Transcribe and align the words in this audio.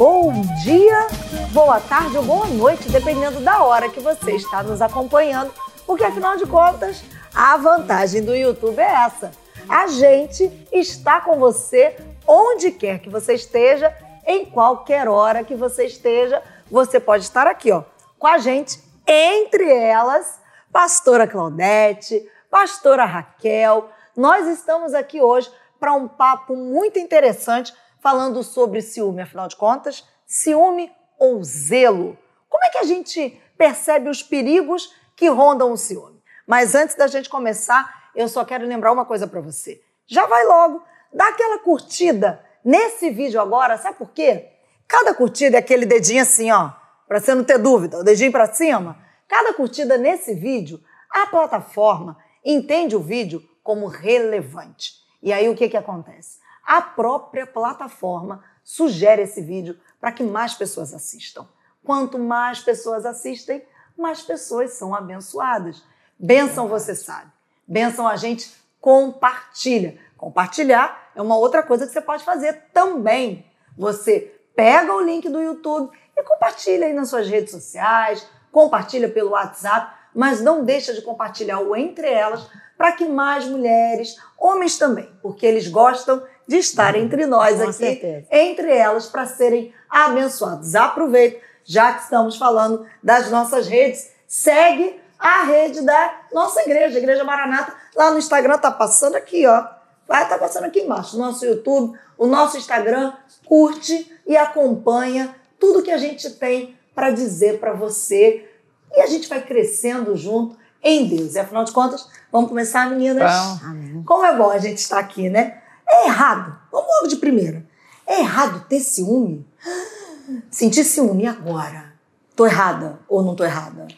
bom 0.00 0.32
dia, 0.64 1.08
boa 1.52 1.78
tarde 1.78 2.16
ou 2.16 2.22
boa 2.22 2.46
noite, 2.46 2.90
dependendo 2.90 3.38
da 3.40 3.62
hora 3.62 3.90
que 3.90 4.00
você 4.00 4.32
está 4.32 4.62
nos 4.62 4.80
acompanhando, 4.80 5.52
porque 5.86 6.02
afinal 6.02 6.38
de 6.38 6.46
contas, 6.46 7.04
a 7.34 7.54
vantagem 7.58 8.22
do 8.22 8.34
YouTube 8.34 8.78
é 8.78 9.04
essa. 9.04 9.30
A 9.68 9.88
gente 9.88 10.50
está 10.72 11.20
com 11.20 11.38
você 11.38 11.98
onde 12.26 12.70
quer 12.70 13.00
que 13.00 13.10
você 13.10 13.34
esteja, 13.34 13.94
em 14.26 14.46
qualquer 14.46 15.06
hora 15.06 15.44
que 15.44 15.54
você 15.54 15.84
esteja, 15.84 16.42
você 16.70 16.98
pode 16.98 17.24
estar 17.24 17.46
aqui, 17.46 17.70
ó, 17.70 17.82
com 18.18 18.26
a 18.26 18.38
gente, 18.38 18.82
entre 19.06 19.70
elas, 19.70 20.40
pastora 20.72 21.28
Claudete, 21.28 22.26
pastora 22.50 23.04
Raquel. 23.04 23.90
Nós 24.16 24.46
estamos 24.46 24.94
aqui 24.94 25.20
hoje 25.20 25.52
para 25.78 25.92
um 25.92 26.08
papo 26.08 26.56
muito 26.56 26.98
interessante 26.98 27.74
falando 28.00 28.42
sobre 28.42 28.82
ciúme, 28.82 29.22
afinal 29.22 29.48
de 29.48 29.56
contas, 29.56 30.06
ciúme 30.26 30.92
ou 31.18 31.42
zelo. 31.44 32.18
Como 32.48 32.64
é 32.64 32.70
que 32.70 32.78
a 32.78 32.84
gente 32.84 33.40
percebe 33.56 34.08
os 34.08 34.22
perigos 34.22 34.94
que 35.14 35.28
rondam 35.28 35.72
o 35.72 35.76
ciúme? 35.76 36.20
Mas 36.46 36.74
antes 36.74 36.96
da 36.96 37.06
gente 37.06 37.28
começar, 37.28 38.10
eu 38.14 38.28
só 38.28 38.44
quero 38.44 38.66
lembrar 38.66 38.92
uma 38.92 39.04
coisa 39.04 39.26
para 39.26 39.40
você. 39.40 39.80
Já 40.06 40.26
vai 40.26 40.44
logo, 40.44 40.82
dá 41.12 41.28
aquela 41.28 41.58
curtida 41.58 42.44
nesse 42.64 43.10
vídeo 43.10 43.40
agora, 43.40 43.78
sabe 43.78 43.98
por 43.98 44.10
quê? 44.10 44.48
Cada 44.88 45.14
curtida 45.14 45.56
é 45.56 45.60
aquele 45.60 45.86
dedinho 45.86 46.22
assim, 46.22 46.50
ó, 46.50 46.72
para 47.06 47.20
você 47.20 47.34
não 47.34 47.44
ter 47.44 47.58
dúvida, 47.58 47.98
o 47.98 48.02
dedinho 48.02 48.32
para 48.32 48.52
cima. 48.52 48.98
Cada 49.28 49.54
curtida 49.54 49.96
nesse 49.96 50.34
vídeo, 50.34 50.82
a 51.10 51.26
plataforma 51.26 52.16
entende 52.44 52.96
o 52.96 53.00
vídeo 53.00 53.42
como 53.62 53.86
relevante. 53.86 54.94
E 55.22 55.32
aí 55.32 55.48
o 55.48 55.54
que, 55.54 55.68
que 55.68 55.76
acontece? 55.76 56.38
A 56.64 56.80
própria 56.80 57.46
plataforma 57.46 58.44
sugere 58.62 59.22
esse 59.22 59.40
vídeo 59.40 59.78
para 60.00 60.12
que 60.12 60.22
mais 60.22 60.54
pessoas 60.54 60.94
assistam. 60.94 61.46
Quanto 61.84 62.18
mais 62.18 62.60
pessoas 62.60 63.06
assistem, 63.06 63.64
mais 63.96 64.22
pessoas 64.22 64.72
são 64.72 64.94
abençoadas. 64.94 65.82
Benção 66.18 66.68
você 66.68 66.94
sabe. 66.94 67.30
Benção 67.66 68.06
a 68.06 68.16
gente 68.16 68.54
compartilha. 68.80 69.98
Compartilhar 70.16 71.10
é 71.14 71.22
uma 71.22 71.36
outra 71.36 71.62
coisa 71.62 71.86
que 71.86 71.92
você 71.92 72.00
pode 72.00 72.24
fazer 72.24 72.64
também. 72.72 73.46
Você 73.76 74.40
pega 74.54 74.94
o 74.94 75.00
link 75.00 75.28
do 75.28 75.40
YouTube 75.40 75.90
e 76.16 76.22
compartilha 76.22 76.86
aí 76.86 76.92
nas 76.92 77.08
suas 77.08 77.28
redes 77.28 77.50
sociais, 77.50 78.26
compartilha 78.52 79.08
pelo 79.08 79.30
WhatsApp, 79.30 79.94
mas 80.14 80.40
não 80.40 80.64
deixa 80.64 80.92
de 80.92 81.02
compartilhar 81.02 81.60
o 81.60 81.74
entre 81.74 82.08
elas 82.08 82.48
para 82.76 82.92
que 82.92 83.06
mais 83.06 83.44
mulheres, 83.46 84.16
homens 84.38 84.78
também, 84.78 85.10
porque 85.22 85.46
eles 85.46 85.68
gostam 85.68 86.22
de 86.50 86.56
estar 86.56 86.96
uhum. 86.96 87.02
entre 87.02 87.26
nós 87.26 87.58
Com 87.58 87.62
aqui, 87.62 87.72
certeza. 87.74 88.26
entre 88.28 88.76
elas, 88.76 89.06
para 89.06 89.24
serem 89.24 89.72
abençoados. 89.88 90.74
Aproveito, 90.74 91.40
já 91.64 91.92
que 91.92 92.02
estamos 92.02 92.36
falando 92.36 92.84
das 93.00 93.30
nossas 93.30 93.68
redes, 93.68 94.10
segue 94.26 95.00
a 95.16 95.44
rede 95.44 95.80
da 95.82 96.22
nossa 96.32 96.60
igreja, 96.62 96.98
Igreja 96.98 97.22
Maranata, 97.22 97.72
lá 97.94 98.10
no 98.10 98.18
Instagram, 98.18 98.58
tá 98.58 98.68
passando 98.68 99.14
aqui, 99.14 99.46
ó. 99.46 99.64
Vai 100.08 100.24
estar 100.24 100.38
tá 100.38 100.40
passando 100.40 100.64
aqui 100.64 100.80
embaixo, 100.80 101.16
nosso 101.16 101.46
YouTube, 101.46 101.96
o 102.18 102.26
nosso 102.26 102.56
Instagram, 102.56 103.12
curte 103.46 104.12
e 104.26 104.36
acompanha 104.36 105.32
tudo 105.56 105.84
que 105.84 105.92
a 105.92 105.98
gente 105.98 106.30
tem 106.30 106.76
para 106.96 107.12
dizer 107.12 107.60
para 107.60 107.72
você. 107.72 108.44
E 108.92 109.00
a 109.00 109.06
gente 109.06 109.28
vai 109.28 109.40
crescendo 109.40 110.16
junto 110.16 110.56
em 110.82 111.06
Deus. 111.06 111.36
E 111.36 111.38
afinal 111.38 111.62
de 111.62 111.70
contas, 111.70 112.08
vamos 112.32 112.48
começar, 112.48 112.90
meninas? 112.90 113.30
Bom. 113.62 114.02
Como 114.04 114.24
é 114.24 114.36
bom 114.36 114.50
a 114.50 114.58
gente 114.58 114.78
estar 114.78 114.98
aqui, 114.98 115.30
né? 115.30 115.60
É 115.90 116.06
errado. 116.06 116.56
Vamos 116.70 116.88
logo 116.88 117.08
de 117.08 117.16
primeira. 117.16 117.66
É 118.06 118.20
errado 118.20 118.64
ter 118.68 118.80
ciúme? 118.80 119.46
Sentir 120.50 120.84
ciúme 120.84 121.26
agora. 121.26 121.92
Tô 122.36 122.46
errada 122.46 123.00
ou 123.08 123.22
não 123.22 123.34
tô 123.34 123.44
errada? 123.44 123.88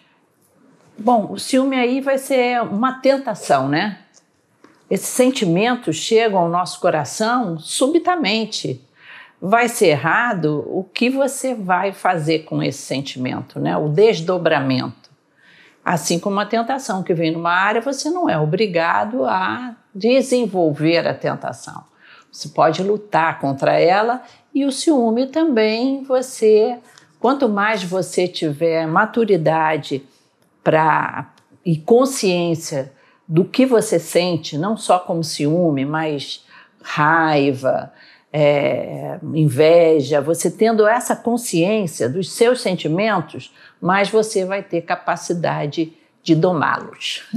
Bom, 0.98 1.32
o 1.32 1.38
ciúme 1.38 1.76
aí 1.76 2.00
vai 2.00 2.18
ser 2.18 2.62
uma 2.62 2.94
tentação, 3.00 3.68
né? 3.68 3.98
Esses 4.90 5.08
sentimentos 5.08 5.96
chegam 5.96 6.38
ao 6.38 6.48
nosso 6.48 6.80
coração 6.80 7.58
subitamente. 7.58 8.80
Vai 9.40 9.68
ser 9.68 9.88
errado 9.88 10.64
o 10.66 10.84
que 10.84 11.08
você 11.10 11.54
vai 11.54 11.92
fazer 11.92 12.40
com 12.40 12.62
esse 12.62 12.82
sentimento, 12.82 13.58
né? 13.58 13.76
O 13.76 13.88
desdobramento. 13.88 15.10
Assim 15.84 16.18
como 16.18 16.38
a 16.38 16.46
tentação 16.46 17.02
que 17.02 17.12
vem 17.12 17.32
numa 17.32 17.50
área, 17.50 17.80
você 17.80 18.08
não 18.08 18.28
é 18.28 18.38
obrigado 18.38 19.24
a 19.24 19.74
desenvolver 19.94 21.08
a 21.08 21.14
tentação. 21.14 21.84
Você 22.32 22.48
pode 22.48 22.82
lutar 22.82 23.38
contra 23.38 23.78
ela 23.78 24.22
e 24.54 24.64
o 24.64 24.72
ciúme 24.72 25.26
também 25.26 26.02
você, 26.02 26.78
quanto 27.20 27.46
mais 27.46 27.84
você 27.84 28.26
tiver 28.26 28.86
maturidade 28.86 30.02
para 30.64 31.30
e 31.64 31.76
consciência 31.76 32.90
do 33.28 33.44
que 33.44 33.66
você 33.66 33.98
sente, 33.98 34.58
não 34.58 34.76
só 34.76 34.98
como 34.98 35.22
ciúme, 35.22 35.84
mas 35.84 36.44
raiva, 36.82 37.92
é, 38.32 39.18
inveja, 39.34 40.20
você 40.20 40.50
tendo 40.50 40.86
essa 40.88 41.14
consciência 41.14 42.08
dos 42.08 42.32
seus 42.32 42.62
sentimentos, 42.62 43.54
mais 43.80 44.08
você 44.08 44.44
vai 44.44 44.62
ter 44.62 44.80
capacidade 44.80 45.92
de 46.22 46.34
domá-los. 46.36 47.28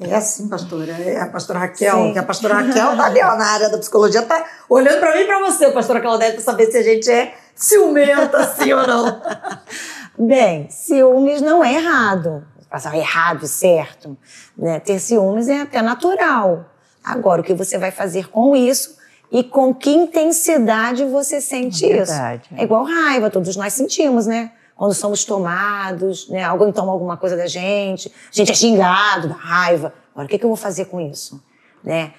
É 0.00 0.14
assim, 0.14 0.48
pastora. 0.48 0.92
É 0.92 1.20
a 1.20 1.26
pastora 1.26 1.58
Raquel, 1.58 1.96
Sim. 1.96 2.12
que 2.12 2.18
a 2.18 2.22
pastora 2.22 2.54
Raquel 2.54 2.96
tá 2.96 3.06
ali 3.06 3.20
ó, 3.20 3.36
na 3.36 3.46
área 3.46 3.68
da 3.68 3.78
psicologia, 3.78 4.22
tá 4.22 4.44
olhando 4.68 5.00
para 5.00 5.14
mim 5.16 5.22
e 5.22 5.26
para 5.26 5.40
você, 5.40 5.70
pastora 5.72 6.00
Claudete, 6.00 6.34
para 6.34 6.42
saber 6.42 6.70
se 6.70 6.78
a 6.78 6.82
gente 6.82 7.10
é 7.10 7.34
ciumenta, 7.54 8.44
sim 8.54 8.72
ou 8.72 8.86
não. 8.86 9.20
Bem, 10.18 10.68
ciúmes 10.70 11.40
não 11.40 11.64
é 11.64 11.74
errado. 11.74 12.44
Passar 12.70 12.96
errado, 12.96 13.46
certo. 13.46 14.16
Né? 14.56 14.78
Ter 14.80 15.00
ciúmes 15.00 15.48
é 15.48 15.62
até 15.62 15.82
natural. 15.82 16.66
Agora, 17.02 17.40
o 17.40 17.44
que 17.44 17.54
você 17.54 17.78
vai 17.78 17.90
fazer 17.90 18.28
com 18.28 18.54
isso 18.54 18.96
e 19.32 19.42
com 19.42 19.74
que 19.74 19.90
intensidade 19.90 21.04
você 21.04 21.40
sente 21.40 21.84
é 21.84 22.02
isso. 22.02 22.12
É 22.56 22.62
igual 22.62 22.84
raiva, 22.84 23.30
todos 23.30 23.56
nós 23.56 23.72
sentimos, 23.72 24.26
né? 24.26 24.52
Quando 24.78 24.94
somos 24.94 25.24
tomados, 25.24 26.28
né? 26.28 26.44
Alguém 26.44 26.72
toma 26.72 26.92
alguma 26.92 27.16
coisa 27.16 27.36
da 27.36 27.46
gente, 27.46 28.08
a 28.08 28.34
gente 28.34 28.52
é 28.52 28.54
xingado, 28.54 29.28
da 29.28 29.34
raiva. 29.34 29.92
Agora, 30.12 30.26
o 30.26 30.28
que, 30.30 30.38
que 30.38 30.44
eu 30.44 30.48
vou 30.48 30.56
fazer 30.56 30.86
com 30.86 31.00
isso? 31.00 31.42
Né? 31.84 32.14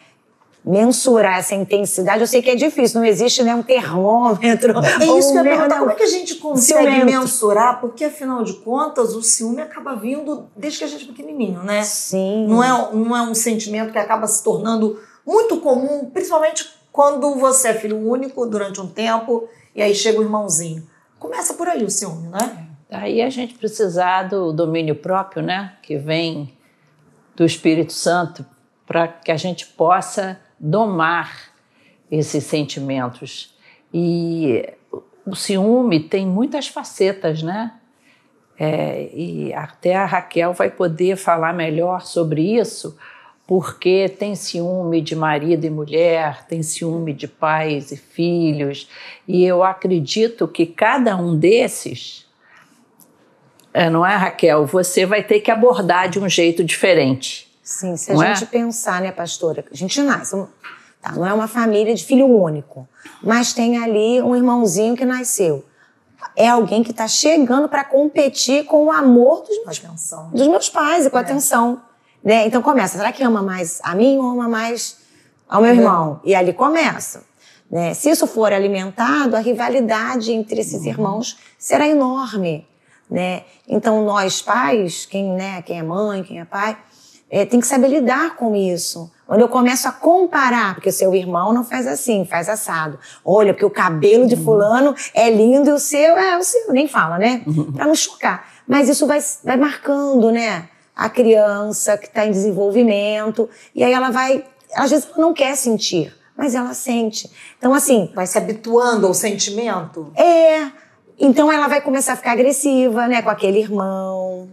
mensurar 0.64 1.40
essa 1.40 1.56
intensidade, 1.56 2.20
eu 2.20 2.28
sei 2.28 2.42
que 2.42 2.50
é 2.50 2.56
difícil, 2.56 3.00
não 3.00 3.08
existe 3.08 3.42
né, 3.44 3.56
um 3.56 3.64
termômetro. 3.64 4.74
É 5.00 5.18
isso 5.18 5.32
que 5.32 5.38
eu 5.38 5.46
ia 5.46 5.52
perguntar, 5.52 5.80
como 5.80 5.92
é 5.92 5.96
que 5.96 6.04
a 6.04 6.08
gente 6.08 6.36
consegue 6.36 6.84
ciumento. 6.84 7.06
mensurar? 7.06 7.80
Porque, 7.80 8.04
afinal 8.04 8.44
de 8.44 8.54
contas, 8.54 9.16
o 9.16 9.24
ciúme 9.24 9.62
acaba 9.62 9.96
vindo 9.96 10.48
desde 10.56 10.80
que 10.80 10.86
a 10.86 10.88
gente 10.88 11.06
é 11.06 11.08
pequenininho, 11.08 11.64
né? 11.64 11.82
Sim. 11.84 12.46
Não 12.48 12.64
é, 12.64 12.94
não 12.94 13.16
é 13.16 13.22
um 13.22 13.34
sentimento 13.34 13.92
que 13.92 13.98
acaba 13.98 14.28
se 14.28 14.44
tornando 14.44 15.00
muito 15.26 15.58
comum, 15.58 16.10
principalmente 16.14 16.70
quando 16.92 17.36
você 17.36 17.70
é 17.70 17.74
filho 17.74 17.98
único 17.98 18.46
durante 18.46 18.82
um 18.82 18.88
tempo 18.88 19.48
e 19.74 19.82
aí 19.82 19.96
chega 19.96 20.20
o 20.20 20.24
irmãozinho. 20.24 20.84
Começa 21.20 21.54
por 21.54 21.68
aí 21.68 21.84
o 21.84 21.90
ciúme, 21.90 22.30
né? 22.30 22.68
Aí 22.90 23.22
a 23.22 23.30
gente 23.30 23.54
precisar 23.54 24.24
do 24.24 24.54
domínio 24.54 24.96
próprio, 24.96 25.44
né? 25.44 25.74
Que 25.82 25.98
vem 25.98 26.58
do 27.36 27.46
Espírito 27.46 27.94
Santo, 27.94 28.46
para 28.88 29.08
que 29.08 29.32
a 29.32 29.38
gente 29.38 29.66
possa 29.66 30.40
domar 30.58 31.54
esses 32.10 32.44
sentimentos. 32.46 33.54
E 33.94 34.68
o 35.26 35.36
ciúme 35.36 36.00
tem 36.00 36.26
muitas 36.26 36.68
facetas, 36.68 37.44
né? 37.44 37.74
É, 38.58 39.10
e 39.14 39.54
até 39.54 39.96
a 39.96 40.06
Raquel 40.06 40.54
vai 40.54 40.70
poder 40.70 41.16
falar 41.16 41.54
melhor 41.54 42.02
sobre 42.02 42.58
isso, 42.58 42.98
porque 43.50 44.08
tem 44.08 44.36
ciúme 44.36 45.02
de 45.02 45.16
marido 45.16 45.66
e 45.66 45.72
mulher, 45.72 46.46
tem 46.46 46.62
ciúme 46.62 47.14
de 47.14 47.28
pais 47.28 47.92
e 47.92 47.98
filhos, 47.98 48.88
e 49.28 49.44
eu 49.44 49.64
acredito 49.64 50.48
que 50.48 50.68
cada 50.68 51.18
um 51.18 51.36
desses, 51.36 52.28
é, 53.74 53.90
não 53.90 54.06
é, 54.06 54.16
Raquel? 54.16 54.68
Você 54.68 55.04
vai 55.04 55.24
ter 55.24 55.40
que 55.40 55.50
abordar 55.50 56.10
de 56.10 56.20
um 56.20 56.30
jeito 56.30 56.64
diferente. 56.64 57.52
Sim, 57.64 57.98
se 57.98 58.12
a 58.12 58.14
não 58.14 58.22
gente 58.22 58.44
é? 58.44 58.48
pensar, 58.48 59.02
né, 59.02 59.12
pastora? 59.12 59.66
A 59.72 59.76
gente 59.76 60.00
nasce, 60.00 60.46
tá, 61.02 61.14
não 61.14 61.26
é 61.26 61.34
uma 61.34 61.48
família 61.48 61.96
de 61.96 62.06
filho 62.06 62.28
único, 62.28 62.88
mas 63.20 63.52
tem 63.52 63.84
ali 63.84 64.22
um 64.22 64.36
irmãozinho 64.36 64.96
que 64.96 65.06
nasceu. 65.06 65.66
É 66.36 66.48
alguém 66.48 66.84
que 66.84 66.92
está 66.92 67.08
chegando 67.08 67.68
para 67.68 67.84
competir 67.84 68.66
com 68.66 68.86
o 68.86 68.92
amor 68.92 69.42
dos 69.42 69.58
meus, 69.66 70.12
dos 70.34 70.48
meus 70.48 70.70
pais 70.70 71.08
e 71.08 71.10
com 71.10 71.18
a 71.18 71.22
é. 71.22 71.24
atenção. 71.24 71.89
Né? 72.24 72.48
Então 72.48 72.62
começa, 72.62 72.98
será 72.98 73.12
que 73.12 73.24
ama 73.24 73.42
mais 73.42 73.80
a 73.84 73.96
mim 73.96 74.18
ou 74.18 74.32
ama 74.32 74.48
mais 74.48 74.98
ao 75.48 75.62
meu 75.62 75.74
irmão? 75.74 76.20
E 76.24 76.36
ali 76.36 76.54
começa. 76.54 77.24
Né? 77.72 77.94
Se 77.94 78.10
isso 78.10 78.28
for 78.28 78.52
alimentado, 78.52 79.36
a 79.36 79.40
rivalidade 79.40 80.32
entre 80.32 80.62
esses 80.62 80.82
uhum. 80.82 80.88
irmãos 80.88 81.38
será 81.58 81.88
enorme. 81.88 82.68
Né? 83.10 83.44
Então 83.68 84.04
nós 84.06 84.42
pais, 84.42 85.06
quem, 85.06 85.34
né, 85.34 85.62
quem 85.62 85.80
é 85.80 85.84
mãe, 85.84 86.24
quem 86.24 86.40
é 86.40 86.46
pai, 86.46 86.78
é, 87.30 87.46
tem 87.46 87.60
que 87.60 87.68
saber 87.68 87.88
lidar 87.88 88.36
com 88.36 88.56
isso. 88.56 89.12
Quando 89.28 89.42
eu 89.42 89.48
começo 89.48 89.88
a 89.88 89.92
comparar, 89.92 90.74
porque 90.74 90.90
o 90.90 90.92
seu 90.94 91.14
irmão 91.14 91.54
não 91.54 91.64
faz 91.64 91.86
assim, 91.86 92.26
faz 92.26 92.50
assado. 92.50 92.98
Olha, 93.24 93.54
porque 93.54 93.66
o 93.66 93.70
cabelo 93.70 94.26
de 94.26 94.36
fulano 94.36 94.96
é 95.14 95.30
lindo 95.30 95.70
e 95.70 95.74
o 95.74 95.78
seu 95.78 96.18
é 96.18 96.36
o 96.38 96.44
seu, 96.44 96.74
nem 96.74 96.88
fala, 96.88 97.20
né? 97.20 97.44
Pra 97.76 97.86
não 97.86 97.94
chocar. 97.94 98.48
Mas 98.68 98.90
isso 98.90 99.06
vai, 99.06 99.20
vai 99.44 99.58
marcando, 99.58 100.32
né? 100.32 100.68
A 101.00 101.10
criança 101.10 101.98
que 101.98 102.08
está 102.08 102.26
em 102.26 102.32
desenvolvimento. 102.32 103.50
E 103.74 103.84
aí 103.84 103.94
ela 103.94 104.10
vai. 104.10 104.44
Às 104.76 104.92
vezes 104.92 105.08
ela 105.08 105.18
não 105.18 105.34
quer 105.34 105.56
sentir, 105.56 106.14
mas 106.38 106.56
ela 106.56 106.74
sente. 106.74 107.32
Então, 107.58 107.74
assim. 107.74 108.12
Vai 108.14 108.28
se 108.28 108.38
habituando 108.38 109.08
ao 109.08 109.14
sentimento? 109.14 110.12
É. 110.18 110.68
Então 111.18 111.50
ela 111.50 111.68
vai 111.68 111.80
começar 111.80 112.14
a 112.14 112.16
ficar 112.18 112.34
agressiva, 112.34 113.08
né? 113.08 113.22
Com 113.22 113.30
aquele 113.30 113.60
irmão, 113.60 114.50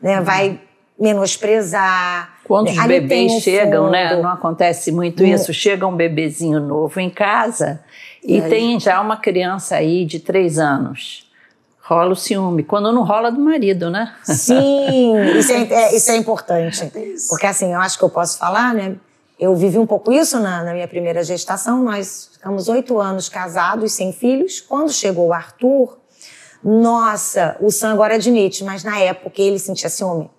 né? 0.00 0.20
Vai 0.22 0.60
menosprezar. 0.98 2.36
Quando 2.44 2.68
os 2.68 2.78
Ali 2.78 3.00
tem 3.00 3.26
bebês 3.26 3.42
chegam, 3.42 3.90
né? 3.90 4.16
Não 4.16 4.30
acontece 4.30 4.92
muito 4.92 5.22
isso. 5.24 5.52
Chega 5.52 5.86
um 5.86 5.94
bebezinho 5.94 6.60
novo 6.60 6.98
em 7.00 7.10
casa 7.10 7.82
e, 8.22 8.38
E 8.38 8.42
aí? 8.42 8.48
tem 8.48 8.80
já 8.80 9.00
uma 9.00 9.16
criança 9.16 9.76
aí 9.76 10.04
de 10.04 10.20
três 10.20 10.58
anos. 10.58 11.30
Rola 11.84 12.12
o 12.12 12.16
ciúme. 12.16 12.62
Quando 12.62 12.92
não 12.92 13.02
rola 13.02 13.30
do 13.30 13.40
marido, 13.40 13.90
né? 13.90 14.14
Sim, 14.22 15.14
isso 15.36 15.52
é, 15.52 15.62
é- 15.62 15.96
isso 15.96 16.10
é 16.10 16.16
importante. 16.16 16.92
Porque 17.28 17.46
assim, 17.46 17.72
eu 17.72 17.80
acho 17.80 17.98
que 17.98 18.04
eu 18.04 18.10
posso 18.10 18.38
falar, 18.38 18.72
né? 18.72 18.96
Eu 19.38 19.56
vivi 19.56 19.78
um 19.78 19.86
pouco 19.86 20.12
isso 20.12 20.38
na, 20.38 20.62
na 20.62 20.72
minha 20.72 20.86
primeira 20.86 21.24
gestação. 21.24 21.82
Nós 21.82 22.30
ficamos 22.34 22.68
oito 22.68 23.00
anos 23.00 23.28
casados, 23.28 23.92
sem 23.92 24.12
filhos. 24.12 24.60
Quando 24.60 24.92
chegou 24.92 25.28
o 25.28 25.32
Arthur, 25.32 25.98
nossa, 26.62 27.56
o 27.60 27.70
Sam 27.70 27.92
agora 27.92 28.14
admite, 28.14 28.62
mas 28.62 28.84
na 28.84 29.00
época 29.00 29.42
ele 29.42 29.58
sentia 29.58 29.88
ciúme. 29.88 30.30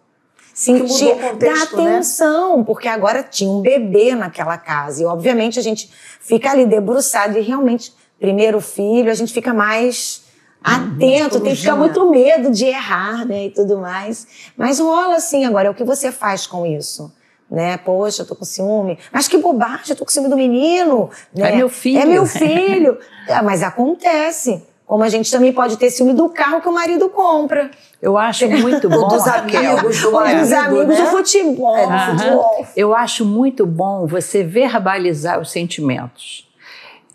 Sentia 0.54 1.16
da 1.34 1.54
né? 1.54 1.62
atenção, 1.64 2.64
porque 2.64 2.88
agora 2.88 3.24
tinha 3.24 3.50
um 3.50 3.60
bebê 3.60 4.16
naquela 4.16 4.58
casa. 4.58 5.02
E 5.02 5.06
obviamente 5.06 5.60
a 5.60 5.64
gente 5.64 5.92
fica 6.22 6.52
ali 6.52 6.66
debruçado 6.66 7.38
e 7.38 7.42
realmente, 7.42 7.92
primeiro 8.20 8.62
filho, 8.62 9.12
a 9.12 9.16
gente 9.16 9.34
fica 9.34 9.54
mais 9.54 10.23
atento, 10.64 11.40
tem 11.42 11.54
que 11.54 11.62
ficar 11.62 11.76
muito 11.76 12.10
medo 12.10 12.50
de 12.50 12.66
errar, 12.66 13.26
né, 13.26 13.46
e 13.46 13.50
tudo 13.50 13.78
mais. 13.78 14.26
Mas 14.56 14.80
rola 14.80 15.16
assim 15.16 15.46
agora, 15.46 15.68
é 15.68 15.72
o 15.72 15.74
que 15.74 15.84
você 15.84 16.12
faz 16.12 16.48
com 16.48 16.66
isso? 16.66 17.12
Né? 17.52 17.78
Poxa, 17.78 18.24
eu 18.24 18.26
tô 18.26 18.36
com 18.36 18.46
ciúme. 18.46 18.98
Mas 19.12 19.28
que 19.28 19.38
bobagem, 19.38 19.90
eu 19.90 19.96
tô 19.96 20.06
com 20.06 20.12
ciúme 20.12 20.30
do 20.30 20.36
menino. 20.36 21.10
Né? 21.36 21.52
É 21.52 21.56
meu 21.56 21.70
filho. 21.70 22.00
É 22.00 22.06
meu 22.06 22.26
filho. 22.26 22.98
Ah, 23.30 23.42
mas 23.42 23.64
acontece. 23.64 24.62
Como 24.86 25.02
a 25.02 25.08
gente 25.08 25.32
também 25.32 25.54
pode 25.54 25.78
ter 25.78 25.90
ciúme 25.90 26.14
do 26.14 26.28
carro 26.30 26.60
que 26.62 26.68
o 26.68 26.74
marido 26.74 27.10
compra. 27.10 27.72
Eu 28.02 28.18
acho 28.18 28.50
muito 28.50 28.88
bom. 28.90 28.98
Ou 28.98 29.08
dos 29.08 29.26
amigos 29.30 30.02
do 30.02 30.12
marido, 30.12 30.40
dos 30.42 30.52
amigos 30.52 30.88
né? 30.88 31.02
do 31.02 31.08
futebol. 31.12 31.78
É, 31.78 31.88
do 31.88 32.12
futebol. 32.12 32.68
Eu 32.76 32.96
acho 32.96 33.26
muito 33.26 33.66
bom 33.66 34.06
você 34.06 34.44
verbalizar 34.44 35.40
os 35.40 35.52
sentimentos. 35.52 36.52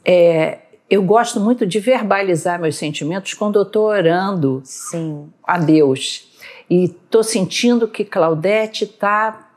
É, 0.04 0.58
eu 0.90 1.02
gosto 1.02 1.38
muito 1.38 1.66
de 1.66 1.80
verbalizar 1.80 2.60
meus 2.60 2.76
sentimentos 2.76 3.34
quando 3.34 3.58
eu 3.58 3.62
estou 3.62 3.86
orando 3.86 4.62
Sim. 4.64 5.28
a 5.44 5.58
Deus. 5.58 6.28
E 6.68 6.84
estou 6.84 7.22
sentindo 7.22 7.88
que 7.88 8.04
Claudete 8.04 8.84
está 8.84 9.50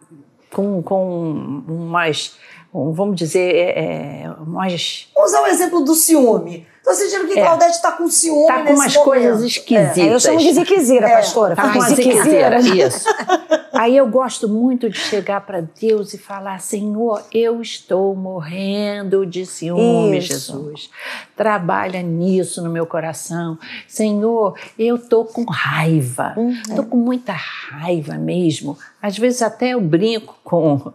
com, 0.51 0.81
com 0.81 1.63
umas, 1.67 2.35
um, 2.73 2.91
vamos 2.91 3.15
dizer, 3.15 3.55
é, 3.55 4.23
é, 4.23 4.31
umas 4.39 5.09
Vamos 5.15 5.31
usar 5.31 5.43
o 5.43 5.47
exemplo 5.47 5.83
do 5.83 5.95
ciúme. 5.95 6.67
Tô 6.83 6.93
sentindo 6.93 7.27
que 7.27 7.39
É. 7.39 7.43
Claudete 7.43 7.71
está 7.75 7.91
com 7.91 8.09
ciúme 8.09 8.47
Tá 8.47 8.53
com 8.59 8.63
nesse 8.63 8.73
umas 8.75 8.93
momento. 8.95 9.03
coisas 9.05 9.43
esquisitas. 9.43 9.97
É, 9.97 10.13
eu 10.13 10.19
chamo 10.19 10.39
de 10.39 10.53
ziquezira, 10.53 11.07
É, 11.07 11.15
pastora. 11.17 11.55
Tá 11.55 11.61
Fala 11.61 11.73
com 11.73 11.79
uma 11.79 11.89
ziquezira. 11.89 12.59
isso. 12.59 13.07
Aí 13.73 13.95
eu 13.95 14.07
gosto 14.07 14.49
muito 14.49 14.89
de 14.89 14.97
chegar 14.97 15.41
para 15.41 15.61
Deus 15.61 16.13
e 16.13 16.17
falar: 16.17 16.59
Senhor, 16.59 17.23
eu 17.31 17.61
estou 17.61 18.15
morrendo 18.15 19.25
de 19.25 19.45
ciúme, 19.45 20.17
Isso. 20.17 20.27
Jesus. 20.53 20.89
Trabalha 21.35 22.01
nisso 22.01 22.61
no 22.63 22.69
meu 22.69 22.85
coração. 22.85 23.57
Senhor, 23.87 24.55
eu 24.77 24.97
tô 24.97 25.23
com 25.25 25.45
raiva. 25.45 26.35
Tô 26.75 26.83
com 26.83 26.97
muita 26.97 27.33
raiva 27.33 28.15
mesmo. 28.15 28.77
Às 29.01 29.17
vezes 29.17 29.41
até 29.41 29.69
eu 29.69 29.81
brinco 29.81 30.35
com 30.43 30.91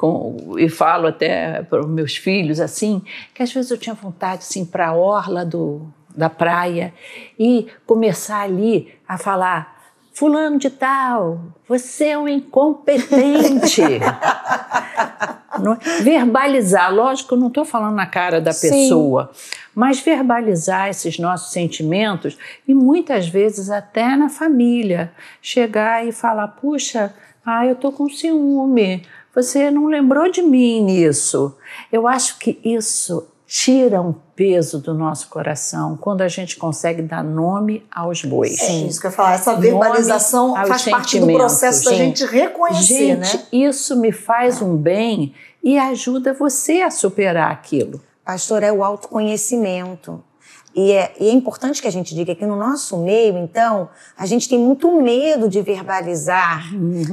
com, 0.00 0.54
e 0.58 0.66
falo 0.66 1.08
até 1.08 1.62
para 1.64 1.80
os 1.80 1.86
meus 1.86 2.16
filhos 2.16 2.58
assim, 2.58 3.02
que 3.34 3.42
às 3.42 3.52
vezes 3.52 3.70
eu 3.70 3.76
tinha 3.76 3.94
vontade 3.94 4.38
assim 4.38 4.64
para 4.64 4.88
a 4.88 4.94
orla 4.94 5.29
do, 5.44 5.86
da 6.14 6.28
praia 6.28 6.92
e 7.38 7.68
começar 7.86 8.42
ali 8.42 8.92
a 9.08 9.16
falar 9.16 9.80
fulano 10.12 10.58
de 10.58 10.68
tal, 10.68 11.40
você 11.66 12.08
é 12.08 12.18
um 12.18 12.28
incompetente. 12.28 13.82
É? 15.60 16.02
verbalizar, 16.02 16.94
lógico, 16.94 17.34
eu 17.34 17.38
não 17.38 17.48
estou 17.48 17.64
falando 17.66 17.94
na 17.94 18.06
cara 18.06 18.40
da 18.40 18.52
Sim. 18.52 18.70
pessoa, 18.70 19.30
mas 19.74 20.00
verbalizar 20.00 20.88
esses 20.88 21.18
nossos 21.18 21.52
sentimentos 21.52 22.38
e 22.66 22.72
muitas 22.72 23.28
vezes 23.28 23.68
até 23.68 24.16
na 24.16 24.28
família 24.28 25.12
chegar 25.42 26.06
e 26.06 26.12
falar, 26.12 26.48
puxa, 26.48 27.12
ah, 27.44 27.66
eu 27.66 27.72
estou 27.72 27.92
com 27.92 28.08
ciúme, 28.08 29.04
você 29.34 29.70
não 29.70 29.86
lembrou 29.86 30.30
de 30.30 30.40
mim 30.40 30.82
nisso. 30.82 31.56
Eu 31.92 32.06
acho 32.06 32.38
que 32.38 32.58
isso 32.64 33.28
tira 33.50 34.00
um 34.00 34.12
peso 34.12 34.78
do 34.78 34.94
nosso 34.94 35.28
coração 35.28 35.96
quando 35.96 36.22
a 36.22 36.28
gente 36.28 36.56
consegue 36.56 37.02
dar 37.02 37.24
nome 37.24 37.84
aos 37.90 38.22
bois. 38.22 38.60
É 38.60 38.72
isso 38.86 39.00
que 39.00 39.08
eu 39.08 39.10
ia 39.10 39.16
falar. 39.16 39.34
Essa 39.34 39.56
verbalização 39.56 40.50
Nome 40.50 40.68
faz 40.68 40.84
parte 40.84 41.18
do 41.18 41.26
processo 41.26 41.86
da 41.86 41.94
gente 41.94 42.24
reconhecer, 42.24 43.20
Gente, 43.20 43.36
né? 43.36 43.42
isso 43.50 43.96
me 43.96 44.12
faz 44.12 44.62
um 44.62 44.76
bem 44.76 45.34
e 45.64 45.76
ajuda 45.76 46.32
você 46.32 46.80
a 46.82 46.92
superar 46.92 47.50
aquilo. 47.50 48.00
Pastor, 48.24 48.62
é 48.62 48.70
o 48.70 48.84
autoconhecimento. 48.84 50.22
E 50.74 50.92
é, 50.92 51.12
e 51.18 51.28
é 51.28 51.32
importante 51.32 51.82
que 51.82 51.88
a 51.88 51.90
gente 51.90 52.14
diga 52.14 52.34
que 52.34 52.46
no 52.46 52.54
nosso 52.54 52.96
meio, 52.98 53.36
então, 53.38 53.88
a 54.16 54.24
gente 54.24 54.48
tem 54.48 54.58
muito 54.58 54.90
medo 55.00 55.48
de 55.48 55.60
verbalizar 55.62 56.64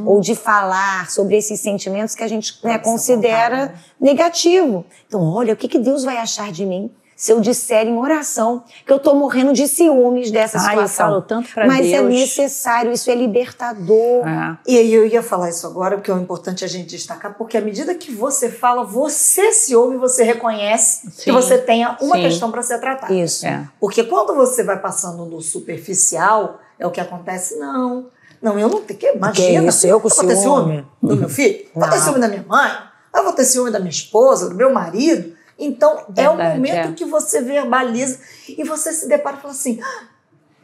ou 0.06 0.22
de 0.22 0.36
falar 0.36 1.10
sobre 1.10 1.36
esses 1.38 1.60
sentimentos 1.60 2.14
que 2.14 2.24
a 2.24 2.28
gente 2.28 2.60
né, 2.64 2.78
considera 2.78 3.68
vontade, 3.68 3.80
né? 4.00 4.12
negativo. 4.12 4.86
Então, 5.08 5.22
olha, 5.22 5.54
o 5.54 5.58
que, 5.58 5.68
que 5.68 5.80
Deus 5.80 6.04
vai 6.04 6.18
achar 6.18 6.52
de 6.52 6.66
mim 6.66 6.92
se 7.18 7.32
eu 7.32 7.42
disser 7.42 7.88
em 7.88 7.98
oração 7.98 8.64
que 8.86 8.94
eu 8.94 8.98
estou 8.98 9.16
morrendo 9.16 9.52
de 9.52 9.68
ciúmes 9.68 10.30
dessa 10.30 10.60
Ai, 10.60 10.64
eu 10.66 10.70
situação? 10.70 11.08
falo 11.08 11.22
tanto 11.24 11.52
pra 11.52 11.66
Mas 11.66 11.88
é 11.88 12.00
Deus. 12.00 12.14
necessário, 12.14 12.92
isso 12.92 13.10
é 13.10 13.16
libertador. 13.16 14.28
É. 14.28 14.58
E 14.68 14.78
aí 14.78 14.94
eu 14.94 15.06
ia 15.08 15.24
falar 15.24 15.50
isso 15.50 15.66
agora, 15.66 15.98
porque 15.98 16.12
é 16.12 16.14
importante 16.14 16.64
a 16.64 16.68
gente 16.68 16.88
destacar, 16.90 17.34
porque 17.36 17.58
à 17.58 17.62
medida 17.62 17.96
que 17.96 18.14
você 18.14 18.52
fala, 18.52 18.84
você 18.84 19.52
se 19.52 19.76
ouve, 19.76 19.98
você 19.98 20.24
reconhece 20.24 21.08
que 21.10 21.24
Sim. 21.24 21.32
você 21.32 21.58
tenha 21.58 21.98
uma 22.00 22.16
Sim. 22.18 22.22
questão 22.22 22.52
para 22.52 22.62
ser 22.62 22.80
tratada. 22.80 23.12
Isso. 23.12 23.48
É. 23.48 23.68
Porque 23.80 24.04
quando 24.04 24.36
você 24.36 24.64
vai 24.64 24.80
passando 24.80 25.26
no 25.26 25.42
superficial, 25.42 26.60
é 26.78 26.86
o 26.86 26.92
que 26.92 27.02
acontece, 27.02 27.58
não. 27.58 28.06
Não, 28.40 28.60
eu 28.60 28.70
não 28.70 28.82
tenho 28.82 29.00
que. 29.00 29.12
Imagina. 29.14 29.68
isso, 29.70 29.88
eu 29.88 30.00
com 30.00 30.08
vou 30.08 30.24
ter 30.28 30.36
ciúme. 30.36 30.74
ciúme 30.76 30.86
do 31.02 31.16
meu 31.16 31.30
filho? 31.30 31.66
Vou 31.74 31.90
ter 31.90 31.96
Não. 31.96 32.04
ciúme 32.04 32.20
da 32.20 32.28
minha 32.28 32.46
mãe? 32.48 32.72
Eu 33.16 33.24
vou 33.24 33.34
ter 33.34 33.46
ciúme 33.46 33.72
da 33.72 33.80
minha 33.80 33.90
esposa, 33.90 34.50
do 34.50 34.54
meu 34.56 34.72
marido? 34.72 35.36
Então, 35.58 36.06
é 36.16 36.30
o 36.30 36.36
Verdade, 36.36 36.56
momento 36.56 36.90
é. 36.90 36.94
que 36.94 37.06
você 37.06 37.42
verbaliza 37.42 38.20
e 38.48 38.64
você 38.64 38.94
se 38.94 39.08
depara 39.08 39.38
e 39.38 39.42
fala 39.42 39.54
assim: 39.54 39.80
"Ah, 39.82 40.08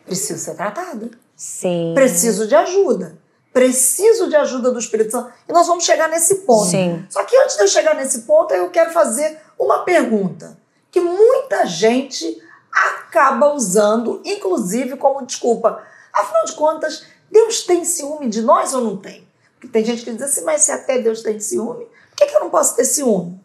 preciso 0.05 0.39
ser 0.39 0.55
tratada. 0.55 1.09
Sim. 1.35 1.93
Preciso 1.95 2.47
de 2.47 2.55
ajuda. 2.55 3.17
Preciso 3.51 4.29
de 4.29 4.35
ajuda 4.35 4.71
do 4.71 4.79
Espírito 4.79 5.11
Santo. 5.11 5.31
E 5.47 5.53
nós 5.53 5.67
vamos 5.67 5.83
chegar 5.83 6.09
nesse 6.09 6.35
ponto. 6.37 6.69
Sim. 6.69 7.05
Só 7.09 7.23
que 7.23 7.35
antes 7.37 7.55
de 7.55 7.63
eu 7.63 7.67
chegar 7.67 7.95
nesse 7.95 8.21
ponto, 8.21 8.53
eu 8.53 8.69
quero 8.69 8.91
fazer 8.91 9.39
uma 9.59 9.79
pergunta 9.79 10.57
que 10.89 10.99
muita 10.99 11.65
gente 11.65 12.41
acaba 12.71 13.53
usando, 13.53 14.21
inclusive 14.25 14.95
como 14.97 15.25
desculpa. 15.25 15.83
Afinal 16.11 16.45
de 16.45 16.53
contas, 16.53 17.05
Deus 17.29 17.63
tem 17.63 17.85
ciúme 17.85 18.27
de 18.27 18.41
nós 18.41 18.73
ou 18.73 18.81
não 18.81 18.97
tem? 18.97 19.27
Porque 19.55 19.67
tem 19.67 19.85
gente 19.85 20.03
que 20.03 20.11
diz 20.11 20.21
assim, 20.21 20.43
mas 20.43 20.61
se 20.61 20.71
até 20.71 20.99
Deus 20.99 21.21
tem 21.21 21.39
ciúme, 21.39 21.85
por 21.85 22.15
que, 22.17 22.25
que 22.25 22.35
eu 22.35 22.41
não 22.41 22.49
posso 22.49 22.75
ter 22.75 22.85
ciúme? 22.85 23.42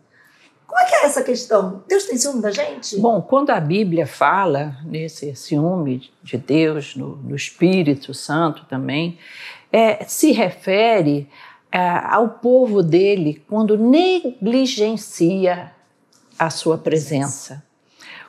Como 0.69 0.79
é 0.83 0.85
que 0.85 0.95
é 0.97 1.07
essa 1.07 1.23
questão? 1.23 1.83
Deus 1.89 2.05
tem 2.05 2.19
ciúme 2.19 2.43
da 2.43 2.51
gente? 2.51 3.01
Bom, 3.01 3.23
quando 3.23 3.49
a 3.49 3.59
Bíblia 3.59 4.07
fala 4.07 4.77
nesse 4.85 5.35
ciúme 5.35 6.11
de 6.23 6.37
Deus, 6.37 6.95
no, 6.95 7.17
no 7.17 7.35
Espírito 7.35 8.13
Santo 8.13 8.67
também, 8.67 9.19
é, 9.73 10.05
se 10.05 10.31
refere 10.31 11.27
é, 11.73 11.81
ao 11.81 12.29
povo 12.29 12.83
dele 12.83 13.43
quando 13.49 13.79
negligencia 13.79 15.73
a 16.39 16.51
sua 16.51 16.77
presença, 16.77 17.65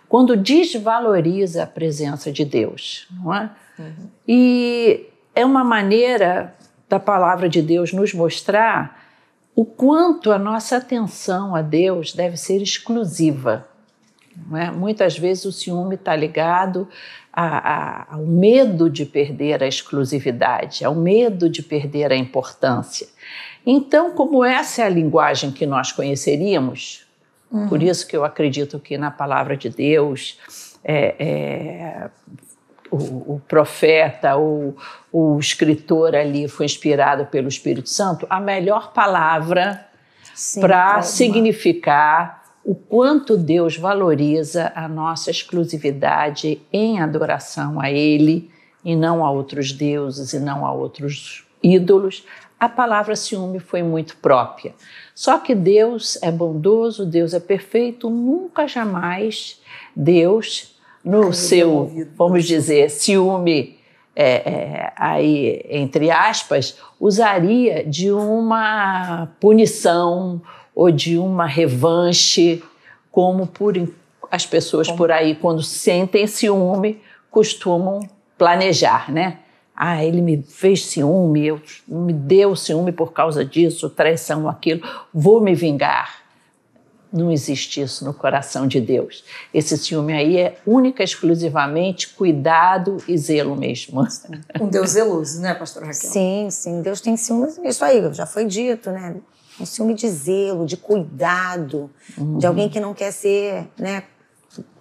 quando 0.07 0.37
desvaloriza 0.37 1.63
a 1.63 1.67
presença 1.67 2.31
de 2.31 2.45
Deus, 2.45 3.05
não 3.21 3.35
é? 3.35 3.51
E 4.25 5.07
é 5.35 5.45
uma 5.45 5.63
maneira 5.63 6.55
da 6.87 6.99
palavra 6.99 7.49
de 7.49 7.61
Deus 7.61 7.91
nos 7.93 8.13
mostrar 8.13 8.98
o 9.55 9.65
quanto 9.65 10.31
a 10.31 10.39
nossa 10.39 10.77
atenção 10.77 11.55
a 11.55 11.61
Deus 11.61 12.13
deve 12.13 12.37
ser 12.37 12.61
exclusiva. 12.61 13.67
É? 14.53 14.71
Muitas 14.71 15.17
vezes 15.17 15.45
o 15.45 15.51
ciúme 15.51 15.95
está 15.95 16.15
ligado 16.15 16.87
a, 17.33 17.57
a, 17.57 18.15
ao 18.15 18.25
medo 18.25 18.89
de 18.89 19.05
perder 19.05 19.61
a 19.61 19.67
exclusividade, 19.67 20.85
ao 20.85 20.95
medo 20.95 21.49
de 21.49 21.61
perder 21.61 22.11
a 22.11 22.15
importância. 22.15 23.07
Então, 23.65 24.11
como 24.11 24.43
essa 24.43 24.81
é 24.81 24.85
a 24.85 24.89
linguagem 24.89 25.51
que 25.51 25.65
nós 25.65 25.91
conheceríamos, 25.91 27.05
uhum. 27.51 27.67
por 27.67 27.83
isso 27.83 28.07
que 28.07 28.15
eu 28.15 28.23
acredito 28.23 28.79
que 28.79 28.97
na 28.97 29.11
palavra 29.11 29.57
de 29.57 29.69
Deus, 29.69 30.39
é, 30.83 31.15
é, 31.19 32.09
o, 32.91 33.35
o, 33.35 33.41
profeta, 33.47 34.37
o, 34.37 34.75
o 35.11 35.39
escritor 35.39 36.15
ali 36.15 36.47
foi 36.47 36.65
inspirado 36.65 37.25
pelo 37.25 37.47
Espírito 37.47 37.89
Santo, 37.89 38.25
a 38.29 38.39
melhor 38.39 38.93
palavra 38.93 39.85
para 40.59 41.01
significar 41.01 42.39
o 42.63 42.75
quanto 42.75 43.37
Deus 43.37 43.77
valoriza 43.77 44.71
a 44.75 44.87
nossa 44.87 45.31
exclusividade 45.31 46.61
em 46.71 47.01
adoração 47.01 47.79
a 47.79 47.89
Ele 47.89 48.51
e 48.83 48.95
não 48.95 49.25
a 49.25 49.31
outros 49.31 49.71
deuses 49.71 50.33
e 50.33 50.39
não 50.39 50.65
a 50.65 50.71
outros 50.71 51.45
ídolos, 51.61 52.25
a 52.59 52.67
palavra 52.67 53.15
ciúme 53.15 53.59
foi 53.59 53.81
muito 53.81 54.17
própria. 54.17 54.73
Só 55.15 55.39
que 55.39 55.55
Deus 55.55 56.17
é 56.21 56.31
bondoso, 56.31 57.05
Deus 57.05 57.33
é 57.33 57.39
perfeito, 57.39 58.09
nunca 58.09 58.67
jamais 58.67 59.61
Deus, 59.95 60.78
no 61.03 61.33
seu, 61.33 62.07
vamos 62.15 62.45
dizer, 62.45 62.89
ciúme, 62.89 63.77
é, 64.15 64.31
é, 64.31 64.93
aí, 64.97 65.65
entre 65.69 66.11
aspas, 66.11 66.77
usaria 66.99 67.85
de 67.85 68.11
uma 68.11 69.29
punição 69.39 70.41
ou 70.75 70.91
de 70.91 71.17
uma 71.17 71.45
revanche, 71.45 72.61
como 73.11 73.47
por, 73.47 73.75
as 74.29 74.45
pessoas 74.45 74.87
como? 74.87 74.97
por 74.97 75.11
aí, 75.11 75.35
quando 75.35 75.63
sentem 75.63 76.27
ciúme, 76.27 77.01
costumam 77.31 78.01
planejar, 78.37 79.11
né? 79.11 79.39
Ah, 79.75 80.03
ele 80.03 80.21
me 80.21 80.41
fez 80.41 80.85
ciúme, 80.87 81.47
eu, 81.47 81.61
me 81.87 82.11
deu 82.11 82.55
ciúme 82.55 82.91
por 82.91 83.13
causa 83.13 83.45
disso, 83.45 83.89
traição, 83.89 84.49
aquilo, 84.49 84.81
vou 85.13 85.39
me 85.39 85.55
vingar. 85.55 86.18
Não 87.11 87.31
existe 87.31 87.81
isso 87.81 88.05
no 88.05 88.13
coração 88.13 88.67
de 88.67 88.79
Deus. 88.79 89.23
Esse 89.53 89.77
ciúme 89.77 90.13
aí 90.13 90.37
é 90.37 90.57
única, 90.65 91.03
exclusivamente 91.03 92.09
cuidado 92.09 92.97
e 93.07 93.17
zelo 93.17 93.55
mesmo. 93.55 94.05
Um 94.61 94.67
Deus 94.67 94.91
zeloso, 94.91 95.41
né, 95.41 95.55
pastor 95.55 95.83
Raquel? 95.83 96.11
Sim, 96.11 96.47
sim. 96.51 96.81
Deus 96.81 97.01
tem 97.01 97.17
ciúme, 97.17 97.47
isso 97.63 97.83
aí 97.83 98.13
já 98.13 98.25
foi 98.25 98.45
dito, 98.45 98.91
né? 98.91 99.15
um 99.59 99.65
ciúme 99.65 99.93
de 99.93 100.07
zelo, 100.09 100.65
de 100.65 100.77
cuidado, 100.77 101.89
uhum. 102.17 102.37
de 102.37 102.47
alguém 102.47 102.69
que 102.69 102.79
não 102.79 102.93
quer 102.93 103.11
ser, 103.11 103.67
né, 103.77 104.03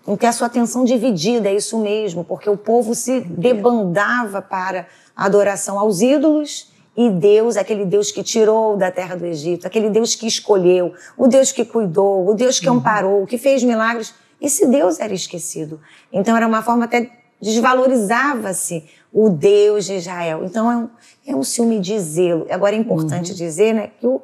não 0.07 0.17
quer 0.17 0.29
a 0.29 0.33
sua 0.33 0.47
atenção 0.47 0.85
dividida, 0.85 1.49
é 1.49 1.55
isso 1.55 1.79
mesmo, 1.79 2.25
porque 2.25 2.49
o 2.49 2.57
povo 2.57 2.95
se 2.95 3.21
debandava 3.21 4.41
para 4.41 4.87
a 5.15 5.27
adoração 5.27 5.79
aos 5.79 6.01
ídolos 6.01 6.73
e 6.99 7.09
Deus, 7.11 7.57
aquele 7.57 7.85
Deus 7.85 8.11
que 8.11 8.25
tirou 8.25 8.77
da 8.77 8.91
terra 8.91 9.15
do 9.15 9.25
Egito, 9.25 9.69
aquele 9.69 9.89
Deus 9.89 10.17
que 10.17 10.27
escolheu, 10.27 10.93
o 11.17 11.29
Deus 11.29 11.53
que 11.53 11.65
cuidou, 11.65 12.29
o 12.29 12.35
Deus 12.35 12.59
que 12.59 12.69
uhum. 12.69 12.79
amparou, 12.79 13.25
que 13.25 13.39
fez 13.39 13.63
milagres, 13.63 14.13
esse 14.43 14.67
Deus 14.67 14.99
era 14.99 15.15
esquecido. 15.15 15.81
Então 16.13 16.37
era 16.37 16.45
uma 16.45 16.61
forma 16.61 16.87
até 16.87 17.09
desvalorizava-se 17.41 18.85
o 19.13 19.31
Deus 19.31 19.85
de 19.85 19.95
Israel. 19.95 20.43
Então 20.45 20.73
é 20.73 20.77
um, 20.77 20.89
é 21.29 21.37
um 21.37 21.45
ciúme 21.45 21.79
de 21.79 21.97
zelo. 22.01 22.49
Agora 22.51 22.75
é 22.75 22.79
importante 22.81 23.31
uhum. 23.31 23.37
dizer 23.37 23.75
né, 23.75 23.91
que 24.01 24.05
o, 24.05 24.21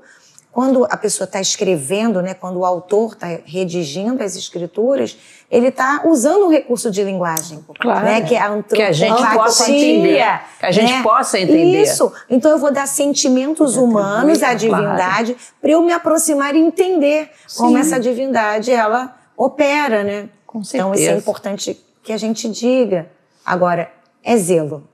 quando 0.54 0.86
a 0.88 0.96
pessoa 0.96 1.24
está 1.24 1.40
escrevendo, 1.40 2.22
né, 2.22 2.32
quando 2.32 2.60
o 2.60 2.64
autor 2.64 3.14
está 3.14 3.26
redigindo 3.44 4.22
as 4.22 4.36
escrituras, 4.36 5.18
ele 5.50 5.66
está 5.66 6.02
usando 6.04 6.46
um 6.46 6.48
recurso 6.48 6.92
de 6.92 7.02
linguagem, 7.02 7.62
claro, 7.80 8.04
né, 8.04 8.20
que 8.20 8.36
é 8.36 8.40
a 8.40 8.62
que 8.62 8.80
a 8.80 8.92
gente 8.92 9.20
possa 9.34 9.68
entender, 9.68 10.24
que 10.60 10.66
a 10.66 10.70
gente 10.70 10.92
né? 10.92 11.02
possa 11.02 11.40
entender. 11.40 11.82
Isso. 11.82 12.12
Então 12.30 12.52
eu 12.52 12.58
vou 12.58 12.72
dar 12.72 12.86
sentimentos 12.86 13.76
humanos 13.76 14.44
à 14.44 14.54
divindade 14.54 15.34
claro. 15.34 15.54
para 15.60 15.70
eu 15.72 15.82
me 15.82 15.92
aproximar 15.92 16.54
e 16.54 16.60
entender 16.60 17.30
Sim. 17.48 17.58
como 17.58 17.76
essa 17.76 17.98
divindade 17.98 18.70
ela 18.70 19.12
opera, 19.36 20.04
né? 20.04 20.28
Com 20.46 20.62
certeza. 20.62 20.88
Então 20.88 20.94
isso 20.94 21.10
é 21.10 21.16
importante 21.16 21.84
que 22.00 22.12
a 22.12 22.16
gente 22.16 22.48
diga. 22.48 23.10
Agora 23.44 23.90
é 24.22 24.36
zelo. 24.36 24.84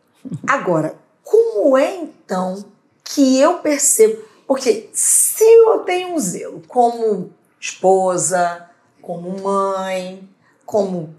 Agora, 0.48 0.94
como 1.22 1.76
é 1.76 1.96
então 1.96 2.64
que 3.04 3.38
eu 3.38 3.58
percebo 3.58 4.29
porque 4.50 4.90
se 4.92 5.44
eu 5.44 5.78
tenho 5.84 6.12
um 6.12 6.18
zelo 6.18 6.60
como 6.66 7.32
esposa, 7.60 8.68
como 9.00 9.40
mãe, 9.40 10.28
como 10.66 11.14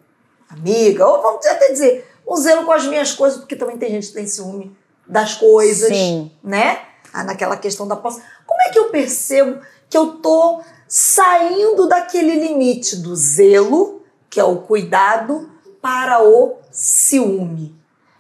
amiga, 0.49 1.07
ou 1.07 1.21
vamos 1.21 1.45
até 1.45 1.71
dizer, 1.71 2.11
um 2.27 2.35
zelo 2.35 2.65
com 2.65 2.73
as 2.73 2.85
minhas 2.85 3.13
coisas, 3.13 3.39
porque 3.39 3.55
também 3.55 3.77
tem 3.77 3.89
gente 3.89 4.07
que 4.07 4.13
tem 4.15 4.27
ciúme 4.27 4.75
das 5.07 5.35
coisas, 5.35 5.95
Sim. 5.95 6.29
né? 6.43 6.81
Ah, 7.13 7.23
naquela 7.23 7.55
questão 7.55 7.87
da 7.87 7.95
posse. 7.95 8.21
Como 8.45 8.61
é 8.63 8.69
que 8.69 8.77
eu 8.77 8.89
percebo 8.89 9.61
que 9.89 9.97
eu 9.97 10.17
tô 10.17 10.61
saindo 10.85 11.87
daquele 11.87 12.35
limite 12.35 12.97
do 12.97 13.15
zelo, 13.15 14.03
que 14.29 14.41
é 14.41 14.43
o 14.43 14.57
cuidado, 14.57 15.49
para 15.81 16.21
o 16.21 16.57
ciúme? 16.69 17.73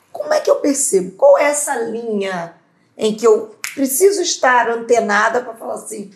Como 0.09 0.33
é 0.33 0.39
que 0.39 0.49
eu 0.49 0.61
percebo? 0.61 1.17
Qual 1.17 1.37
é 1.37 1.49
essa 1.49 1.75
linha 1.75 2.55
em 2.97 3.13
que 3.13 3.27
eu 3.27 3.59
preciso 3.73 4.21
estar 4.21 4.69
antenada 4.69 5.41
para 5.41 5.53
falar 5.53 5.75
assim, 5.75 6.11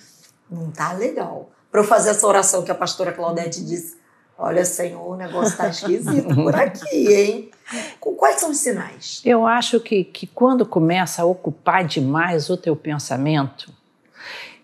não 0.49 0.71
tá 0.71 0.93
legal. 0.93 1.51
Para 1.71 1.81
eu 1.81 1.85
fazer 1.85 2.11
essa 2.11 2.25
oração 2.25 2.63
que 2.63 2.71
a 2.71 2.75
pastora 2.75 3.11
Claudete 3.11 3.63
disse, 3.63 3.97
olha, 4.37 4.63
Senhor, 4.65 5.05
o 5.05 5.15
negócio 5.15 5.51
está 5.51 5.67
esquisito 5.67 6.33
por 6.33 6.55
aqui, 6.55 7.13
hein? 7.13 7.51
Quais 7.99 8.39
são 8.39 8.51
os 8.51 8.57
sinais? 8.57 9.21
Eu 9.25 9.45
acho 9.45 9.79
que, 9.79 10.03
que 10.03 10.27
quando 10.27 10.65
começa 10.65 11.21
a 11.21 11.25
ocupar 11.25 11.83
demais 11.83 12.49
o 12.49 12.57
teu 12.57 12.75
pensamento 12.75 13.73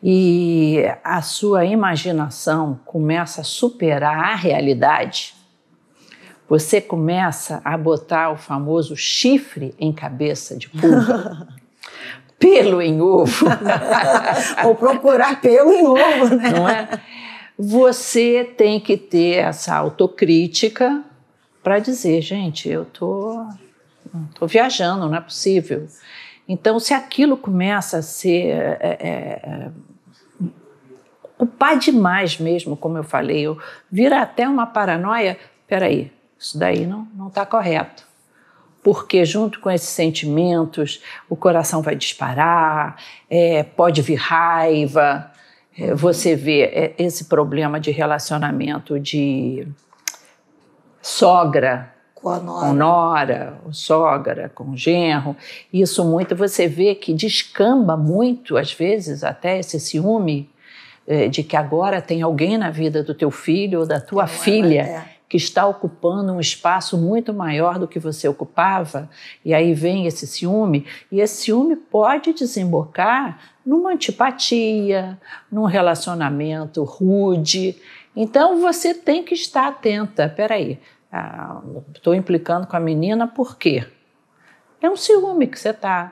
e 0.04 0.84
a 1.04 1.22
sua 1.22 1.66
imaginação 1.66 2.80
começa 2.86 3.42
a 3.42 3.44
superar 3.44 4.32
a 4.32 4.36
realidade, 4.36 5.36
você 6.48 6.82
começa 6.82 7.62
a 7.64 7.78
botar 7.78 8.32
o 8.32 8.38
famoso 8.38 8.96
chifre 8.96 9.74
em 9.80 9.94
cabeça 9.94 10.58
de 10.58 10.70
pulga. 10.70 11.48
pelo 12.42 12.82
em 12.82 13.00
ovo. 13.00 13.46
Ou 14.66 14.76
procurar 14.76 15.40
pelo 15.40 15.72
em 15.72 15.86
ovo, 15.86 16.36
né? 16.36 16.50
Não 16.50 16.68
é? 16.68 17.00
Você 17.58 18.44
tem 18.58 18.80
que 18.80 18.98
ter 18.98 19.36
essa 19.36 19.76
autocrítica 19.76 21.04
para 21.64 21.78
dizer, 21.78 22.22
gente, 22.22 22.68
eu 22.68 22.84
tô, 22.86 23.46
tô 24.34 24.48
viajando, 24.48 25.08
não 25.08 25.16
é 25.16 25.22
possível. 25.22 25.86
Então, 26.50 26.80
se 26.80 26.92
aquilo 26.92 27.38
começa 27.38 28.00
a 28.00 28.02
ser 28.02 28.48
é, 28.48 28.78
é, 28.82 29.42
é 29.44 29.72
ocupar 31.38 31.78
demais 31.78 32.40
mesmo, 32.40 32.76
como 32.76 32.98
eu 32.98 33.04
falei, 33.04 33.42
eu, 33.42 33.58
vira 33.92 34.22
até 34.22 34.50
uma 34.50 34.66
paranoia, 34.66 35.38
peraí, 35.68 36.12
isso 36.38 36.58
daí 36.58 36.88
não 36.88 37.28
está 37.28 37.46
correto 37.46 38.11
porque 38.84 39.24
junto 39.26 39.60
com 39.60 39.70
esses 39.70 39.90
sentimentos 39.90 41.02
o 41.30 41.36
coração 41.36 41.82
vai 41.82 41.96
disparar, 41.96 42.98
é, 43.30 43.64
pode 43.64 44.02
vir 44.02 44.16
raiva. 44.16 45.32
É, 45.78 45.94
você 45.94 46.36
vê 46.36 46.64
é, 46.64 46.96
esse 46.98 47.26
problema 47.26 47.80
de 47.80 47.92
relacionamento 47.92 49.00
de 49.00 49.68
sogra 51.02 51.94
com, 52.16 52.30
a 52.30 52.40
nora. 52.40 52.68
com 52.68 52.74
nora, 52.74 53.58
sogra 53.72 54.52
com 54.54 54.76
genro. 54.76 55.36
Isso 55.72 56.04
muito 56.04 56.36
você 56.36 56.68
vê 56.68 56.96
que 56.96 57.14
descamba 57.14 57.96
muito, 57.96 58.58
às 58.58 58.72
vezes, 58.74 59.24
até 59.24 59.60
esse 59.60 59.80
ciúme 59.80 60.50
é, 61.08 61.28
de 61.28 61.44
que 61.44 61.56
agora 61.56 62.02
tem 62.02 62.22
alguém 62.22 62.58
na 62.58 62.70
vida 62.70 63.04
do 63.04 63.14
teu 63.14 63.32
filho 63.32 63.80
ou 63.82 63.86
da 63.86 64.00
tua 64.00 64.28
filha 64.28 64.82
é 64.82 65.21
que 65.32 65.38
está 65.38 65.66
ocupando 65.66 66.34
um 66.34 66.42
espaço 66.42 66.98
muito 66.98 67.34
maior 67.34 67.80
do 67.80 67.88
que 67.88 67.98
você 67.98 68.28
ocupava, 68.28 69.10
e 69.46 69.54
aí 69.54 69.74
vem 69.74 70.06
esse 70.06 70.28
ciúme, 70.28 70.86
e 71.10 71.22
esse 71.22 71.44
ciúme 71.44 71.78
pode 71.78 72.34
desembocar 72.34 73.40
numa 73.66 73.94
antipatia, 73.94 75.18
num 75.50 75.64
relacionamento 75.64 76.84
rude. 76.84 77.82
Então 78.14 78.60
você 78.60 78.94
tem 78.94 79.24
que 79.24 79.34
estar 79.34 79.70
atenta. 79.70 80.28
Peraí, 80.28 80.78
estou 81.96 82.12
ah, 82.12 82.18
implicando 82.18 82.68
com 82.68 82.76
a 82.76 82.82
menina 82.82 83.26
por 83.26 83.58
quê? 83.58 83.88
É 84.82 84.90
um 84.90 84.98
ciúme 84.98 85.48
que 85.48 85.58
você 85.58 85.70
está. 85.70 86.12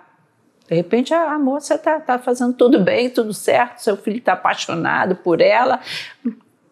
De 0.66 0.76
repente 0.76 1.14
a, 1.14 1.34
a 1.34 1.38
moça 1.38 1.76
está 1.76 2.00
tá 2.00 2.18
fazendo 2.18 2.54
tudo 2.54 2.80
bem, 2.80 3.10
tudo 3.10 3.34
certo, 3.34 3.80
seu 3.80 3.98
filho 3.98 4.20
está 4.20 4.32
apaixonado 4.32 5.18
por 5.18 5.42
ela. 5.42 5.82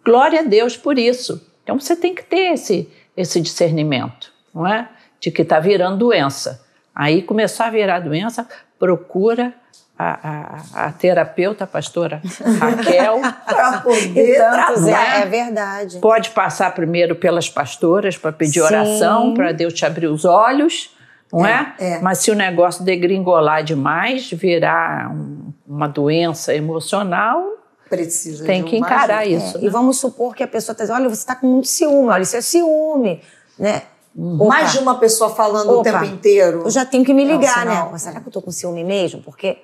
Glória 0.05 0.39
a 0.39 0.43
Deus 0.43 0.77
por 0.77 0.97
isso. 0.97 1.45
Então 1.67 1.77
você 1.77 1.97
tem 1.97 2.15
que 2.15 2.23
ter 2.23 2.53
esse, 2.53 2.89
esse 3.17 3.41
discernimento, 3.41 4.31
não 4.55 4.65
é? 4.65 4.87
De 5.19 5.29
que 5.29 5.41
está 5.41 5.59
virando 5.59 5.97
doença. 5.97 6.63
Aí 6.95 7.21
começar 7.21 7.65
a 7.65 7.69
virar 7.69 7.99
doença, 7.99 8.47
procura 8.79 9.53
a, 9.99 10.63
a, 10.79 10.85
a 10.87 10.91
terapeuta, 10.93 11.65
a 11.65 11.67
pastora 11.67 12.21
Raquel. 12.57 13.19
Para 13.45 13.77
E 13.79 13.81
poder 13.81 14.35
tratar. 14.37 15.17
é, 15.19 15.21
é 15.23 15.25
verdade. 15.25 15.99
Pode 15.99 16.29
passar 16.29 16.73
primeiro 16.73 17.17
pelas 17.17 17.49
pastoras 17.49 18.15
para 18.17 18.31
pedir 18.31 18.61
Sim. 18.61 18.61
oração, 18.61 19.33
para 19.33 19.51
Deus 19.51 19.73
te 19.73 19.85
abrir 19.85 20.07
os 20.07 20.23
olhos, 20.23 20.95
não 21.33 21.45
é? 21.45 21.73
é. 21.79 21.99
Mas 21.99 22.19
se 22.19 22.31
o 22.31 22.35
negócio 22.35 22.85
degringolar 22.85 23.61
demais, 23.61 24.31
virar 24.31 25.11
um- 25.11 25.51
uma 25.67 25.89
doença 25.89 26.55
emocional, 26.55 27.56
Precisa 27.89 28.45
tem 28.45 28.63
de 28.63 28.69
que 28.69 28.77
encarar 28.77 29.19
ajuda. 29.19 29.35
isso. 29.35 29.57
É, 29.57 29.61
E 29.61 29.69
vamos 29.69 29.97
supor 29.97 30.35
que 30.35 30.43
a 30.43 30.47
pessoa 30.47 30.73
está 30.73 30.83
dizendo, 30.83 30.97
olha, 30.97 31.09
você 31.09 31.21
está 31.21 31.35
com 31.35 31.47
muito 31.47 31.67
ciúme, 31.67 32.09
olha, 32.09 32.21
isso 32.23 32.35
é 32.35 32.41
ciúme, 32.41 33.21
né? 33.57 33.83
Opa, 34.19 34.45
Mais 34.45 34.71
de 34.71 34.79
uma 34.79 34.97
pessoa 34.99 35.29
falando 35.29 35.69
o 35.69 35.79
Opa. 35.79 35.83
tempo 35.83 36.05
inteiro. 36.05 36.63
Eu 36.65 36.69
já 36.71 36.83
tenho 36.85 37.05
que 37.05 37.13
me 37.13 37.23
ligar, 37.23 37.67
É 37.67 37.83
um 37.83 37.91
né? 37.91 37.97
Será 37.99 38.19
que 38.19 38.27
eu 38.27 38.31
tô 38.31 38.41
com 38.41 38.51
ciúme 38.51 38.83
mesmo? 38.83 39.21
Porque 39.21 39.57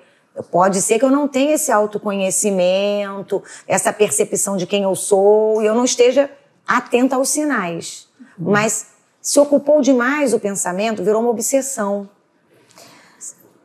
pode 0.50 0.80
ser 0.80 0.98
que 0.98 1.04
eu 1.04 1.10
não 1.10 1.26
tenha 1.26 1.54
esse 1.54 1.72
autoconhecimento, 1.72 3.42
essa 3.66 3.92
percepção 3.92 4.56
de 4.56 4.66
quem 4.66 4.82
eu 4.84 4.94
sou, 4.94 5.60
e 5.62 5.66
eu 5.66 5.74
não 5.74 5.84
esteja 5.84 6.30
atenta 6.66 7.16
aos 7.16 7.28
sinais. 7.30 8.08
Mas 8.38 8.86
se 9.20 9.40
ocupou 9.40 9.80
demais 9.80 10.32
o 10.32 10.38
pensamento, 10.40 11.02
virou 11.02 11.20
uma 11.22 11.30
obsessão. 11.30 12.08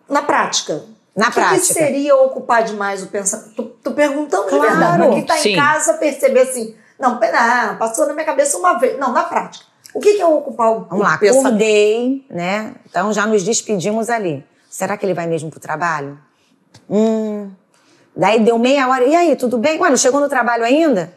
Na 0.07 0.21
prática. 0.23 0.83
Na 1.19 1.25
o 1.27 1.31
que 1.31 1.33
prática. 1.35 1.67
Que 1.67 1.73
seria 1.73 2.15
ocupar 2.15 2.63
demais 2.63 3.03
o 3.03 3.07
pensamento? 3.07 3.53
Tô, 3.55 3.63
tô 3.63 3.91
perguntando 3.91 4.43
de 4.43 4.49
Claro. 4.49 4.69
verdade. 4.69 4.97
Mas 4.99 5.13
quem 5.13 5.25
tá 5.25 5.38
Sim. 5.38 5.49
em 5.53 5.55
casa 5.55 5.93
perceber 5.95 6.41
assim, 6.41 6.75
não, 6.99 7.17
pera, 7.17 7.75
passou 7.77 8.07
na 8.07 8.13
minha 8.13 8.25
cabeça 8.25 8.57
uma 8.57 8.79
vez. 8.79 8.97
Não, 8.99 9.11
na 9.11 9.23
prática. 9.23 9.65
O 9.93 9.99
que, 9.99 10.13
que 10.13 10.21
é 10.21 10.25
ocupar 10.25 10.71
o, 10.71 10.79
Vamos 10.85 11.03
lá, 11.03 11.17
pensamento? 11.17 11.47
acordei, 11.47 12.25
né? 12.29 12.75
Então 12.89 13.11
já 13.11 13.25
nos 13.25 13.43
despedimos 13.43 14.09
ali. 14.09 14.45
Será 14.69 14.95
que 14.97 15.05
ele 15.05 15.13
vai 15.15 15.25
mesmo 15.27 15.49
pro 15.49 15.59
trabalho? 15.59 16.17
Hum. 16.89 17.49
Daí 18.15 18.39
deu 18.39 18.57
meia 18.59 18.88
hora. 18.88 19.03
E 19.05 19.15
aí, 19.15 19.35
tudo 19.35 19.57
bem? 19.57 19.79
Ué, 19.79 19.89
não 19.89 19.97
chegou 19.97 20.19
no 20.19 20.29
trabalho 20.29 20.63
ainda? 20.63 21.13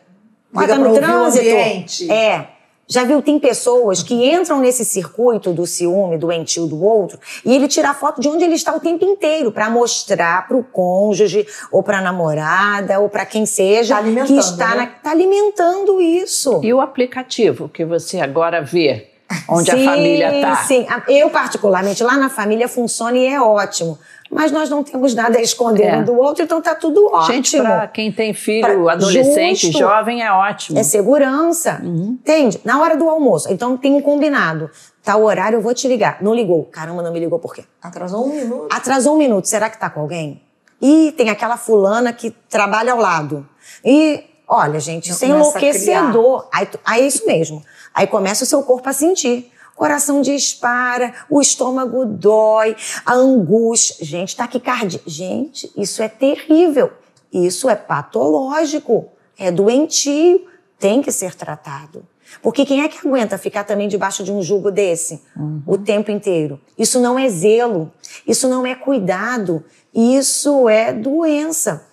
Ué, 0.54 0.62
Liga 0.62 0.74
tá 0.74 0.78
no 0.78 0.94
trânsito? 0.94 1.44
ambiente. 1.44 2.10
É. 2.10 2.48
Já 2.86 3.04
viu, 3.04 3.22
tem 3.22 3.38
pessoas 3.38 4.02
que 4.02 4.12
entram 4.30 4.58
nesse 4.60 4.84
circuito 4.84 5.52
do 5.52 5.64
ciúme, 5.66 6.18
doentio 6.18 6.66
do 6.66 6.82
outro, 6.84 7.18
e 7.44 7.54
ele 7.54 7.66
tira 7.68 7.94
foto 7.94 8.20
de 8.20 8.28
onde 8.28 8.44
ele 8.44 8.54
está 8.54 8.74
o 8.74 8.80
tempo 8.80 9.04
inteiro 9.04 9.50
para 9.52 9.70
mostrar 9.70 10.46
pro 10.48 10.62
cônjuge, 10.64 11.46
ou 11.70 11.82
pra 11.82 12.00
namorada, 12.02 12.98
ou 12.98 13.08
para 13.08 13.24
quem 13.24 13.46
seja, 13.46 13.96
Tá 13.96 14.02
que 14.26 14.36
está 14.36 14.68
né? 14.70 14.76
na- 14.76 14.86
tá 14.86 15.10
alimentando 15.10 16.00
isso. 16.00 16.60
E 16.62 16.74
o 16.74 16.80
aplicativo 16.80 17.68
que 17.68 17.84
você 17.84 18.20
agora 18.20 18.60
vê, 18.60 19.08
onde 19.48 19.70
sim, 19.70 19.86
a 19.86 19.90
família 19.90 20.34
está. 20.34 20.56
Sim, 20.64 20.86
A- 20.90 21.04
eu 21.08 21.30
particularmente, 21.30 22.02
lá 22.02 22.16
na 22.18 22.28
família 22.28 22.68
funciona 22.68 23.16
e 23.16 23.26
é 23.26 23.40
ótimo. 23.40 23.98
Mas 24.32 24.50
nós 24.50 24.70
não 24.70 24.82
temos 24.82 25.14
nada 25.14 25.38
a 25.38 25.42
esconder 25.42 25.84
É. 25.88 25.96
um 25.98 26.04
do 26.04 26.18
outro, 26.18 26.42
então 26.42 26.62
tá 26.62 26.74
tudo 26.74 27.04
ótimo. 27.12 27.34
Gente, 27.34 27.58
para 27.60 27.86
quem 27.86 28.10
tem 28.10 28.32
filho 28.32 28.82
Pra- 28.82 28.92
adolescente, 28.94 29.66
justo. 29.66 29.78
jovem, 29.78 30.22
é 30.22 30.32
ótimo. 30.32 30.78
É 30.78 30.82
segurança. 30.82 31.80
Uhum. 31.84 32.16
Entende? 32.20 32.58
Na 32.64 32.80
hora 32.80 32.96
do 32.96 33.08
almoço. 33.10 33.52
Então 33.52 33.76
tem 33.76 33.92
um 33.94 34.00
combinado. 34.00 34.70
Tá 35.04 35.16
o 35.16 35.24
horário, 35.24 35.56
eu 35.58 35.60
vou 35.60 35.74
te 35.74 35.86
ligar. 35.86 36.18
Não 36.22 36.32
ligou. 36.34 36.64
Caramba, 36.64 37.02
não 37.02 37.12
me 37.12 37.20
ligou 37.20 37.38
por 37.38 37.54
quê? 37.54 37.64
Atrasou 37.82 38.24
um 38.24 38.30
minuto. 38.34 38.68
Atrasou 38.72 39.14
um 39.14 39.18
minuto. 39.18 39.44
Será 39.46 39.68
que 39.68 39.78
tá 39.78 39.90
com 39.90 40.00
alguém? 40.00 40.40
E 40.80 41.12
tem 41.16 41.28
aquela 41.28 41.56
fulana 41.58 42.10
que 42.12 42.30
trabalha 42.48 42.92
ao 42.92 42.98
lado. 42.98 43.46
E, 43.84 44.24
olha, 44.48 44.80
gente, 44.80 45.10
isso 45.10 45.24
é 45.24 45.28
enlouquecedor. 45.28 46.48
Aí, 46.52 46.68
aí 46.86 47.02
é 47.02 47.06
isso 47.06 47.26
mesmo. 47.26 47.62
Aí 47.94 48.06
começa 48.06 48.44
o 48.44 48.46
seu 48.46 48.62
corpo 48.62 48.88
a 48.88 48.92
sentir. 48.94 49.51
Coração 49.82 50.22
dispara, 50.22 51.12
o 51.28 51.40
estômago 51.40 52.06
dói, 52.06 52.76
a 53.04 53.14
angústia. 53.14 53.96
Gente, 54.06 54.36
taquicardia. 54.36 55.00
Gente, 55.04 55.72
isso 55.76 56.00
é 56.00 56.08
terrível. 56.08 56.92
Isso 57.32 57.68
é 57.68 57.74
patológico. 57.74 59.08
É 59.36 59.50
doentio. 59.50 60.46
Tem 60.78 61.02
que 61.02 61.10
ser 61.10 61.34
tratado. 61.34 62.06
Porque 62.40 62.64
quem 62.64 62.84
é 62.84 62.88
que 62.88 63.04
aguenta 63.04 63.36
ficar 63.36 63.64
também 63.64 63.88
debaixo 63.88 64.22
de 64.22 64.30
um 64.30 64.40
jugo 64.40 64.70
desse 64.70 65.20
o 65.66 65.76
tempo 65.76 66.12
inteiro? 66.12 66.60
Isso 66.78 67.00
não 67.00 67.18
é 67.18 67.28
zelo, 67.28 67.90
isso 68.24 68.48
não 68.48 68.64
é 68.64 68.76
cuidado, 68.76 69.64
isso 69.92 70.68
é 70.68 70.92
doença. 70.92 71.88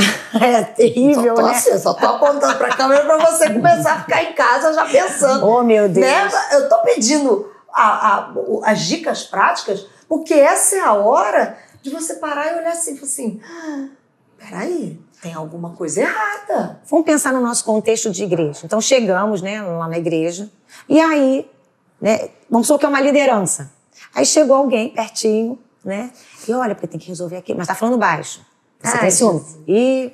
é 0.40 0.62
terrível, 0.62 1.34
só 1.36 1.42
tô 1.42 1.48
né? 1.48 1.54
assim, 1.54 1.78
só 1.78 1.94
tô 1.94 2.06
apontando 2.06 2.56
pra 2.56 2.68
câmera 2.76 3.04
pra 3.04 3.18
você 3.18 3.52
começar 3.52 3.92
a 3.94 4.00
ficar 4.02 4.22
em 4.24 4.32
casa 4.32 4.72
já 4.72 4.84
pensando. 4.86 5.46
Oh, 5.46 5.62
meu 5.62 5.88
Deus. 5.88 6.06
Né? 6.06 6.30
Eu 6.52 6.68
tô 6.68 6.78
pedindo 6.82 7.50
a- 7.72 8.16
a- 8.18 8.34
as 8.64 8.80
dicas 8.80 9.24
práticas, 9.24 9.86
porque 10.08 10.34
essa 10.34 10.76
é 10.76 10.80
a 10.80 10.92
hora 10.94 11.56
de 11.82 11.90
você 11.90 12.14
parar 12.14 12.52
e 12.52 12.58
olhar 12.58 12.72
assim, 12.72 12.92
e 12.94 12.96
falar 12.96 13.06
assim, 13.06 13.40
"Ah, 13.44 13.88
peraí, 14.38 15.00
tem 15.22 15.34
alguma 15.34 15.70
coisa 15.70 16.00
errada. 16.00 16.80
Vamos 16.88 17.04
pensar 17.04 17.32
no 17.32 17.40
nosso 17.40 17.64
contexto 17.64 18.10
de 18.10 18.24
igreja. 18.24 18.60
Então 18.64 18.80
chegamos, 18.80 19.40
né, 19.42 19.62
lá 19.62 19.86
na 19.88 19.98
igreja, 19.98 20.50
e 20.88 20.98
aí, 21.00 21.48
né, 22.00 22.30
vamos 22.48 22.66
supor 22.66 22.80
que 22.80 22.86
é 22.86 22.88
uma 22.88 23.00
liderança. 23.00 23.70
Aí 24.14 24.24
chegou 24.26 24.56
alguém 24.56 24.88
pertinho, 24.90 25.58
né, 25.84 26.10
e 26.48 26.52
olha, 26.52 26.74
porque 26.74 26.86
tem 26.88 26.98
que 26.98 27.08
resolver 27.08 27.36
aqui, 27.36 27.54
mas 27.54 27.66
tá 27.66 27.74
falando 27.74 27.98
baixo. 27.98 28.40
Você 28.82 28.94
Ai, 28.94 29.00
tem 29.00 29.10
ciúme? 29.10 29.44
E 29.68 30.12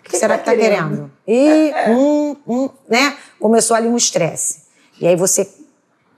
o 0.00 0.02
que, 0.04 0.10
que 0.10 0.16
será 0.18 0.34
tá 0.34 0.38
que 0.38 0.44
tá 0.50 0.56
querendo? 0.56 0.88
querendo? 0.90 1.10
E 1.26 1.72
hum, 1.90 2.36
hum, 2.46 2.68
né, 2.88 3.16
começou 3.40 3.76
ali 3.76 3.88
um 3.88 3.96
estresse. 3.96 4.64
E 5.00 5.06
aí 5.06 5.16
você 5.16 5.48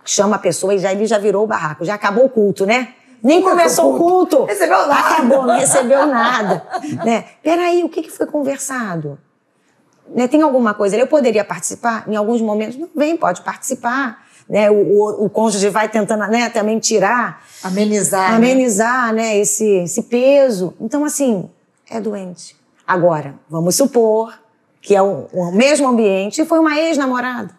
chama 0.04 0.36
a 0.36 0.38
pessoa 0.38 0.74
e 0.74 0.78
já 0.78 0.92
ele 0.92 1.06
já 1.06 1.18
virou 1.18 1.44
o 1.44 1.46
barraco, 1.46 1.84
já 1.84 1.94
acabou 1.94 2.24
o 2.24 2.28
culto, 2.28 2.66
né? 2.66 2.94
Nem 3.22 3.42
começou 3.42 3.92
o 3.92 3.94
o 3.94 3.98
culto. 3.98 4.44
Recebeu 4.44 4.86
nada. 4.86 5.14
Acabou, 5.14 5.42
não 5.46 5.58
recebeu 5.58 6.06
nada. 6.06 6.62
né? 7.04 7.24
Peraí, 7.42 7.82
o 7.82 7.88
que, 7.88 8.02
que 8.02 8.10
foi 8.10 8.26
conversado? 8.26 9.18
Né, 10.08 10.28
tem 10.28 10.42
alguma 10.42 10.74
coisa 10.74 10.94
ali? 10.94 11.02
Eu 11.02 11.08
poderia 11.08 11.44
participar? 11.44 12.04
Em 12.06 12.14
alguns 12.14 12.40
momentos, 12.40 12.76
não 12.76 12.88
vem, 12.94 13.16
pode 13.16 13.40
participar. 13.40 14.24
Né? 14.48 14.70
O, 14.70 14.74
o, 14.74 15.24
o 15.24 15.30
cônjuge 15.30 15.68
vai 15.68 15.88
tentando 15.88 16.24
né, 16.28 16.48
também 16.50 16.78
tirar, 16.78 17.42
Amenizar. 17.64 18.30
né? 18.30 18.36
amenizar 18.36 19.12
né, 19.12 19.36
esse, 19.38 19.68
esse 19.78 20.02
peso. 20.04 20.74
Então, 20.80 21.04
assim, 21.04 21.50
é 21.90 22.00
doente. 22.00 22.56
Agora, 22.86 23.34
vamos 23.48 23.74
supor 23.74 24.38
que 24.80 24.94
é 24.94 25.02
o, 25.02 25.26
o 25.32 25.52
mesmo 25.52 25.88
ambiente 25.88 26.40
e 26.40 26.46
foi 26.46 26.58
uma 26.58 26.78
ex-namorada. 26.78 27.50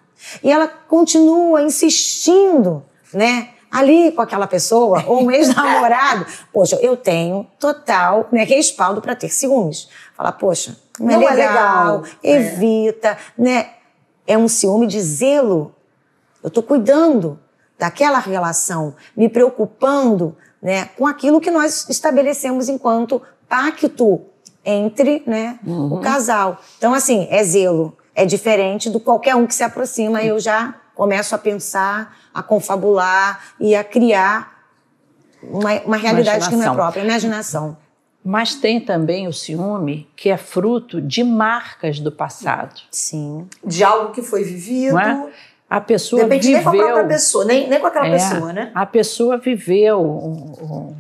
E 0.42 0.52
ela 0.52 0.68
continua 0.68 1.62
insistindo, 1.62 2.84
né? 3.14 3.50
Ali 3.70 4.14
com 4.14 4.22
aquela 4.22 4.48
pessoa, 4.48 5.04
ou 5.06 5.24
um 5.24 5.32
ex-namorado. 5.32 6.26
Poxa, 6.54 6.78
eu 6.78 6.96
tenho 6.96 7.46
total 7.60 8.28
né, 8.32 8.44
respaldo 8.44 9.02
para 9.02 9.16
ter 9.16 9.30
ciúmes. 9.30 9.90
Falar, 10.16 10.32
poxa, 10.32 10.78
não, 10.98 11.20
Não 11.20 11.30
é 11.30 11.34
é 11.34 11.36
legal, 11.36 12.02
legal. 12.02 12.04
É. 12.24 12.32
evita, 12.32 13.18
né? 13.38 13.72
É 14.26 14.38
um 14.38 14.48
ciúme 14.48 14.88
de 14.88 15.02
zelo. 15.02 15.76
Eu 16.42 16.48
estou 16.48 16.64
cuidando 16.64 17.38
daquela 17.78 18.20
relação, 18.20 18.96
me 19.16 19.30
preocupando 19.30 20.36
né, 20.62 20.86
com 20.98 21.06
aquilo 21.06 21.40
que 21.40 21.52
nós 21.52 21.88
estabelecemos 21.90 22.70
enquanto 22.70 23.22
pacto 23.48 24.22
entre 24.66 25.24
né, 25.26 25.60
o 25.66 26.00
casal. 26.00 26.60
Então, 26.78 26.94
assim, 26.94 27.28
é 27.30 27.44
zelo. 27.44 27.98
É 28.14 28.26
diferente 28.26 28.90
do 28.90 29.00
qualquer 29.00 29.36
um 29.36 29.46
que 29.48 29.54
se 29.56 29.64
aproxima. 29.64 30.22
Eu 30.24 30.40
já 30.40 30.76
começo 30.96 31.34
a 31.36 31.38
pensar, 31.38 32.18
a 32.34 32.42
confabular 32.42 33.40
e 33.60 33.76
a 33.76 33.84
criar 33.84 34.58
uma, 35.44 35.74
uma 35.82 35.98
realidade 35.98 36.50
que 36.50 36.56
não 36.56 36.72
é 36.72 36.76
própria, 36.76 37.02
imaginação. 37.04 37.78
Mas 38.26 38.56
tem 38.56 38.82
também 38.82 39.28
o 39.28 39.32
ciúme 39.32 40.10
que 40.16 40.30
é 40.30 40.36
fruto 40.36 41.00
de 41.00 41.24
marcas 41.24 42.00
do 42.00 42.12
passado, 42.12 42.82
Sim. 42.92 43.48
De 43.64 43.84
algo 43.84 44.12
que 44.12 44.22
foi 44.22 44.44
vivido. 44.44 44.98
é? 45.00 45.30
A 45.70 45.80
pessoa 45.80 46.24
Depende 46.24 46.52
nem 46.52 46.64
com 46.64 46.70
a 46.70 46.72
própria 46.72 46.94
viveu, 46.96 47.08
pessoa, 47.08 47.46
nem, 47.46 47.70
nem 47.70 47.80
com 47.80 47.88
aquela 47.88 48.08
É, 48.08 48.12
pessoa, 48.12 48.52
né? 48.54 48.72
a 48.74 48.86
pessoa 48.86 49.38
viveu, 49.38 50.02
um- 50.02 50.54
um- 50.62 50.96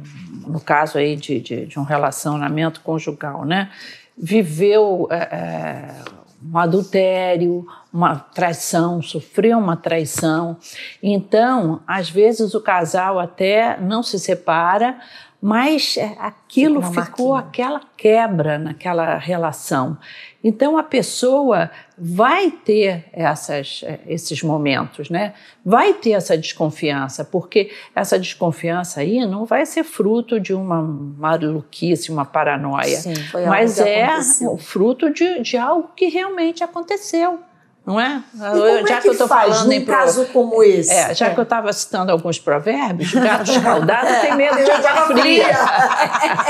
no 0.47 0.59
caso 0.59 0.97
aí 0.97 1.15
de, 1.15 1.39
de, 1.39 1.65
de 1.65 1.79
um 1.79 1.83
relacionamento 1.83 2.81
conjugal, 2.81 3.45
né? 3.45 3.69
Viveu 4.17 5.07
é, 5.11 5.15
é, 5.15 5.95
um 6.43 6.57
adultério, 6.57 7.65
uma 7.91 8.15
traição, 8.15 9.01
sofreu 9.01 9.57
uma 9.57 9.75
traição. 9.75 10.57
Então, 11.01 11.81
às 11.87 12.09
vezes 12.09 12.53
o 12.53 12.61
casal 12.61 13.19
até 13.19 13.79
não 13.79 14.01
se 14.01 14.19
separa, 14.19 14.97
mas 15.41 15.97
é, 15.97 16.15
aquilo 16.19 16.81
ficou 16.81 17.35
aquela 17.35 17.81
quebra 17.95 18.57
naquela 18.57 19.17
relação. 19.17 19.97
Então 20.43 20.77
a 20.77 20.83
pessoa 20.83 21.69
vai 21.97 22.49
ter 22.49 23.05
essas, 23.11 23.81
eh, 23.83 23.99
esses 24.07 24.41
momentos, 24.41 25.09
né? 25.09 25.33
Vai 25.65 25.93
ter 25.93 26.11
essa 26.11 26.37
desconfiança, 26.37 27.25
porque 27.25 27.71
essa 27.93 28.17
desconfiança 28.17 29.01
aí 29.01 29.25
não 29.25 29.45
vai 29.45 29.65
ser 29.65 29.83
fruto 29.83 30.39
de 30.39 30.53
uma 30.53 30.81
maluquice, 30.81 32.11
uma 32.11 32.25
paranoia, 32.25 32.97
Sim. 32.97 33.13
Mas 33.47 33.79
é 33.79 34.05
aconteceu. 34.05 34.57
fruto 34.57 35.11
de, 35.11 35.41
de 35.41 35.57
algo 35.57 35.89
que 35.95 36.07
realmente 36.07 36.63
aconteceu. 36.63 37.39
Não 37.87 37.97
é? 37.97 38.21
E 38.35 38.37
já 38.85 38.95
é 38.95 38.97
que, 38.97 39.01
que 39.03 39.07
eu 39.07 39.11
estou 39.13 39.29
falando 39.29 39.71
em 39.71 39.85
caso 39.85 40.25
como 40.25 40.61
esse. 40.61 40.91
É, 40.91 41.15
já 41.15 41.27
é. 41.27 41.33
que 41.33 41.39
eu 41.39 41.43
estava 41.43 41.71
citando 41.71 42.11
alguns 42.11 42.37
provérbios, 42.37 43.13
gato 43.13 43.49
escaldado 43.49 44.07
tem 44.19 44.35
medo 44.35 44.57
de 44.57 44.69
água 44.85 45.17
fria. 45.17 45.47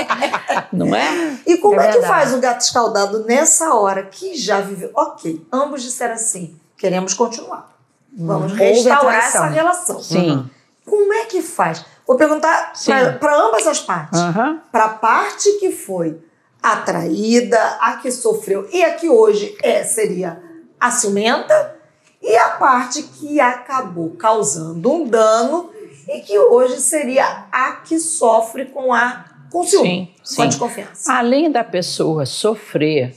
não 0.74 0.96
é? 0.96 1.38
E 1.46 1.58
como 1.58 1.80
é, 1.80 1.90
é 1.90 1.94
que 1.94 2.02
faz 2.02 2.34
o 2.34 2.40
gato 2.40 2.62
escaldado 2.62 3.24
nessa 3.26 3.72
hora 3.76 4.02
que 4.02 4.36
já 4.36 4.62
viveu? 4.62 4.90
Ok, 4.96 5.46
ambos 5.54 5.84
disseram 5.84 6.16
assim: 6.16 6.60
queremos 6.76 7.14
continuar. 7.14 7.72
Vamos 8.18 8.54
hum, 8.54 8.56
restaurar 8.56 9.18
essa 9.18 9.46
relação. 9.46 10.02
Sim. 10.02 10.32
Uhum. 10.32 10.50
Como 10.88 11.14
é 11.14 11.26
que 11.26 11.44
faz? 11.44 11.86
Vou 12.08 12.18
perguntar 12.18 12.74
para 13.20 13.40
ambas 13.40 13.68
as 13.68 13.80
partes. 13.80 14.20
Uhum. 14.20 14.60
Para 14.72 14.86
a 14.86 14.90
parte 14.90 15.52
que 15.60 15.72
foi 15.72 16.18
atraída, 16.64 17.78
a 17.80 17.98
que 17.98 18.12
sofreu 18.12 18.68
e 18.74 18.84
a 18.84 18.96
que 18.96 19.08
hoje 19.08 19.56
é 19.62 19.84
seria 19.84 20.47
a 20.80 20.92
ciumenta 20.92 21.76
e 22.22 22.36
a 22.36 22.50
parte 22.50 23.04
que 23.04 23.40
acabou 23.40 24.12
causando 24.12 24.92
um 24.92 25.08
dano 25.08 25.72
e 26.08 26.22
que 26.22 26.38
hoje 26.38 26.78
seria 26.78 27.46
a 27.52 27.74
que 27.74 28.00
sofre 28.00 28.66
com 28.66 28.94
a 28.94 29.26
com 29.52 29.64
ciúme, 29.64 30.14
sim, 30.24 30.36
com 30.36 30.42
a 30.42 30.46
desconfiança. 30.46 31.14
Além 31.14 31.50
da 31.52 31.64
pessoa 31.64 32.26
sofrer 32.26 33.16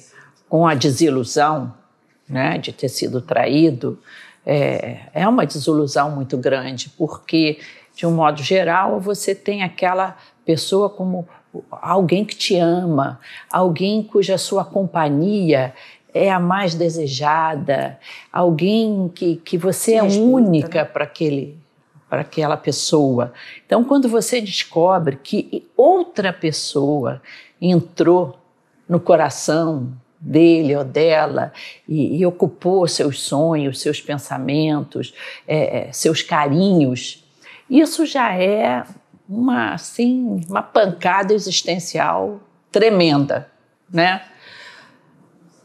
com 0.48 0.66
a 0.66 0.74
desilusão, 0.74 1.74
né, 2.28 2.58
de 2.58 2.72
ter 2.72 2.88
sido 2.88 3.20
traído, 3.20 3.98
é, 4.46 5.00
é 5.12 5.28
uma 5.28 5.44
desilusão 5.44 6.10
muito 6.12 6.36
grande, 6.38 6.88
porque, 6.96 7.58
de 7.94 8.06
um 8.06 8.12
modo 8.12 8.42
geral, 8.42 9.00
você 9.00 9.34
tem 9.34 9.62
aquela 9.62 10.16
pessoa 10.44 10.88
como 10.88 11.28
alguém 11.70 12.24
que 12.24 12.36
te 12.36 12.56
ama, 12.56 13.20
alguém 13.50 14.02
cuja 14.02 14.38
sua 14.38 14.64
companhia 14.64 15.74
é 16.12 16.30
a 16.30 16.40
mais 16.40 16.74
desejada, 16.74 17.98
alguém 18.32 19.10
que, 19.14 19.36
que 19.36 19.56
você 19.56 19.94
é 19.94 20.02
única 20.02 20.80
né? 20.80 20.84
para 20.84 21.04
aquele 21.04 21.58
para 22.08 22.22
aquela 22.22 22.56
pessoa. 22.56 23.32
Então, 23.64 23.84
quando 23.84 24.08
você 24.08 24.40
descobre 24.40 25.14
que 25.22 25.64
outra 25.76 26.32
pessoa 26.32 27.22
entrou 27.62 28.36
no 28.88 28.98
coração 28.98 29.92
dele 30.20 30.74
ou 30.74 30.82
dela 30.82 31.52
e, 31.88 32.18
e 32.18 32.26
ocupou 32.26 32.86
seus 32.88 33.22
sonhos, 33.22 33.80
seus 33.80 34.00
pensamentos, 34.00 35.14
é, 35.46 35.88
é 35.88 35.92
seus 35.92 36.20
carinhos, 36.20 37.24
isso 37.70 38.04
já 38.04 38.34
é 38.34 38.84
uma 39.28 39.74
assim 39.74 40.40
uma 40.48 40.62
pancada 40.62 41.32
existencial 41.32 42.40
tremenda, 42.72 43.48
né? 43.88 44.22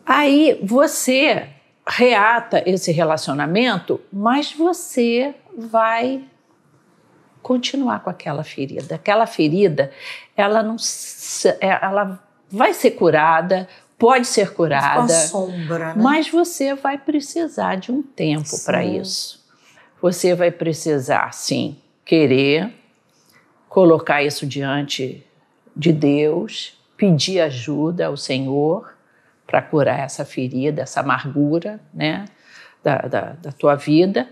Aí 0.06 0.60
você 0.62 1.50
reata 1.88 2.63
esse 2.65 2.91
relacionamento, 2.91 4.00
mas 4.12 4.54
você 4.54 5.34
vai 5.58 6.24
continuar 7.41 8.00
com 8.00 8.10
aquela 8.10 8.44
ferida. 8.44 8.96
Aquela 8.96 9.26
ferida, 9.28 9.91
ela 10.36 10.63
não 10.63 10.76
é, 11.62 11.80
ela 11.82 12.24
vai 12.50 12.74
ser 12.74 12.91
curada, 12.91 13.68
pode 13.98 14.28
ser 14.28 14.54
curada, 14.54 15.13
sombra, 15.13 15.94
né? 15.94 16.02
mas 16.02 16.30
você 16.30 16.74
vai 16.74 16.98
precisar 16.98 17.76
de 17.76 17.91
um 17.91 18.02
tempo 18.02 18.63
para 18.65 18.84
isso. 18.84 19.44
Você 20.02 20.36
vai 20.36 20.52
precisar, 20.52 21.34
sim, 21.34 21.78
querer 22.04 22.74
colocar 23.70 24.24
isso 24.24 24.46
diante 24.46 25.26
de 25.76 25.91
Deus, 25.91 26.80
pedir 26.96 27.41
ajuda 27.41 28.08
ao 28.08 28.18
Senhor 28.18 28.94
para 29.56 29.62
curar 29.62 30.00
essa 30.00 30.26
ferida, 30.26 30.82
essa 30.82 31.00
amargura 31.00 31.80
né, 31.94 32.26
da, 32.84 32.98
da, 32.98 33.22
da 33.41 33.52
tua 33.54 33.76
vida. 33.76 34.28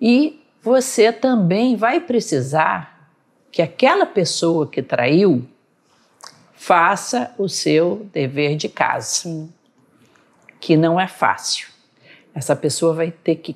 E 0.00 0.42
você 0.62 1.12
também 1.12 1.76
vai 1.76 2.00
precisar 2.00 3.10
que 3.50 3.60
aquela 3.60 4.06
pessoa 4.06 4.66
que 4.66 4.80
traiu 4.80 5.46
faça 6.54 7.34
o 7.36 7.50
seu 7.50 8.08
dever 8.14 8.56
de 8.56 8.66
casa, 8.66 9.24
Sim. 9.24 9.52
que 10.58 10.74
não 10.74 10.98
é 10.98 11.06
fácil. 11.06 11.68
Essa 12.34 12.56
pessoa 12.56 12.94
vai 12.94 13.10
ter 13.10 13.36
que 13.36 13.54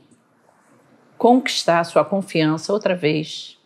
conquistar 1.17 1.81
a 1.81 1.85
sua 1.85 2.05
confiança 2.05 2.75
outra 2.75 2.95
vez. 2.95 3.57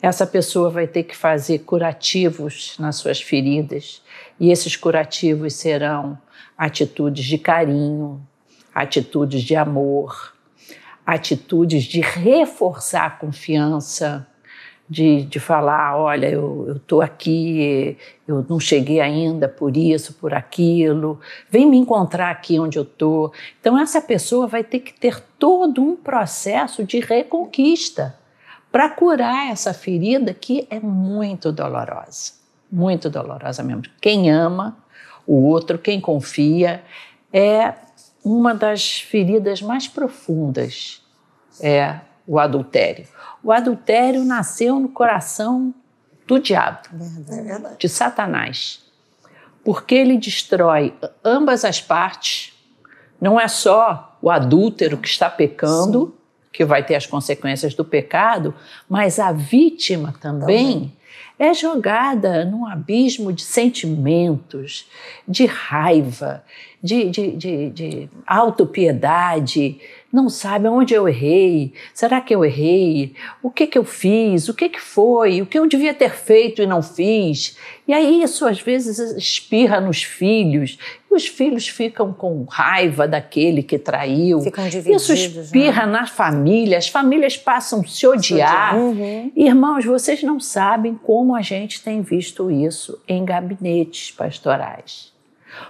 Essa 0.00 0.24
pessoa 0.24 0.70
vai 0.70 0.86
ter 0.86 1.02
que 1.02 1.16
fazer 1.16 1.60
curativos 1.60 2.76
nas 2.78 2.94
suas 2.94 3.20
feridas, 3.20 4.00
e 4.38 4.52
esses 4.52 4.76
curativos 4.76 5.54
serão 5.54 6.16
atitudes 6.56 7.24
de 7.24 7.38
carinho, 7.38 8.20
atitudes 8.74 9.42
de 9.42 9.56
amor, 9.56 10.34
atitudes 11.06 11.84
de 11.84 12.00
reforçar 12.00 13.06
a 13.06 13.10
confiança, 13.10 14.26
de, 14.88 15.22
de 15.24 15.40
falar: 15.40 15.96
olha, 15.96 16.28
eu 16.28 16.76
estou 16.76 17.00
aqui, 17.00 17.96
eu 18.26 18.44
não 18.48 18.60
cheguei 18.60 19.00
ainda 19.00 19.48
por 19.48 19.76
isso, 19.76 20.14
por 20.14 20.34
aquilo, 20.34 21.20
vem 21.50 21.66
me 21.66 21.76
encontrar 21.76 22.30
aqui 22.30 22.58
onde 22.58 22.78
eu 22.78 22.82
estou. 22.82 23.32
Então, 23.60 23.78
essa 23.78 24.00
pessoa 24.00 24.46
vai 24.46 24.62
ter 24.62 24.80
que 24.80 24.92
ter 24.92 25.20
todo 25.38 25.82
um 25.82 25.96
processo 25.96 26.84
de 26.84 27.00
reconquista 27.00 28.18
para 28.70 28.88
curar 28.88 29.50
essa 29.50 29.74
ferida 29.74 30.32
que 30.32 30.66
é 30.70 30.80
muito 30.80 31.52
dolorosa 31.52 32.42
muito 32.72 33.10
dolorosa 33.10 33.62
mesmo. 33.62 33.82
Quem 34.00 34.30
ama 34.30 34.78
o 35.26 35.46
outro, 35.46 35.78
quem 35.78 36.00
confia, 36.00 36.82
é 37.32 37.74
uma 38.24 38.54
das 38.54 39.00
feridas 39.00 39.60
mais 39.60 39.88
profundas, 39.88 41.02
é 41.60 42.00
o 42.26 42.38
adultério. 42.38 43.06
O 43.42 43.50
adultério 43.50 44.24
nasceu 44.24 44.78
no 44.78 44.88
coração 44.88 45.74
do 46.26 46.38
diabo, 46.38 46.88
é 47.28 47.76
de 47.76 47.88
Satanás, 47.88 48.84
porque 49.64 49.94
ele 49.94 50.16
destrói 50.16 50.94
ambas 51.24 51.64
as 51.64 51.80
partes. 51.80 52.52
Não 53.20 53.40
é 53.40 53.48
só 53.48 54.16
o 54.20 54.30
adúltero 54.30 54.96
que 54.96 55.08
está 55.08 55.28
pecando, 55.28 56.06
Sim. 56.06 56.48
que 56.52 56.64
vai 56.64 56.84
ter 56.84 56.94
as 56.94 57.06
consequências 57.06 57.74
do 57.74 57.84
pecado, 57.84 58.54
mas 58.88 59.18
a 59.18 59.32
vítima 59.32 60.14
também. 60.20 60.72
também 60.72 61.01
é 61.42 61.52
jogada 61.52 62.44
num 62.44 62.64
abismo 62.64 63.32
de 63.32 63.42
sentimentos, 63.42 64.88
de 65.26 65.44
raiva, 65.44 66.44
de, 66.80 67.10
de, 67.10 67.30
de, 67.32 67.70
de 67.70 68.08
autopiedade, 68.24 69.80
não 70.12 70.28
sabe 70.28 70.68
onde 70.68 70.92
eu 70.92 71.08
errei, 71.08 71.72
será 71.94 72.20
que 72.20 72.34
eu 72.34 72.44
errei, 72.44 73.14
o 73.42 73.50
que, 73.50 73.66
que 73.66 73.78
eu 73.78 73.84
fiz, 73.84 74.46
o 74.46 74.54
que, 74.54 74.68
que 74.68 74.80
foi, 74.80 75.40
o 75.40 75.46
que 75.46 75.58
eu 75.58 75.66
devia 75.66 75.94
ter 75.94 76.10
feito 76.14 76.60
e 76.60 76.66
não 76.66 76.82
fiz. 76.82 77.56
E 77.88 77.94
aí 77.94 78.22
isso 78.22 78.46
às 78.46 78.60
vezes 78.60 78.98
espirra 79.16 79.80
nos 79.80 80.02
filhos, 80.02 80.78
e 81.10 81.14
os 81.14 81.26
filhos 81.26 81.66
ficam 81.66 82.12
com 82.12 82.44
raiva 82.44 83.08
daquele 83.08 83.62
que 83.62 83.78
traiu. 83.78 84.40
Ficam 84.42 84.68
divididos. 84.68 85.08
Isso 85.08 85.12
espirra 85.14 85.86
né? 85.86 85.92
na 85.92 86.06
família, 86.06 86.76
as 86.76 86.88
famílias 86.88 87.36
passam 87.36 87.80
a 87.80 87.86
se 87.86 88.06
odiar. 88.06 88.76
Uhum. 88.76 89.32
Irmãos, 89.34 89.84
vocês 89.84 90.22
não 90.22 90.38
sabem 90.38 90.94
como 90.94 91.34
a 91.34 91.40
gente 91.40 91.82
tem 91.82 92.02
visto 92.02 92.50
isso 92.50 93.00
em 93.08 93.24
gabinetes 93.24 94.10
pastorais. 94.10 95.11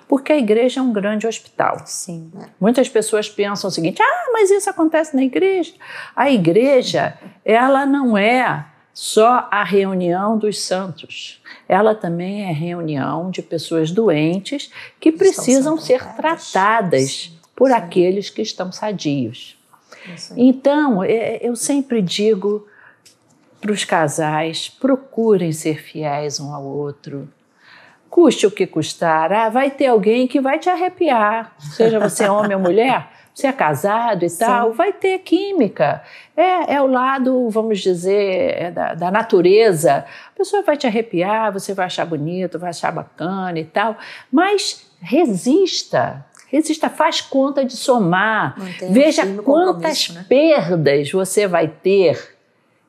Porque 0.08 0.32
a 0.32 0.38
igreja 0.38 0.80
é 0.80 0.82
um 0.82 0.92
grande 0.92 1.26
hospital. 1.26 1.82
Sim. 1.86 2.30
Muitas 2.60 2.88
pessoas 2.88 3.28
pensam 3.28 3.68
o 3.68 3.72
seguinte: 3.72 4.02
ah, 4.02 4.30
mas 4.32 4.50
isso 4.50 4.68
acontece 4.68 5.14
na 5.14 5.22
igreja. 5.22 5.72
A 6.14 6.30
igreja, 6.30 7.18
ela 7.44 7.86
não 7.86 8.16
é 8.16 8.66
só 8.92 9.48
a 9.50 9.64
reunião 9.64 10.36
dos 10.36 10.60
santos. 10.60 11.42
Ela 11.68 11.94
também 11.94 12.42
é 12.42 12.52
reunião 12.52 13.30
de 13.30 13.42
pessoas 13.42 13.90
doentes 13.90 14.70
que 15.00 15.10
precisam 15.10 15.78
ser 15.78 16.04
tratadas 16.14 17.10
Sim. 17.10 17.38
por 17.56 17.68
Sim. 17.68 17.74
aqueles 17.74 18.30
que 18.30 18.42
estão 18.42 18.70
sadios. 18.70 19.56
Então, 20.36 21.02
é, 21.02 21.38
eu 21.40 21.54
sempre 21.54 22.02
digo 22.02 22.66
para 23.60 23.72
os 23.72 23.84
casais: 23.84 24.68
procurem 24.68 25.52
ser 25.52 25.80
fiéis 25.80 26.40
um 26.40 26.52
ao 26.52 26.64
outro 26.64 27.28
custe 28.12 28.46
o 28.46 28.50
que 28.50 28.66
custar, 28.66 29.32
ah, 29.32 29.48
vai 29.48 29.70
ter 29.70 29.86
alguém 29.86 30.26
que 30.26 30.38
vai 30.38 30.58
te 30.58 30.68
arrepiar, 30.68 31.54
seja 31.58 31.98
você 31.98 32.28
homem 32.28 32.54
ou 32.54 32.60
mulher, 32.60 33.08
você 33.34 33.46
é 33.46 33.52
casado 33.54 34.22
e 34.22 34.28
Sim. 34.28 34.44
tal, 34.44 34.74
vai 34.74 34.92
ter 34.92 35.18
química. 35.20 36.02
É, 36.36 36.74
é 36.74 36.82
o 36.82 36.86
lado, 36.86 37.48
vamos 37.48 37.80
dizer, 37.80 38.54
é 38.54 38.70
da, 38.70 38.92
da, 38.92 39.10
natureza. 39.10 40.04
A 40.34 40.36
pessoa 40.36 40.62
vai 40.62 40.76
te 40.76 40.86
arrepiar, 40.86 41.50
você 41.54 41.72
vai 41.72 41.86
achar 41.86 42.04
bonito, 42.04 42.58
vai 42.58 42.68
achar 42.68 42.92
bacana 42.92 43.58
e 43.58 43.64
tal, 43.64 43.96
mas 44.30 44.86
resista. 45.00 46.22
Resista, 46.48 46.90
faz 46.90 47.22
conta 47.22 47.64
de 47.64 47.74
somar. 47.74 48.56
Veja 48.90 49.26
quantas 49.42 50.10
né? 50.10 50.26
perdas 50.28 51.10
você 51.10 51.46
vai 51.46 51.66
ter. 51.66 52.36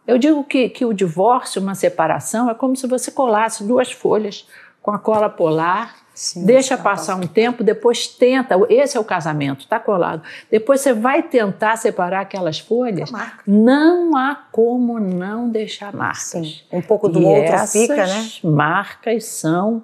Eu 0.05 0.17
digo 0.17 0.43
que, 0.43 0.67
que 0.67 0.83
o 0.83 0.91
divórcio, 0.91 1.61
uma 1.61 1.75
separação, 1.75 2.49
é 2.49 2.53
como 2.53 2.75
se 2.75 2.85
você 2.85 3.09
colasse 3.09 3.63
duas 3.63 3.89
folhas 3.89 4.45
com 4.83 4.91
a 4.91 4.99
cola 4.99 5.29
polar 5.29 6.03
Sim, 6.13 6.45
Deixa 6.45 6.77
tá 6.77 6.83
passar 6.83 7.15
um 7.15 7.25
tempo, 7.25 7.63
depois 7.63 8.07
tenta. 8.07 8.55
Esse 8.69 8.97
é 8.97 8.99
o 8.99 9.03
casamento, 9.03 9.67
tá 9.67 9.79
colado. 9.79 10.21
Depois 10.49 10.81
você 10.81 10.93
vai 10.93 11.23
tentar 11.23 11.75
separar 11.75 12.21
aquelas 12.21 12.59
folhas. 12.59 13.11
Não 13.47 14.15
há 14.15 14.35
como 14.51 14.99
não 14.99 15.49
deixar 15.49 15.91
marcas. 15.91 16.21
Sim. 16.21 16.55
Um 16.71 16.81
pouco 16.81 17.09
do 17.09 17.19
e 17.19 17.25
outro 17.25 17.67
fica, 17.67 18.05
né? 18.05 18.29
Marcas 18.43 19.25
são 19.25 19.83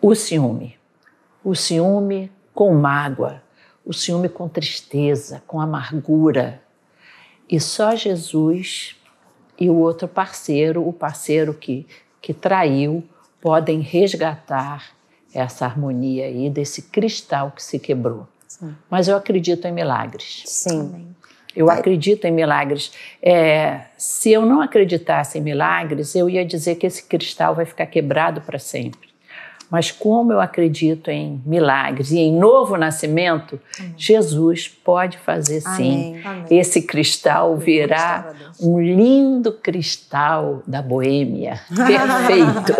o 0.00 0.14
ciúme. 0.14 0.78
O 1.42 1.56
ciúme 1.56 2.30
com 2.54 2.72
mágoa, 2.74 3.42
o 3.84 3.92
ciúme 3.92 4.28
com 4.28 4.48
tristeza, 4.48 5.42
com 5.44 5.60
amargura. 5.60 6.62
E 7.50 7.58
só 7.58 7.96
Jesus 7.96 8.96
e 9.58 9.68
o 9.68 9.74
outro 9.74 10.06
parceiro, 10.06 10.86
o 10.86 10.92
parceiro 10.92 11.52
que, 11.52 11.84
que 12.20 12.32
traiu, 12.32 13.02
podem 13.42 13.80
resgatar 13.80 14.92
essa 15.34 15.66
harmonia 15.66 16.26
aí 16.26 16.48
desse 16.48 16.82
cristal 16.82 17.50
que 17.50 17.62
se 17.62 17.78
quebrou. 17.78 18.26
Sim. 18.46 18.74
Mas 18.88 19.08
eu 19.08 19.16
acredito 19.16 19.66
em 19.66 19.72
milagres. 19.72 20.44
Sim. 20.46 21.14
Eu 21.54 21.66
Vai. 21.66 21.78
acredito 21.78 22.24
em 22.24 22.30
milagres. 22.30 22.92
É, 23.20 23.82
se 23.98 24.30
eu 24.32 24.46
não 24.46 24.62
acreditasse 24.62 25.38
em 25.38 25.42
milagres, 25.42 26.14
eu 26.14 26.30
ia 26.30 26.44
dizer 26.44 26.76
que 26.76 26.86
esse 26.86 27.02
cristal 27.02 27.54
vai 27.54 27.66
ficar 27.66 27.86
quebrado 27.86 28.40
para 28.40 28.58
sempre. 28.58 29.11
Mas 29.72 29.90
como 29.90 30.30
eu 30.30 30.38
acredito 30.38 31.10
em 31.10 31.42
milagres 31.46 32.10
e 32.10 32.18
em 32.18 32.38
novo 32.38 32.76
nascimento, 32.76 33.58
Amém. 33.78 33.94
Jesus 33.96 34.68
pode 34.68 35.16
fazer 35.16 35.62
sim. 35.62 36.20
Amém. 36.22 36.44
Esse 36.50 36.82
cristal 36.82 37.56
virar 37.56 38.34
um 38.60 38.78
lindo 38.78 39.50
cristal 39.50 40.62
da 40.66 40.82
Boêmia. 40.82 41.58
Perfeito. 41.74 42.74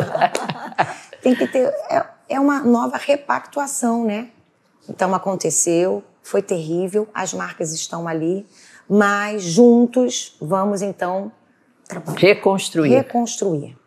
Tem 1.22 1.34
que 1.34 1.46
ter. 1.46 1.72
É, 1.88 2.04
é 2.28 2.38
uma 2.38 2.60
nova 2.60 2.98
repactuação, 2.98 4.04
né? 4.04 4.28
Então 4.86 5.14
aconteceu, 5.14 6.04
foi 6.22 6.42
terrível, 6.42 7.08
as 7.14 7.32
marcas 7.32 7.72
estão 7.72 8.06
ali, 8.06 8.44
mas 8.86 9.42
juntos 9.42 10.36
vamos 10.38 10.82
então 10.82 11.32
reconstruir. 12.18 12.90
Reconstruir. 12.90 13.78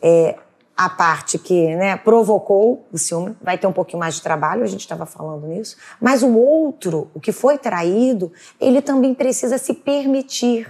É, 0.00 0.38
a 0.76 0.90
parte 0.90 1.38
que 1.38 1.74
né, 1.74 1.96
provocou 1.96 2.86
o 2.92 2.98
ciúme 2.98 3.34
vai 3.40 3.56
ter 3.56 3.66
um 3.66 3.72
pouquinho 3.72 3.98
mais 3.98 4.16
de 4.16 4.22
trabalho, 4.22 4.62
a 4.62 4.66
gente 4.66 4.80
estava 4.80 5.06
falando 5.06 5.46
nisso, 5.46 5.76
mas 6.00 6.22
o 6.22 6.36
outro, 6.36 7.10
o 7.14 7.20
que 7.20 7.32
foi 7.32 7.56
traído, 7.56 8.30
ele 8.60 8.82
também 8.82 9.14
precisa 9.14 9.56
se 9.56 9.72
permitir 9.72 10.68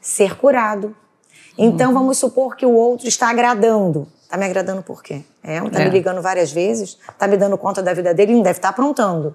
ser 0.00 0.36
curado. 0.36 0.94
Então 1.56 1.88
uhum. 1.88 1.94
vamos 1.94 2.18
supor 2.18 2.56
que 2.56 2.66
o 2.66 2.72
outro 2.72 3.08
está 3.08 3.30
agradando. 3.30 4.06
Tá 4.28 4.36
me 4.36 4.44
agradando 4.44 4.82
por 4.82 5.02
quê? 5.02 5.22
É, 5.42 5.58
tá 5.70 5.80
é. 5.80 5.84
me 5.84 5.90
ligando 5.90 6.20
várias 6.20 6.52
vezes, 6.52 6.98
tá 7.18 7.26
me 7.26 7.38
dando 7.38 7.56
conta 7.56 7.82
da 7.82 7.94
vida 7.94 8.12
dele, 8.12 8.34
não 8.34 8.42
deve 8.42 8.58
estar 8.58 8.68
tá 8.68 8.72
aprontando. 8.72 9.34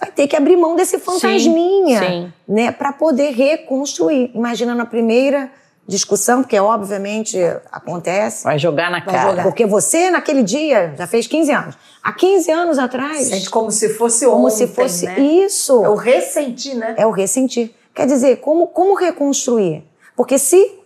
Vai 0.00 0.10
ter 0.10 0.26
que 0.26 0.34
abrir 0.34 0.56
mão 0.56 0.74
desse 0.74 0.98
fantasminha, 0.98 2.00
sim, 2.00 2.06
sim. 2.06 2.32
né, 2.46 2.72
para 2.72 2.92
poder 2.92 3.30
reconstruir. 3.30 4.32
Imagina 4.34 4.74
na 4.74 4.84
primeira 4.84 5.50
discussão, 5.88 6.42
porque 6.42 6.60
obviamente 6.60 7.38
acontece. 7.72 8.44
Vai 8.44 8.58
jogar 8.58 8.90
na 8.90 9.02
vai 9.02 9.14
cara. 9.14 9.30
Jogar. 9.30 9.42
Porque 9.44 9.64
você, 9.64 10.10
naquele 10.10 10.42
dia, 10.42 10.94
já 10.96 11.06
fez 11.06 11.26
15 11.26 11.50
anos. 11.50 11.78
Há 12.02 12.12
15 12.12 12.50
anos 12.50 12.78
atrás. 12.78 13.26
Sente 13.26 13.48
como 13.48 13.70
se 13.70 13.88
fosse 13.94 14.26
como 14.26 14.46
ontem, 14.46 14.56
se 14.56 14.66
fosse 14.68 15.06
né? 15.06 15.18
isso. 15.18 15.82
É 15.82 15.88
o 15.88 15.94
ressentir, 15.94 16.76
né? 16.76 16.94
É 16.98 17.06
o 17.06 17.10
ressentir. 17.10 17.74
Quer 17.94 18.06
dizer, 18.06 18.36
como, 18.36 18.66
como 18.66 18.94
reconstruir? 18.94 19.82
Porque 20.14 20.38
se 20.38 20.78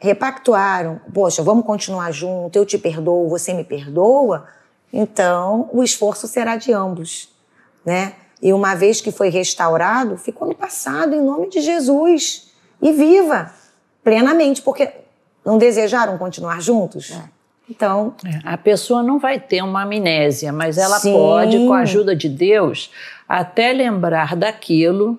repactuaram, 0.00 1.00
poxa, 1.14 1.42
vamos 1.42 1.64
continuar 1.64 2.10
junto, 2.10 2.56
eu 2.56 2.66
te 2.66 2.78
perdoo, 2.78 3.28
você 3.28 3.52
me 3.52 3.62
perdoa, 3.62 4.46
então 4.90 5.68
o 5.72 5.84
esforço 5.84 6.26
será 6.26 6.56
de 6.56 6.72
ambos, 6.72 7.28
né? 7.84 8.14
E 8.42 8.50
uma 8.54 8.74
vez 8.74 9.02
que 9.02 9.12
foi 9.12 9.28
restaurado, 9.28 10.16
ficou 10.16 10.48
no 10.48 10.54
passado, 10.54 11.14
em 11.14 11.22
nome 11.22 11.50
de 11.50 11.60
Jesus. 11.60 12.50
E 12.80 12.90
viva 12.92 13.52
plenamente, 14.02 14.62
porque 14.62 14.90
não 15.44 15.58
desejaram 15.58 16.18
continuar 16.18 16.60
juntos? 16.60 17.10
É. 17.10 17.40
Então. 17.68 18.14
É, 18.24 18.40
a 18.44 18.58
pessoa 18.58 19.02
não 19.02 19.18
vai 19.18 19.38
ter 19.38 19.62
uma 19.62 19.82
amnésia, 19.82 20.52
mas 20.52 20.76
ela 20.76 20.98
sim. 20.98 21.12
pode, 21.12 21.56
com 21.58 21.72
a 21.72 21.80
ajuda 21.80 22.16
de 22.16 22.28
Deus, 22.28 22.90
até 23.28 23.72
lembrar 23.72 24.34
daquilo 24.34 25.18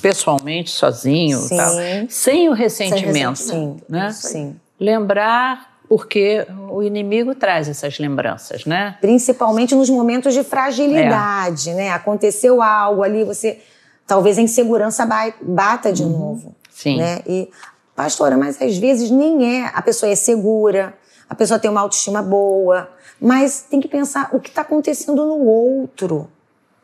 pessoalmente, 0.00 0.70
sozinho, 0.70 1.38
tal, 1.48 1.72
sem 2.08 2.48
o 2.48 2.52
ressentimento. 2.52 3.38
Sim, 3.38 3.76
né? 3.88 4.10
sim. 4.10 4.56
Lembrar 4.80 5.70
porque 5.88 6.46
o 6.70 6.82
inimigo 6.82 7.34
traz 7.34 7.68
essas 7.68 7.98
lembranças, 7.98 8.64
né? 8.64 8.96
Principalmente 9.00 9.74
nos 9.74 9.90
momentos 9.90 10.32
de 10.32 10.42
fragilidade, 10.42 11.68
é. 11.68 11.74
né? 11.74 11.90
Aconteceu 11.90 12.62
algo 12.62 13.02
ali, 13.02 13.22
você 13.24 13.60
talvez 14.06 14.38
a 14.38 14.42
insegurança 14.42 15.06
bata 15.42 15.92
de 15.92 16.02
uhum. 16.02 16.08
novo. 16.08 16.56
Sim. 16.70 16.96
Né? 16.96 17.20
E, 17.26 17.50
pastora, 17.94 18.36
mas 18.36 18.60
às 18.60 18.76
vezes 18.78 19.10
nem 19.10 19.62
é. 19.62 19.70
A 19.74 19.82
pessoa 19.82 20.10
é 20.10 20.14
segura, 20.14 20.94
a 21.28 21.34
pessoa 21.34 21.58
tem 21.58 21.70
uma 21.70 21.80
autoestima 21.80 22.22
boa, 22.22 22.90
mas 23.20 23.62
tem 23.62 23.80
que 23.80 23.88
pensar 23.88 24.30
o 24.32 24.40
que 24.40 24.48
está 24.48 24.62
acontecendo 24.62 25.24
no 25.24 25.38
outro. 25.46 26.28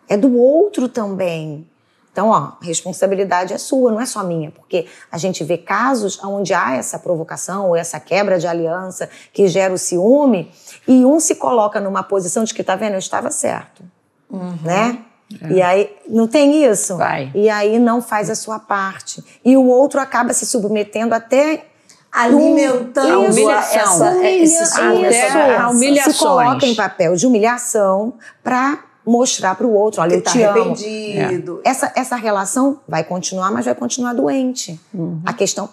É 0.08 0.16
do 0.16 0.36
outro 0.36 0.88
também. 0.88 1.66
Então, 2.10 2.30
ó, 2.30 2.34
a 2.34 2.56
responsabilidade 2.62 3.52
é 3.52 3.58
sua, 3.58 3.92
não 3.92 4.00
é 4.00 4.06
só 4.06 4.24
minha, 4.24 4.50
porque 4.50 4.86
a 5.12 5.16
gente 5.18 5.44
vê 5.44 5.56
casos 5.56 6.18
onde 6.24 6.52
há 6.52 6.74
essa 6.74 6.98
provocação 6.98 7.68
ou 7.68 7.76
essa 7.76 8.00
quebra 8.00 8.38
de 8.38 8.46
aliança 8.46 9.08
que 9.32 9.46
gera 9.46 9.72
o 9.72 9.78
ciúme 9.78 10.50
e 10.86 11.04
um 11.04 11.20
se 11.20 11.36
coloca 11.36 11.80
numa 11.80 12.02
posição 12.02 12.42
de 12.42 12.52
que, 12.52 12.64
tá 12.64 12.74
vendo, 12.74 12.94
eu 12.94 12.98
estava 12.98 13.30
certo, 13.30 13.84
uhum. 14.28 14.58
né? 14.64 15.04
É. 15.42 15.52
E 15.52 15.62
aí, 15.62 15.96
não 16.08 16.26
tem 16.26 16.64
isso? 16.64 16.96
Vai. 16.96 17.30
E 17.34 17.50
aí 17.50 17.78
não 17.78 18.00
faz 18.00 18.30
a 18.30 18.34
sua 18.34 18.58
parte. 18.58 19.22
E 19.44 19.56
o 19.56 19.66
outro 19.66 20.00
acaba 20.00 20.32
se 20.32 20.46
submetendo 20.46 21.14
até 21.14 21.66
alimentando 22.10 23.12
a 23.12 23.18
humilhação. 23.18 23.80
Essa, 23.80 24.10
humilha, 24.12 25.08
essa, 25.08 25.62
a 25.62 25.70
humilhação. 25.70 26.12
Se 26.12 26.18
coloca 26.18 26.66
em 26.66 26.74
papel 26.74 27.14
de 27.14 27.26
humilhação 27.26 28.14
para 28.42 28.78
mostrar 29.04 29.54
para 29.54 29.66
o 29.66 29.72
outro, 29.72 30.02
olha, 30.02 30.14
eu 30.14 30.22
tá 30.22 30.32
te 30.32 30.44
arrependido. 30.44 31.52
amo. 31.52 31.60
Essa, 31.64 31.92
essa 31.96 32.16
relação 32.16 32.80
vai 32.86 33.02
continuar, 33.02 33.50
mas 33.50 33.64
vai 33.64 33.74
continuar 33.74 34.12
doente. 34.12 34.78
Uhum. 34.92 35.20
A 35.24 35.32
questão 35.32 35.68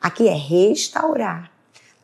aqui 0.00 0.28
é 0.28 0.34
restaurar, 0.34 1.50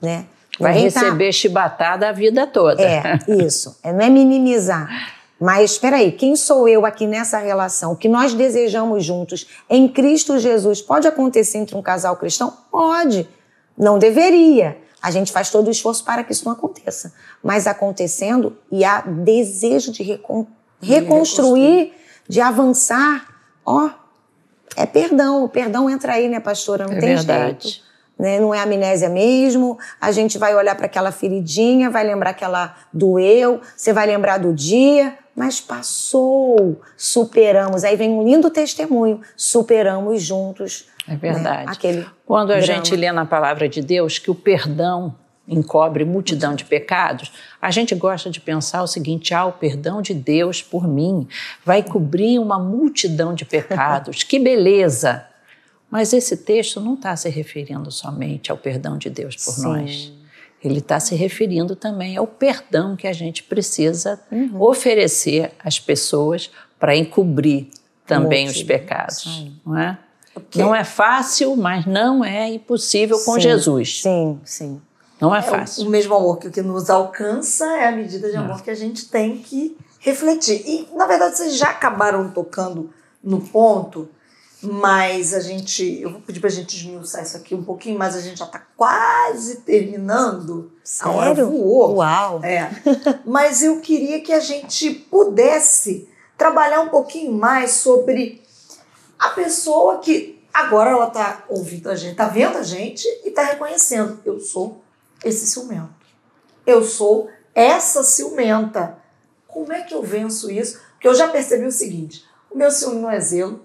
né? 0.01 0.27
Vai 0.59 0.73
Ninguém 0.73 0.91
receber 0.91 1.27
tá... 1.27 1.33
chibatada 1.33 2.09
a 2.09 2.13
vida 2.13 2.47
toda. 2.47 2.83
É, 2.83 3.19
isso. 3.29 3.77
É, 3.83 3.93
não 3.93 4.01
é 4.01 4.11
minimizar. 4.11 4.89
Mas 5.43 5.73
espera 5.73 5.97
aí, 5.97 6.13
quem 6.13 6.37
sou 6.37 6.69
eu 6.69 6.87
aqui 6.87 7.05
nessa 7.05 7.37
relação? 7.39 7.91
O 7.91 7.97
que 7.97 8.09
nós 8.09 8.33
desejamos 8.33 9.05
juntos 9.05 9.49
em 9.69 9.89
Cristo 9.89 10.39
Jesus 10.39 10.81
pode 10.81 11.09
acontecer 11.09 11.59
entre 11.59 11.77
um 11.77 11.83
casal 11.83 12.17
cristão? 12.17 12.57
Pode. 12.71 13.29
Não 13.77 13.99
deveria. 13.99 14.79
A 15.03 15.11
gente 15.11 15.33
faz 15.33 15.51
todo 15.51 15.67
o 15.67 15.71
esforço 15.73 16.05
para 16.05 16.23
que 16.23 16.33
isso 16.33 16.45
não 16.45 16.53
aconteça. 16.53 17.13
Mas 17.43 17.67
acontecendo 17.67 18.57
e 18.71 18.85
há 18.85 19.01
desejo 19.01 19.91
de 19.91 20.05
recon 20.05 20.47
reconstruir, 20.81 21.93
de 22.29 22.41
avançar, 22.41 23.27
ó, 23.67 23.91
é 24.77 24.87
perdão. 24.87 25.43
O 25.43 25.49
perdão 25.49 25.91
entra 25.91 26.13
aí, 26.13 26.29
né, 26.29 26.39
pastora? 26.39 26.87
Não 26.87 26.95
é 26.95 27.01
tem 27.01 27.17
verdade. 27.17 27.69
jeito. 27.69 27.83
Né? 28.17 28.39
Não 28.39 28.55
é 28.55 28.61
amnésia 28.61 29.09
mesmo. 29.09 29.77
A 30.01 30.13
gente 30.13 30.39
vai 30.39 30.55
olhar 30.55 30.77
para 30.77 30.87
aquela 30.87 31.11
feridinha, 31.11 31.91
vai 31.91 32.05
lembrar 32.05 32.33
que 32.35 32.45
ela 32.45 32.77
doeu, 32.93 33.61
você 33.77 33.93
vai 33.93 34.07
lembrar 34.07 34.39
do 34.39 34.53
dia, 34.53 35.19
mas 35.35 35.61
passou, 35.61 36.81
superamos. 36.97 37.85
Aí 37.85 37.97
vem 37.97 38.11
um 38.11 38.23
lindo 38.23 38.51
testemunho, 38.51 39.21
superamos 39.37 40.23
juntos. 40.23 40.87
É 41.09 41.17
verdade. 41.17 41.67
Né? 41.67 41.73
Aquele 41.73 42.07
Quando 42.25 42.53
a 42.53 42.59
drama. 42.59 42.67
gente 42.67 42.95
lê 42.95 43.11
na 43.11 43.25
palavra 43.25 43.69
de 43.69 43.81
Deus 43.81 44.19
que 44.19 44.31
o 44.31 44.35
perdão 44.35 45.15
encobre 45.49 46.05
multidão 46.05 46.55
de 46.55 46.65
pecados, 46.65 47.33
a 47.61 47.71
gente 47.71 47.95
gosta 47.95 48.31
de 48.31 48.41
pensar 48.41 48.83
o 48.83 48.87
seguinte: 48.87 49.35
ah, 49.35 49.47
o 49.47 49.53
perdão 49.53 50.01
de 50.01 50.15
Deus 50.15 50.63
por 50.63 50.87
mim 50.87 51.27
vai 51.65 51.83
cobrir 51.83 52.39
uma 52.39 52.59
multidão 52.59 53.35
de 53.35 53.45
pecados. 53.45 54.23
que 54.23 54.39
beleza! 54.39 55.27
Mas 55.91 56.15
esse 56.15 56.39
texto 56.39 56.81
não 56.81 56.95
está 56.95 57.15
se 57.17 57.29
referindo 57.29 57.91
somente 57.91 58.51
ao 58.51 58.57
perdão 58.57 58.97
de 58.97 59.11
Deus 59.11 59.37
por 59.37 59.53
Sim. 59.53 59.63
nós. 59.63 60.13
Ele 60.65 60.79
está 60.79 61.01
se 61.01 61.15
referindo 61.15 61.75
também 61.75 62.17
ao 62.17 62.27
perdão 62.27 62.95
que 62.95 63.07
a 63.07 63.13
gente 63.13 63.43
precisa 63.43 64.21
uhum. 64.31 64.63
oferecer 64.63 65.53
às 65.63 65.81
pessoas 65.81 66.51
para 66.79 66.97
encobrir 66.97 67.69
também 68.07 68.47
os 68.47 68.63
pecados, 68.63 69.51
não 69.65 69.79
é? 69.79 69.99
Okay. 70.35 70.63
Não 70.63 70.75
é 70.75 70.83
fácil, 70.83 71.55
mas 71.57 71.85
não 71.85 72.25
é 72.25 72.49
impossível 72.49 73.19
com 73.21 73.35
sim, 73.35 73.41
Jesus. 73.41 74.03
Sim, 74.03 74.41
sim. 74.45 74.81
Não 75.21 75.35
é 75.35 75.43
fácil. 75.43 75.83
É 75.83 75.85
o, 75.85 75.89
o, 75.89 75.91
mesmo 75.91 76.15
amor 76.15 76.39
que 76.39 76.49
o 76.49 76.51
que 76.51 76.63
nos 76.63 76.89
alcança 76.91 77.65
é 77.77 77.87
a 77.87 77.93
medida 77.93 78.31
de 78.31 78.37
amor 78.37 78.59
é. 78.59 78.63
que 78.63 78.71
a 78.71 78.75
gente 78.75 79.09
tem 79.09 79.39
que 79.39 79.77
refletir. 80.01 80.63
E, 80.67 80.89
na 80.97 81.07
verdade, 81.07 81.37
vocês 81.37 81.57
já 81.57 81.69
acabaram 81.69 82.31
tocando 82.31 82.91
no 83.23 83.41
ponto 83.41 84.09
mas 84.63 85.35
a 85.35 85.41
gente. 85.41 86.01
Eu 86.01 86.11
vou 86.11 86.21
pedir 86.21 86.41
pra 86.41 86.49
gente 86.49 86.77
esmiuçar 86.77 87.23
isso 87.23 87.37
aqui 87.37 87.55
um 87.55 87.65
pouquinho, 87.65 87.99
mas 87.99 88.15
a 88.15 88.21
gente 88.21 88.39
já 88.39 88.47
tá 88.47 88.65
quase 88.77 89.57
terminando. 89.63 90.73
Sério? 90.85 91.13
A 91.13 91.17
hora 91.17 91.45
voou. 91.45 91.97
Uau! 91.97 92.45
É. 92.45 92.71
Mas 93.27 93.63
eu 93.63 93.81
queria 93.81 94.21
que 94.21 94.33
a 94.33 94.41
gente 94.41 94.91
pudesse 94.91 96.09
trabalhar 96.39 96.81
um 96.81 96.89
pouquinho 96.89 97.33
mais 97.33 97.73
sobre 97.73 98.43
a 99.19 99.31
pessoa 99.31 99.99
que 99.99 100.41
agora 100.53 100.91
ela 100.91 101.09
tá 101.09 101.45
ouvindo 101.49 101.91
a 101.91 101.95
gente, 101.95 102.17
tá 102.17 102.29
vendo 102.29 102.59
a 102.59 102.63
gente 102.63 103.07
e 103.25 103.31
tá 103.31 103.43
reconhecendo. 103.43 104.21
Eu 104.25 104.39
sou 104.39 104.83
esse 105.25 105.47
ciumento. 105.47 105.91
Eu 106.67 106.85
sou 106.85 107.29
essa 107.55 108.03
ciumenta. 108.03 108.99
Como 109.47 109.73
é 109.73 109.83
que 109.83 109.95
eu 109.95 110.03
venço 110.03 110.51
isso? 110.51 110.81
Porque 110.93 111.09
eu 111.09 111.15
já 111.15 111.29
percebi 111.29 111.67
o 111.67 111.73
seguinte: 111.73 112.25
o 112.51 112.57
meu 112.57 112.71
ciúme 112.71 113.01
não 113.01 113.11
é 113.11 113.19
zelo, 113.21 113.61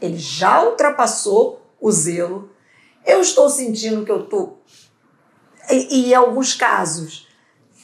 ele 0.00 0.18
já 0.18 0.62
ultrapassou 0.62 1.62
o 1.80 1.90
zelo. 1.90 2.50
Eu 3.04 3.20
estou 3.20 3.48
sentindo 3.48 4.04
que 4.04 4.10
eu 4.10 4.24
estou. 4.24 4.62
E, 5.70 6.00
e 6.00 6.10
em 6.10 6.14
alguns 6.14 6.54
casos, 6.54 7.28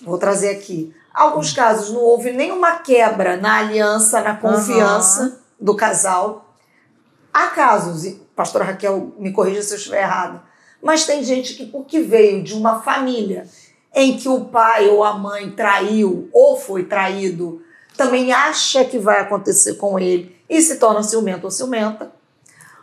vou 0.02 0.18
trazer 0.18 0.50
aqui, 0.50 0.94
alguns 1.12 1.52
casos 1.52 1.90
não 1.90 2.00
houve 2.00 2.32
nenhuma 2.32 2.76
quebra 2.76 3.36
na 3.36 3.58
aliança, 3.58 4.20
na 4.20 4.36
confiança 4.36 5.40
do 5.60 5.74
casal. 5.74 6.56
Há 7.32 7.48
casos, 7.48 8.04
e 8.04 8.22
pastora 8.36 8.64
Raquel 8.64 9.14
me 9.18 9.32
corrija 9.32 9.62
se 9.62 9.72
eu 9.72 9.78
estiver 9.78 10.02
errado, 10.02 10.42
mas 10.82 11.06
tem 11.06 11.22
gente 11.22 11.54
que, 11.54 11.66
porque 11.66 12.00
veio 12.00 12.42
de 12.42 12.54
uma 12.54 12.82
família 12.82 13.46
em 13.94 14.16
que 14.16 14.28
o 14.28 14.46
pai 14.46 14.88
ou 14.88 15.04
a 15.04 15.14
mãe 15.14 15.50
traiu 15.50 16.28
ou 16.32 16.56
foi 16.56 16.84
traído, 16.84 17.62
também 17.96 18.32
acha 18.32 18.84
que 18.84 18.98
vai 18.98 19.20
acontecer 19.20 19.74
com 19.74 19.98
ele 19.98 20.36
e 20.52 20.60
se 20.60 20.76
torna 20.76 21.02
ciumento 21.02 21.44
ou 21.44 21.50
ciumenta, 21.50 22.12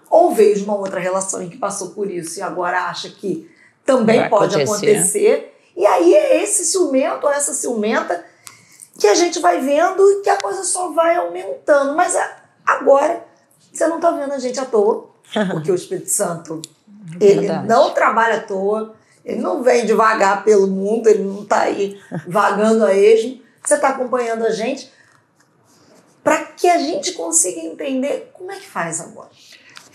ou 0.10 0.34
veio 0.34 0.56
de 0.56 0.64
uma 0.64 0.76
outra 0.76 1.00
relação 1.00 1.40
em 1.40 1.50
que 1.50 1.58
passou 1.58 1.92
por 1.92 2.10
isso 2.10 2.40
e 2.40 2.42
agora 2.42 2.86
acha 2.88 3.12
que 3.12 3.48
também 3.86 4.22
Vai 4.22 4.30
pode 4.30 4.60
acontecer. 4.60 4.92
acontecer. 4.92 5.60
E 5.78 5.86
aí 5.86 6.16
é 6.16 6.44
esse 6.44 6.66
ciumento 6.66 7.28
ou 7.28 7.32
essa 7.32 7.54
ciumenta 7.54 8.26
que 8.98 9.06
a 9.06 9.14
gente 9.14 9.40
vai 9.40 9.62
vendo 9.62 10.02
e 10.14 10.22
que 10.22 10.30
a 10.32 10.42
coisa 10.42 10.64
só 10.64 10.90
vai 10.90 11.16
aumentando. 11.16 11.96
Mas 11.96 12.18
agora 12.66 13.24
você 13.72 13.86
não 13.86 13.98
está 13.98 14.10
vendo 14.10 14.34
a 14.34 14.40
gente 14.40 14.60
à 14.60 14.66
toa, 14.66 15.08
porque 15.52 15.72
o 15.72 15.76
Espírito 15.76 16.10
Santo 16.10 16.64
ele 17.22 17.42
Verdade. 17.42 17.68
não 17.68 17.94
trabalha 17.94 18.38
à 18.38 18.42
toa, 18.42 18.96
ele 19.24 19.40
não 19.40 19.62
vem 19.62 19.86
devagar 19.86 20.44
pelo 20.44 20.66
mundo, 20.66 21.08
ele 21.08 21.24
não 21.24 21.44
está 21.44 21.62
aí 21.62 22.00
vagando 22.28 22.84
a 22.84 22.96
esmo. 22.96 23.40
Você 23.64 23.76
está 23.76 23.90
acompanhando 23.90 24.44
a 24.44 24.50
gente 24.50 24.92
para 26.24 26.46
que 26.46 26.68
a 26.68 26.78
gente 26.78 27.14
consiga 27.14 27.60
entender 27.62 28.32
como 28.34 28.52
é 28.52 28.56
que 28.56 28.68
faz 28.68 29.00
agora. 29.02 29.30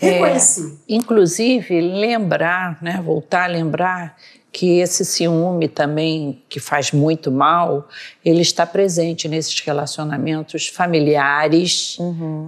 É. 0.01 0.09
Reconhecer. 0.09 0.77
Inclusive, 0.89 1.81
lembrar, 1.81 2.81
né, 2.81 3.01
voltar 3.03 3.45
a 3.45 3.47
lembrar 3.47 4.17
que 4.51 4.79
esse 4.79 5.03
ciúme 5.03 5.67
também, 5.67 6.41
que 6.47 6.61
faz 6.61 6.93
muito 6.93 7.29
mal, 7.29 7.89
ele 8.23 8.41
está 8.41 8.65
presente 8.65 9.27
nesses 9.27 9.59
relacionamentos 9.59 10.67
familiares, 10.67 11.97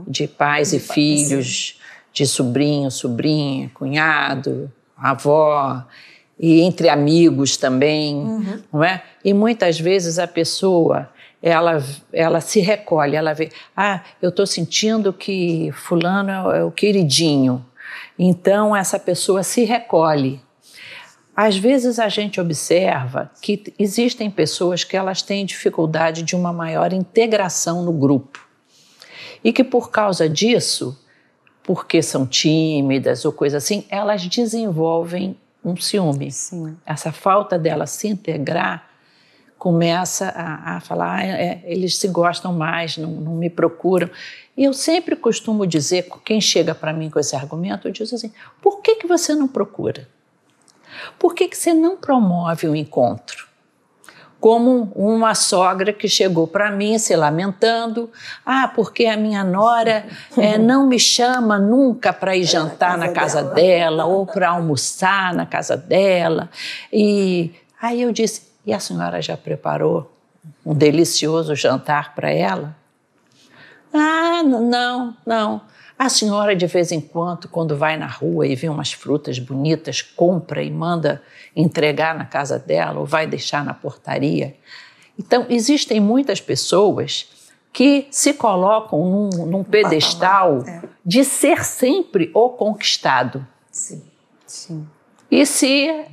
de 0.08 0.26
pais 0.26 0.72
e 0.72 0.80
pais, 0.80 0.94
filhos, 0.94 1.80
de 2.14 2.26
sobrinho, 2.26 2.90
sobrinha, 2.90 3.70
cunhado, 3.74 4.72
avó, 4.98 5.84
e 6.40 6.62
entre 6.62 6.88
amigos 6.88 7.58
também, 7.58 8.24
não 8.72 8.84
é? 8.84 9.04
E 9.24 9.34
muitas 9.34 9.78
vezes 9.78 10.18
a 10.18 10.28
pessoa 10.28 11.10
ela, 11.48 11.84
ela 12.12 12.42
se 12.42 12.60
recolhe, 12.60 13.16
ela 13.16 13.34
vê, 13.34 13.50
ah, 13.76 14.02
eu 14.22 14.30
estou 14.30 14.46
sentindo 14.46 15.14
que 15.14 15.72
fulano 15.72 16.30
é 16.30 16.42
o- 16.44 16.52
é 16.52 16.64
o 16.64 16.72
queridinho. 16.72 17.66
Então 18.20 18.76
essa 18.76 19.00
pessoa 19.00 19.44
se 19.44 19.64
recolhe. 19.64 20.42
Às 21.36 21.56
vezes 21.56 22.00
a 22.00 22.10
gente 22.10 22.42
observa 22.42 23.32
que 23.42 23.74
existem 23.78 24.30
pessoas 24.30 24.84
que 24.84 24.98
elas 24.98 25.22
têm 25.22 25.46
dificuldade 25.46 26.24
de 26.24 26.36
uma 26.36 26.52
maior 26.52 26.92
integração 26.94 27.84
no 27.84 27.94
grupo. 27.94 28.40
E 29.44 29.54
que 29.54 29.64
por 29.64 29.92
causa 29.92 30.28
disso, 30.28 31.00
porque 31.64 32.02
são 32.02 32.26
tímidas 32.26 33.24
ou 33.24 33.32
coisa 33.32 33.58
assim, 33.58 33.86
elas 33.90 34.26
desenvolvem 34.26 35.38
um 35.64 35.76
ciúme. 35.78 36.32
Sim. 36.32 36.76
Essa 36.86 37.12
falta 37.12 37.58
dela 37.60 37.86
se 37.86 38.08
integrar 38.08 38.87
começa 39.68 40.30
a, 40.30 40.78
a 40.78 40.80
falar, 40.80 41.20
"Ah, 41.20 41.24
é, 41.26 41.62
eles 41.66 41.98
se 41.98 42.08
gostam 42.08 42.54
mais, 42.54 42.96
não, 42.96 43.12
não 43.12 43.36
me 43.36 43.50
procuram. 43.50 44.10
E 44.56 44.64
eu 44.64 44.72
sempre 44.72 45.14
costumo 45.14 45.68
dizer, 45.68 46.08
quem 46.24 46.40
chega 46.40 46.74
para 46.74 46.94
mim 46.94 47.10
com 47.10 47.20
esse 47.20 47.36
argumento, 47.36 47.86
eu 47.86 47.92
digo 47.92 48.06
assim, 48.16 48.32
por 48.62 48.80
que, 48.82 48.96
que 48.96 49.06
você 49.06 49.36
não 49.36 49.46
procura? 49.46 50.08
Por 51.20 51.36
que, 51.36 51.50
que 51.50 51.58
você 51.58 51.74
não 51.74 51.98
promove 51.98 52.66
um 52.66 52.74
encontro? 52.74 53.46
Como 54.40 54.90
uma 54.96 55.36
sogra 55.36 55.92
que 55.92 56.08
chegou 56.08 56.48
para 56.48 56.72
mim 56.72 56.98
se 56.98 57.14
lamentando, 57.14 58.10
ah, 58.46 58.72
porque 58.74 59.06
a 59.06 59.18
minha 59.18 59.44
nora 59.44 60.06
eh, 60.38 60.58
não 60.58 60.88
me 60.88 60.98
chama 60.98 61.60
nunca 61.60 62.14
para 62.14 62.38
ir 62.38 62.46
jantar 62.46 62.98
na 62.98 63.10
casa 63.10 63.44
dela. 63.44 63.54
dela 63.54 64.06
ou 64.06 64.26
para 64.26 64.52
almoçar 64.52 65.34
na 65.34 65.46
casa 65.46 65.76
dela. 65.76 66.50
E 66.94 67.52
aí 67.82 68.02
eu 68.02 68.14
disse, 68.14 68.47
e 68.68 68.74
a 68.74 68.80
senhora 68.80 69.22
já 69.22 69.38
preparou 69.38 70.12
um 70.66 70.74
delicioso 70.74 71.56
jantar 71.56 72.14
para 72.14 72.30
ela? 72.30 72.76
Ah, 73.94 74.44
não, 74.44 75.16
não. 75.26 75.62
A 75.98 76.10
senhora, 76.10 76.54
de 76.54 76.68
vez 76.68 76.92
em 76.92 77.00
quando, 77.00 77.48
quando 77.48 77.78
vai 77.78 77.98
na 77.98 78.06
rua 78.06 78.46
e 78.46 78.56
vê 78.56 78.68
umas 78.68 78.92
frutas 78.92 79.40
bonitas, 79.40 80.02
compra 80.02 80.62
e 80.62 80.70
manda 80.70 81.24
entregar 81.56 82.14
na 82.14 82.26
casa 82.26 82.60
dela 82.60 83.00
ou 83.00 83.06
vai 83.06 83.26
deixar 83.26 83.64
na 83.64 83.74
portaria. 83.74 84.56
Então, 85.18 85.46
existem 85.50 86.02
muitas 86.02 86.42
pessoas 86.42 87.30
que 87.72 88.08
se 88.12 88.34
colocam 88.34 89.00
num, 89.00 89.46
num 89.46 89.64
pedestal 89.64 90.62
é. 90.68 90.82
de 91.06 91.24
ser 91.24 91.64
sempre 91.64 92.30
o 92.34 92.50
conquistado 92.50 93.48
Sim. 93.72 94.04
Sim. 94.46 94.88
e 95.30 95.46
se 95.46 96.06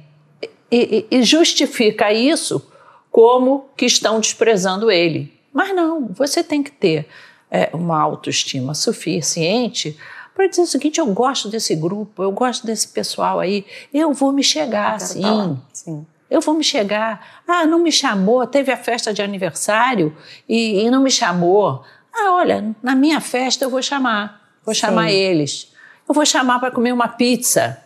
e, 0.74 1.06
e- 1.10 1.18
e 1.18 1.22
justifica 1.22 2.12
isso 2.12 2.70
como 3.10 3.66
que 3.76 3.86
estão 3.86 4.18
desprezando 4.20 4.90
ele. 4.90 5.32
Mas 5.52 5.74
não, 5.74 6.08
você 6.08 6.42
tem 6.42 6.62
que 6.62 6.70
ter 6.72 7.06
é, 7.50 7.70
uma 7.72 8.00
autoestima 8.00 8.74
suficiente 8.74 9.96
para 10.34 10.48
dizer 10.48 10.62
o 10.62 10.66
seguinte: 10.66 10.98
eu 10.98 11.06
gosto 11.06 11.48
desse 11.48 11.76
grupo, 11.76 12.22
eu 12.22 12.32
gosto 12.32 12.66
desse 12.66 12.88
pessoal 12.88 13.38
aí, 13.38 13.64
eu 13.92 14.12
vou 14.12 14.32
me 14.32 14.42
chegar 14.42 14.98
quero 14.98 15.10
sim. 15.10 15.58
Sim. 15.72 16.06
Eu 16.30 16.40
vou 16.40 16.54
me 16.54 16.64
chegar. 16.64 17.42
Ah, 17.46 17.64
não 17.64 17.78
me 17.78 17.92
chamou, 17.92 18.44
teve 18.46 18.72
a 18.72 18.76
festa 18.76 19.14
de 19.14 19.22
aniversário 19.22 20.16
e, 20.48 20.80
e 20.82 20.90
não 20.90 21.00
me 21.02 21.10
chamou. 21.10 21.84
Ah, 22.12 22.32
olha, 22.32 22.74
na 22.82 22.94
minha 22.96 23.20
festa 23.20 23.64
eu 23.64 23.70
vou 23.70 23.80
chamar. 23.82 24.40
Vou 24.64 24.74
Sim. 24.74 24.80
chamar 24.80 25.12
eles. 25.12 25.72
Eu 26.08 26.14
vou 26.14 26.24
chamar 26.26 26.58
para 26.58 26.70
comer 26.72 26.92
uma 26.92 27.06
pizza. 27.06 27.78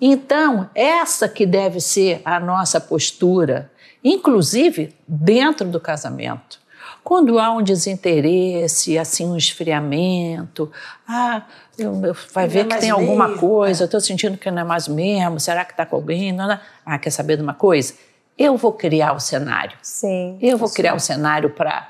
Então, 0.00 0.68
essa 0.74 1.28
que 1.28 1.44
deve 1.44 1.80
ser 1.80 2.20
a 2.24 2.38
nossa 2.38 2.80
postura, 2.80 3.70
inclusive 4.02 4.94
dentro 5.06 5.66
do 5.68 5.80
casamento. 5.80 6.58
Quando 7.02 7.38
há 7.38 7.50
um 7.50 7.62
desinteresse, 7.62 8.98
assim, 8.98 9.26
um 9.26 9.36
esfriamento, 9.36 10.70
ah, 11.06 11.42
eu, 11.78 11.92
eu- 12.04 12.16
vai 12.32 12.44
Não 12.44 12.50
ver 12.52 12.60
é 12.60 12.64
que 12.64 12.78
tem 12.78 12.90
alguma 12.90 13.28
mesmo, 13.28 13.40
coisa, 13.40 13.84
é. 13.84 13.86
estou 13.86 14.00
sentindo 14.00 14.36
que 14.36 14.50
não 14.50 14.60
é 14.60 14.64
mais 14.64 14.86
mesmo, 14.88 15.40
será 15.40 15.64
que 15.64 15.72
está 15.72 15.86
com 15.86 15.96
alguém? 15.96 16.32
Não, 16.32 16.46
não. 16.46 16.58
Ah, 16.84 16.98
quer 16.98 17.10
saber 17.10 17.36
de 17.36 17.42
uma 17.42 17.54
coisa? 17.54 17.94
Eu 18.36 18.56
vou 18.56 18.72
criar 18.72 19.14
o 19.14 19.20
cenário. 19.20 19.76
Sim. 19.82 20.38
Eu 20.40 20.56
vou 20.58 20.68
criar 20.70 20.94
o 20.94 21.00
cenário 21.00 21.50
para 21.50 21.88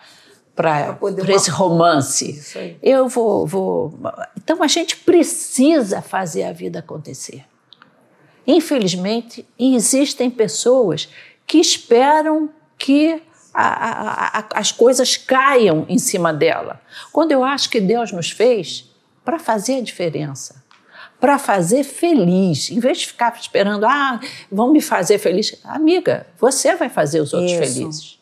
para 0.55 0.99
esse 1.37 1.51
romance. 1.51 2.33
Eu 2.83 3.09
vou, 3.09 3.47
vou. 3.47 3.95
Então 4.37 4.61
a 4.63 4.67
gente 4.67 4.97
precisa 4.97 6.03
fazer 6.03 6.43
a 6.45 6.53
vida 6.53 6.81
acontecer. 6.81 7.45
Infelizmente, 8.49 9.47
existem 9.59 10.31
pessoas 10.31 11.07
que 11.47 11.59
esperam 11.59 12.49
que 12.79 13.23
a- 13.53 13.63
a- 13.63 14.39
a- 14.39 14.49
as 14.55 14.73
coisas 14.73 15.19
caiam 15.19 15.85
em 15.87 15.99
cima 15.99 16.33
dela. 16.33 16.81
Quando 17.13 17.33
eu 17.33 17.45
acho 17.45 17.69
que 17.69 17.79
Deus 17.81 18.11
nos 18.11 18.31
fez 18.31 18.89
para 19.23 19.39
fazer 19.39 19.77
a 19.77 19.83
diferença, 19.83 20.65
para 21.21 21.39
fazer 21.39 21.85
feliz, 21.85 22.71
em 22.71 22.81
vez 22.81 22.99
de 22.99 23.09
ficar 23.09 23.37
esperando, 23.39 23.85
ah, 23.85 24.19
vão 24.51 24.73
me 24.73 24.81
fazer 24.81 25.19
feliz. 25.19 25.55
Amiga, 25.65 26.27
você 26.41 26.75
vai 26.75 26.89
fazer 26.89 27.21
os 27.21 27.35
outros 27.35 27.53
Isso. 27.53 27.61
felizes. 27.61 28.19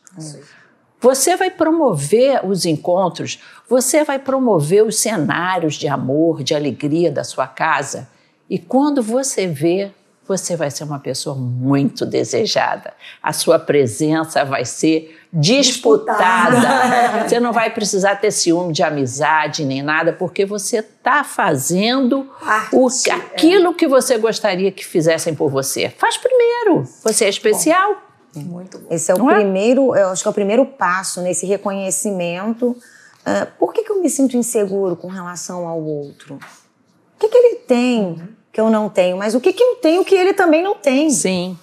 Você 0.98 1.36
vai 1.36 1.50
promover 1.50 2.44
os 2.44 2.64
encontros, 2.64 3.38
você 3.68 4.02
vai 4.02 4.18
promover 4.18 4.82
os 4.84 4.96
cenários 4.98 5.74
de 5.74 5.86
amor, 5.86 6.42
de 6.42 6.52
alegria 6.54 7.12
da 7.12 7.22
sua 7.22 7.46
casa. 7.46 8.08
E 8.48 8.58
quando 8.58 9.02
você 9.02 9.46
vê, 9.46 9.92
você 10.26 10.56
vai 10.56 10.70
ser 10.70 10.84
uma 10.84 10.98
pessoa 10.98 11.36
muito 11.36 12.04
desejada. 12.04 12.92
A 13.22 13.32
sua 13.32 13.58
presença 13.58 14.44
vai 14.44 14.64
ser 14.64 15.16
disputada. 15.32 16.56
disputada. 16.56 17.28
Você 17.28 17.38
não 17.38 17.52
vai 17.52 17.70
precisar 17.70 18.16
ter 18.16 18.30
ciúme 18.30 18.72
de 18.72 18.82
amizade 18.82 19.64
nem 19.64 19.82
nada, 19.82 20.12
porque 20.12 20.44
você 20.44 20.78
está 20.78 21.22
fazendo 21.22 22.28
o, 22.72 22.88
é. 23.06 23.10
aquilo 23.12 23.70
é. 23.70 23.74
que 23.74 23.86
você 23.86 24.18
gostaria 24.18 24.72
que 24.72 24.84
fizessem 24.84 25.34
por 25.34 25.50
você. 25.50 25.90
Faz 25.90 26.16
primeiro. 26.16 26.84
Você 27.04 27.26
é 27.26 27.28
especial. 27.28 27.96
Bom, 28.34 28.40
muito 28.40 28.78
bom. 28.78 28.86
Esse 28.90 29.10
é 29.10 29.14
o 29.14 29.18
não 29.18 29.30
é? 29.30 29.36
primeiro, 29.36 29.94
é? 29.94 30.02
eu 30.02 30.08
acho 30.08 30.22
que 30.22 30.28
é 30.28 30.30
o 30.30 30.34
primeiro 30.34 30.66
passo 30.66 31.22
nesse 31.22 31.46
reconhecimento. 31.46 32.70
Uh, 32.70 33.46
por 33.58 33.72
que, 33.72 33.82
que 33.82 33.90
eu 33.90 34.00
me 34.00 34.10
sinto 34.10 34.36
inseguro 34.36 34.96
com 34.96 35.08
relação 35.08 35.66
ao 35.66 35.80
outro? 35.80 36.34
O 36.34 37.18
que, 37.18 37.28
que 37.28 37.36
ele 37.36 37.56
tem? 37.56 38.35
Que 38.56 38.60
eu 38.62 38.70
não 38.70 38.88
tenho, 38.88 39.18
mas 39.18 39.34
o 39.34 39.40
que, 39.40 39.52
que 39.52 39.62
eu 39.62 39.74
tenho 39.74 40.02
que 40.02 40.14
ele 40.14 40.32
também 40.32 40.62
não 40.62 40.74
tem. 40.74 41.10
Sim. 41.10 41.58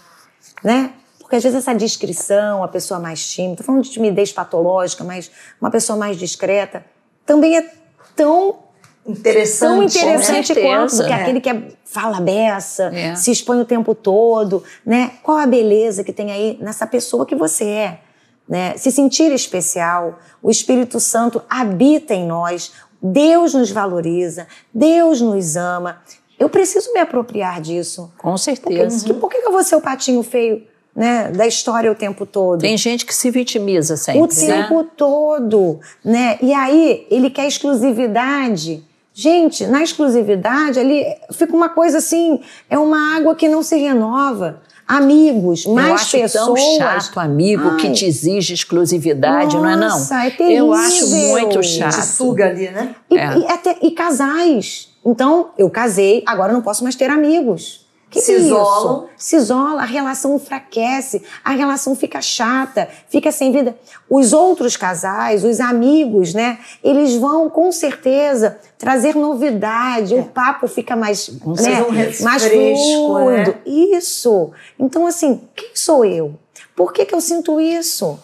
Né? 0.64 0.92
Porque 1.18 1.36
às 1.36 1.42
vezes 1.42 1.58
essa 1.58 1.74
discrição, 1.74 2.64
a 2.64 2.68
pessoa 2.68 3.00
mais 3.00 3.28
tímida, 3.32 3.58
tô 3.58 3.64
falando 3.64 3.82
de 3.82 3.90
timidez 3.90 4.32
patológica, 4.32 5.04
mas 5.04 5.32
uma 5.60 5.72
pessoa 5.72 5.98
mais 5.98 6.20
discreta, 6.20 6.86
também 7.26 7.58
é 7.58 7.68
tão 8.16 8.60
interessante, 9.08 9.60
tão 9.60 10.06
interessante 10.12 10.54
quanto 10.54 10.96
do 10.98 11.06
que 11.06 11.12
é. 11.12 11.16
aquele 11.16 11.42
que 11.42 11.50
é, 11.50 11.64
fala 11.84 12.22
beça, 12.22 12.92
é. 12.94 13.16
se 13.16 13.32
expõe 13.32 13.60
o 13.60 13.66
tempo 13.66 13.96
todo, 13.96 14.64
né? 14.86 15.14
Qual 15.24 15.40
a 15.40 15.48
beleza 15.48 16.04
que 16.04 16.14
tem 16.14 16.32
aí 16.32 16.60
nessa 16.62 16.86
pessoa 16.86 17.26
que 17.26 17.34
você 17.34 17.66
é? 17.66 18.00
Né? 18.48 18.78
Se 18.78 18.92
sentir 18.92 19.32
especial, 19.32 20.20
o 20.44 20.52
Espírito 20.52 21.00
Santo 21.00 21.42
habita 21.50 22.14
em 22.14 22.28
nós, 22.28 22.72
Deus 23.02 23.56
nos 23.56 23.72
valoriza, 23.72 24.46
Deus 24.72 25.22
nos 25.22 25.56
ama. 25.56 26.00
Eu 26.40 26.50
preciso 26.50 26.92
me 26.94 27.00
apropriar 27.00 27.62
disso. 27.62 28.12
Com 28.18 28.38
certeza. 28.38 29.00
Por 29.00 29.14
que, 29.14 29.14
por 29.14 29.30
que 29.30 29.38
eu 29.38 29.52
vou 29.52 29.64
ser 29.64 29.76
o 29.76 29.82
patinho 29.82 30.24
feio 30.24 30.64
né, 30.96 31.32
da 31.32 31.48
história 31.48 31.92
o 31.92 31.96
tempo 31.96 32.26
todo? 32.26 32.62
Tem 32.62 32.78
gente 32.78 33.06
que 33.06 33.14
se 33.14 33.30
vitimiza 33.32 33.96
sempre. 33.96 34.22
O 34.22 34.28
né? 34.28 34.64
tempo 34.64 34.84
todo. 34.96 35.80
Né? 36.04 36.38
E 36.42 36.54
aí 36.54 37.08
ele 37.10 37.30
quer 37.30 37.48
exclusividade. 37.48 38.84
Gente, 39.14 39.68
na 39.68 39.84
exclusividade 39.84 40.80
ali 40.80 41.06
fica 41.32 41.56
uma 41.56 41.70
coisa 41.70 42.00
assim, 42.00 42.42
é 42.68 42.80
uma 42.80 43.16
água 43.16 43.36
que 43.36 43.48
não 43.48 43.62
se 43.62 43.78
renova 43.78 44.62
amigos, 44.88 45.66
mais 45.66 45.88
eu 45.88 45.94
acho 45.94 46.12
pessoas. 46.12 46.46
tão 46.46 46.78
chato 46.78 47.20
amigo 47.20 47.70
Ai. 47.70 47.78
que 47.78 47.92
te 47.92 48.06
exige 48.06 48.54
exclusividade, 48.54 49.56
Nossa, 49.56 49.60
não 49.60 49.70
é 49.70 49.76
não? 49.76 50.20
É 50.20 50.30
terrível. 50.30 50.58
Eu 50.58 50.74
acho 50.74 51.10
muito 51.10 51.64
chato. 51.64 51.96
Te 51.96 52.06
suga 52.06 52.48
ali, 52.48 52.70
né? 52.70 52.96
E, 53.10 53.18
é. 53.18 53.38
e, 53.38 53.46
até, 53.48 53.78
e 53.82 53.92
casais. 53.92 54.90
Então, 55.06 55.52
eu 55.58 55.70
casei, 55.70 56.24
agora 56.26 56.52
eu 56.52 56.56
não 56.56 56.62
posso 56.62 56.84
mais 56.84 56.96
ter 56.96 57.10
amigos. 57.10 57.84
Que 58.14 58.22
se 58.22 58.32
é 58.32 58.38
isolam. 58.38 59.10
Se 59.18 59.36
isola, 59.36 59.82
a 59.82 59.86
relação 59.86 60.36
enfraquece, 60.36 61.24
a 61.44 61.50
relação 61.50 61.96
fica 61.96 62.22
chata, 62.22 62.88
fica 63.10 63.32
sem 63.32 63.52
vida. 63.52 63.76
Os 64.08 64.34
outros 64.34 64.78
casais, 64.78 65.44
os 65.44 65.60
amigos, 65.60 66.32
né? 66.32 66.60
Eles 66.84 67.16
vão 67.16 67.50
com 67.50 67.72
certeza 67.72 68.60
trazer 68.78 69.16
novidade, 69.16 70.16
é. 70.16 70.20
o 70.20 70.26
papo 70.26 70.68
fica 70.68 70.96
mais, 70.96 71.28
né, 71.28 71.82
um 71.82 72.24
mais 72.24 72.44
fluido. 72.44 73.52
Né? 73.52 73.62
Isso. 73.66 74.52
Então, 74.78 75.08
assim, 75.08 75.42
quem 75.56 75.72
sou 75.74 76.06
eu? 76.06 76.36
Por 76.76 76.94
que, 76.94 77.06
que 77.06 77.16
eu 77.16 77.22
sinto 77.22 77.60
isso? 77.60 78.20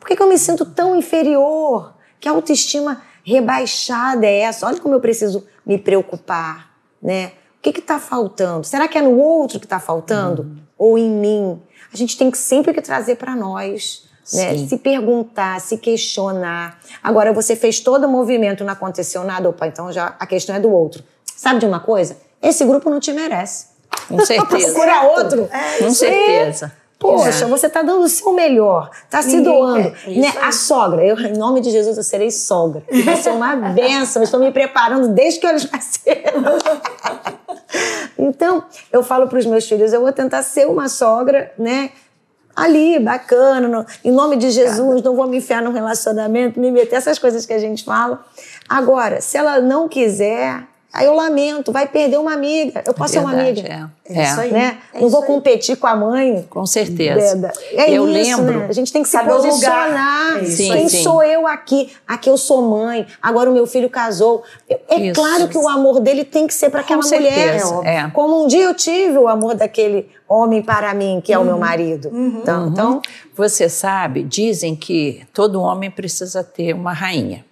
Por 0.00 0.08
que, 0.08 0.16
que 0.16 0.22
eu 0.22 0.28
me 0.28 0.38
sinto 0.38 0.64
tão 0.64 0.96
inferior? 0.96 1.94
Que 2.18 2.28
autoestima 2.28 3.00
rebaixada 3.22 4.26
é 4.26 4.40
essa? 4.40 4.66
Olha 4.66 4.80
como 4.80 4.94
eu 4.94 5.00
preciso 5.00 5.46
me 5.64 5.78
preocupar, 5.78 6.70
né? 7.02 7.32
O 7.58 7.62
que 7.62 7.78
está 7.78 7.98
faltando? 7.98 8.64
Será 8.64 8.86
que 8.86 8.98
é 8.98 9.02
no 9.02 9.16
outro 9.18 9.58
que 9.58 9.66
está 9.66 9.80
faltando? 9.80 10.42
Uhum. 10.42 10.56
Ou 10.76 10.98
em 10.98 11.08
mim? 11.08 11.62
A 11.92 11.96
gente 11.96 12.16
tem 12.18 12.30
que 12.30 12.36
sempre 12.36 12.74
que 12.74 12.82
trazer 12.82 13.16
para 13.16 13.34
nós. 13.34 14.04
Né? 14.32 14.66
Se 14.66 14.78
perguntar, 14.78 15.60
se 15.60 15.76
questionar. 15.78 16.78
Agora, 17.02 17.32
você 17.32 17.54
fez 17.54 17.80
todo 17.80 18.04
o 18.04 18.08
movimento, 18.08 18.64
não 18.64 18.72
aconteceu 18.72 19.22
nada, 19.22 19.48
opa, 19.48 19.66
então 19.66 19.92
já 19.92 20.14
a 20.18 20.26
questão 20.26 20.54
é 20.56 20.60
do 20.60 20.70
outro. 20.70 21.02
Sabe 21.24 21.60
de 21.60 21.66
uma 21.66 21.80
coisa? 21.80 22.16
Esse 22.42 22.64
grupo 22.64 22.88
não 22.88 23.00
te 23.00 23.12
merece. 23.12 23.66
Com 24.08 24.20
certeza. 24.24 24.72
Procura 24.72 25.02
outro. 25.02 25.48
É, 25.52 25.78
Com 25.78 25.90
certeza. 25.90 26.72
Poxa, 27.04 27.46
você 27.46 27.66
está 27.66 27.82
dando 27.82 28.02
o 28.02 28.08
seu 28.08 28.32
melhor, 28.32 28.90
está 29.04 29.20
se 29.20 29.38
doando. 29.42 29.94
É 30.06 30.10
né? 30.10 30.32
A 30.40 30.50
sogra, 30.50 31.04
eu, 31.04 31.18
em 31.20 31.36
nome 31.36 31.60
de 31.60 31.70
Jesus, 31.70 31.98
eu 31.98 32.02
serei 32.02 32.30
sogra. 32.30 32.82
Vai 33.04 33.16
ser 33.16 33.30
uma 33.30 33.54
benção. 33.74 34.22
Estou 34.22 34.40
me 34.40 34.50
preparando 34.50 35.08
desde 35.08 35.38
que 35.38 35.46
eles 35.46 35.70
nasceram. 35.70 36.42
então, 38.18 38.64
eu 38.90 39.02
falo 39.02 39.28
para 39.28 39.38
os 39.38 39.44
meus 39.44 39.68
filhos, 39.68 39.92
eu 39.92 40.00
vou 40.00 40.12
tentar 40.12 40.42
ser 40.42 40.66
uma 40.66 40.88
sogra, 40.88 41.52
né? 41.58 41.90
Ali, 42.56 42.98
bacana, 42.98 43.68
no, 43.68 43.86
em 44.02 44.12
nome 44.12 44.36
de 44.36 44.50
Jesus, 44.50 45.02
não 45.02 45.14
vou 45.14 45.26
me 45.26 45.38
enfiar 45.38 45.60
num 45.60 45.72
relacionamento, 45.72 46.58
me 46.58 46.70
meter 46.70 46.96
essas 46.96 47.18
coisas 47.18 47.44
que 47.44 47.52
a 47.52 47.58
gente 47.58 47.84
fala. 47.84 48.24
Agora, 48.66 49.20
se 49.20 49.36
ela 49.36 49.60
não 49.60 49.88
quiser, 49.88 50.62
Aí 50.94 51.06
eu 51.06 51.14
lamento, 51.14 51.72
vai 51.72 51.88
perder 51.88 52.18
uma 52.18 52.32
amiga. 52.32 52.80
Eu 52.86 52.94
posso 52.94 53.14
Verdade, 53.14 53.60
ser 53.60 53.62
uma 53.64 53.72
amiga. 53.72 53.90
É, 54.08 54.20
é 54.20 54.22
isso 54.22 54.40
aí. 54.40 54.52
Né? 54.52 54.78
É 54.94 55.00
não 55.00 55.08
vou 55.08 55.22
aí. 55.22 55.26
competir 55.26 55.76
com 55.76 55.88
a 55.88 55.96
mãe. 55.96 56.46
Com 56.48 56.64
certeza. 56.64 57.50
É 57.72 57.90
eu 57.90 58.08
isso, 58.08 58.40
lembro. 58.40 58.60
Né? 58.60 58.66
A 58.68 58.72
gente 58.72 58.92
tem 58.92 59.02
que 59.02 59.08
se 59.08 59.16
Saber 59.16 59.32
posicionar. 59.32 60.38
É 60.38 60.44
sim, 60.44 60.70
Quem 60.70 60.88
sim. 60.88 61.02
sou 61.02 61.20
eu 61.24 61.48
aqui? 61.48 61.92
Aqui 62.06 62.30
eu 62.30 62.36
sou 62.36 62.62
mãe, 62.62 63.08
agora 63.20 63.50
o 63.50 63.52
meu 63.52 63.66
filho 63.66 63.90
casou. 63.90 64.44
É 64.88 64.94
isso. 65.00 65.20
claro 65.20 65.48
que 65.48 65.58
o 65.58 65.68
amor 65.68 65.98
dele 65.98 66.24
tem 66.24 66.46
que 66.46 66.54
ser 66.54 66.70
para 66.70 66.82
aquela 66.82 67.02
com 67.02 67.08
mulher. 67.08 67.60
É. 67.82 68.08
Como 68.10 68.44
um 68.44 68.46
dia 68.46 68.62
eu 68.62 68.74
tive 68.74 69.18
o 69.18 69.26
amor 69.26 69.56
daquele 69.56 70.08
homem 70.28 70.62
para 70.62 70.94
mim, 70.94 71.20
que 71.20 71.32
é 71.32 71.36
uhum. 71.36 71.42
o 71.42 71.46
meu 71.46 71.54
uhum. 71.54 71.60
marido. 71.60 72.08
Uhum. 72.10 72.38
Então, 72.40 72.62
uhum. 72.62 72.68
então, 72.70 73.02
você 73.34 73.68
sabe, 73.68 74.22
dizem 74.22 74.76
que 74.76 75.26
todo 75.32 75.60
homem 75.60 75.90
precisa 75.90 76.44
ter 76.44 76.72
uma 76.72 76.92
rainha 76.92 77.44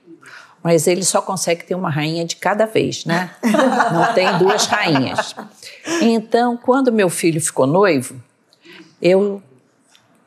mas 0.63 0.87
ele 0.87 1.05
só 1.05 1.21
consegue 1.21 1.65
ter 1.65 1.75
uma 1.75 1.91
rainha 1.91 2.25
de 2.25 2.37
cada 2.37 2.67
vez, 2.67 3.05
né? 3.05 3.31
Não 3.93 4.15
tem 4.15 4.39
duas 4.39 4.67
rainhas. 4.67 5.35
Então, 6.01 6.57
quando 6.57 6.93
meu 6.93 7.11
filho 7.11 7.41
ficou 7.41 7.67
noivo, 7.67 8.21
eu 9.01 9.43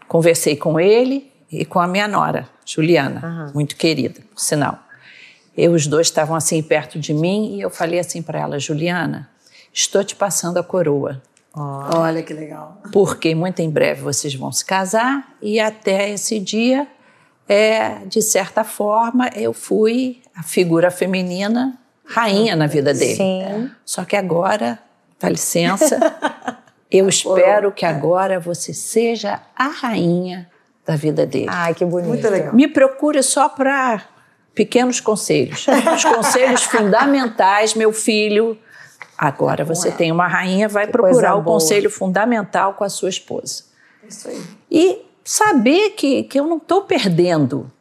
conversei 0.07 0.55
com 0.55 0.79
ele 0.79 1.31
e 1.51 1.65
com 1.65 1.79
a 1.79 1.87
minha 1.87 2.07
nora, 2.07 2.49
Juliana, 2.65 3.21
uhum. 3.47 3.53
muito 3.53 3.75
querida, 3.75 4.21
por 4.33 4.39
sinal. 4.39 4.79
Eu, 5.57 5.71
os 5.71 5.87
dois 5.87 6.07
estavam 6.07 6.35
assim 6.35 6.61
perto 6.61 6.99
de 6.99 7.13
mim 7.13 7.55
e 7.55 7.61
eu 7.61 7.69
falei 7.69 7.99
assim 7.99 8.21
para 8.21 8.39
ela, 8.39 8.59
Juliana, 8.59 9.29
estou 9.73 10.03
te 10.03 10.15
passando 10.15 10.57
a 10.57 10.63
coroa. 10.63 11.21
Oh. 11.55 11.99
Olha 11.99 12.21
que 12.21 12.33
legal. 12.33 12.81
Porque 12.91 13.33
muito 13.33 13.61
em 13.61 13.69
breve 13.69 14.01
vocês 14.01 14.35
vão 14.35 14.51
se 14.51 14.65
casar 14.65 15.35
e 15.41 15.57
até 15.57 16.09
esse 16.09 16.37
dia, 16.37 16.85
é, 17.47 17.99
de 18.05 18.21
certa 18.21 18.63
forma, 18.63 19.29
eu 19.35 19.53
fui 19.53 20.21
a 20.35 20.43
figura 20.43 20.89
feminina 20.89 21.77
rainha 22.05 22.55
na 22.55 22.67
vida 22.67 22.93
dele. 22.93 23.15
Sim. 23.15 23.71
Só 23.83 24.05
que 24.05 24.15
agora, 24.15 24.79
dá 25.19 25.29
licença, 25.29 25.99
eu 26.91 27.09
espero 27.09 27.71
que 27.71 27.85
agora 27.85 28.39
você 28.39 28.73
seja 28.73 29.41
a 29.55 29.67
rainha 29.67 30.49
da 30.85 30.95
vida 30.95 31.25
dele. 31.25 31.47
Ai, 31.49 31.73
que 31.73 31.83
bonito. 31.83 32.09
Muito 32.09 32.29
legal. 32.29 32.53
Me 32.53 32.67
procure 32.67 33.21
só 33.23 33.49
para 33.49 34.03
pequenos 34.53 34.99
conselhos. 34.99 35.65
Os 35.95 36.03
conselhos 36.03 36.63
fundamentais, 36.65 37.73
meu 37.73 37.91
filho. 37.91 38.57
Agora 39.17 39.63
você 39.63 39.91
tem 39.91 40.11
uma 40.11 40.27
rainha, 40.27 40.67
vai 40.67 40.85
que 40.85 40.91
procurar 40.91 41.35
o 41.35 41.43
conselho 41.43 41.89
fundamental 41.89 42.73
com 42.73 42.83
a 42.83 42.89
sua 42.89 43.09
esposa. 43.09 43.63
Isso 44.07 44.27
aí. 44.27 44.43
E 44.69 45.04
saber 45.25 45.89
que, 45.91 46.23
que 46.23 46.39
eu 46.39 46.45
não 46.45 46.57
estou 46.57 46.83
perdendo. 46.83 47.71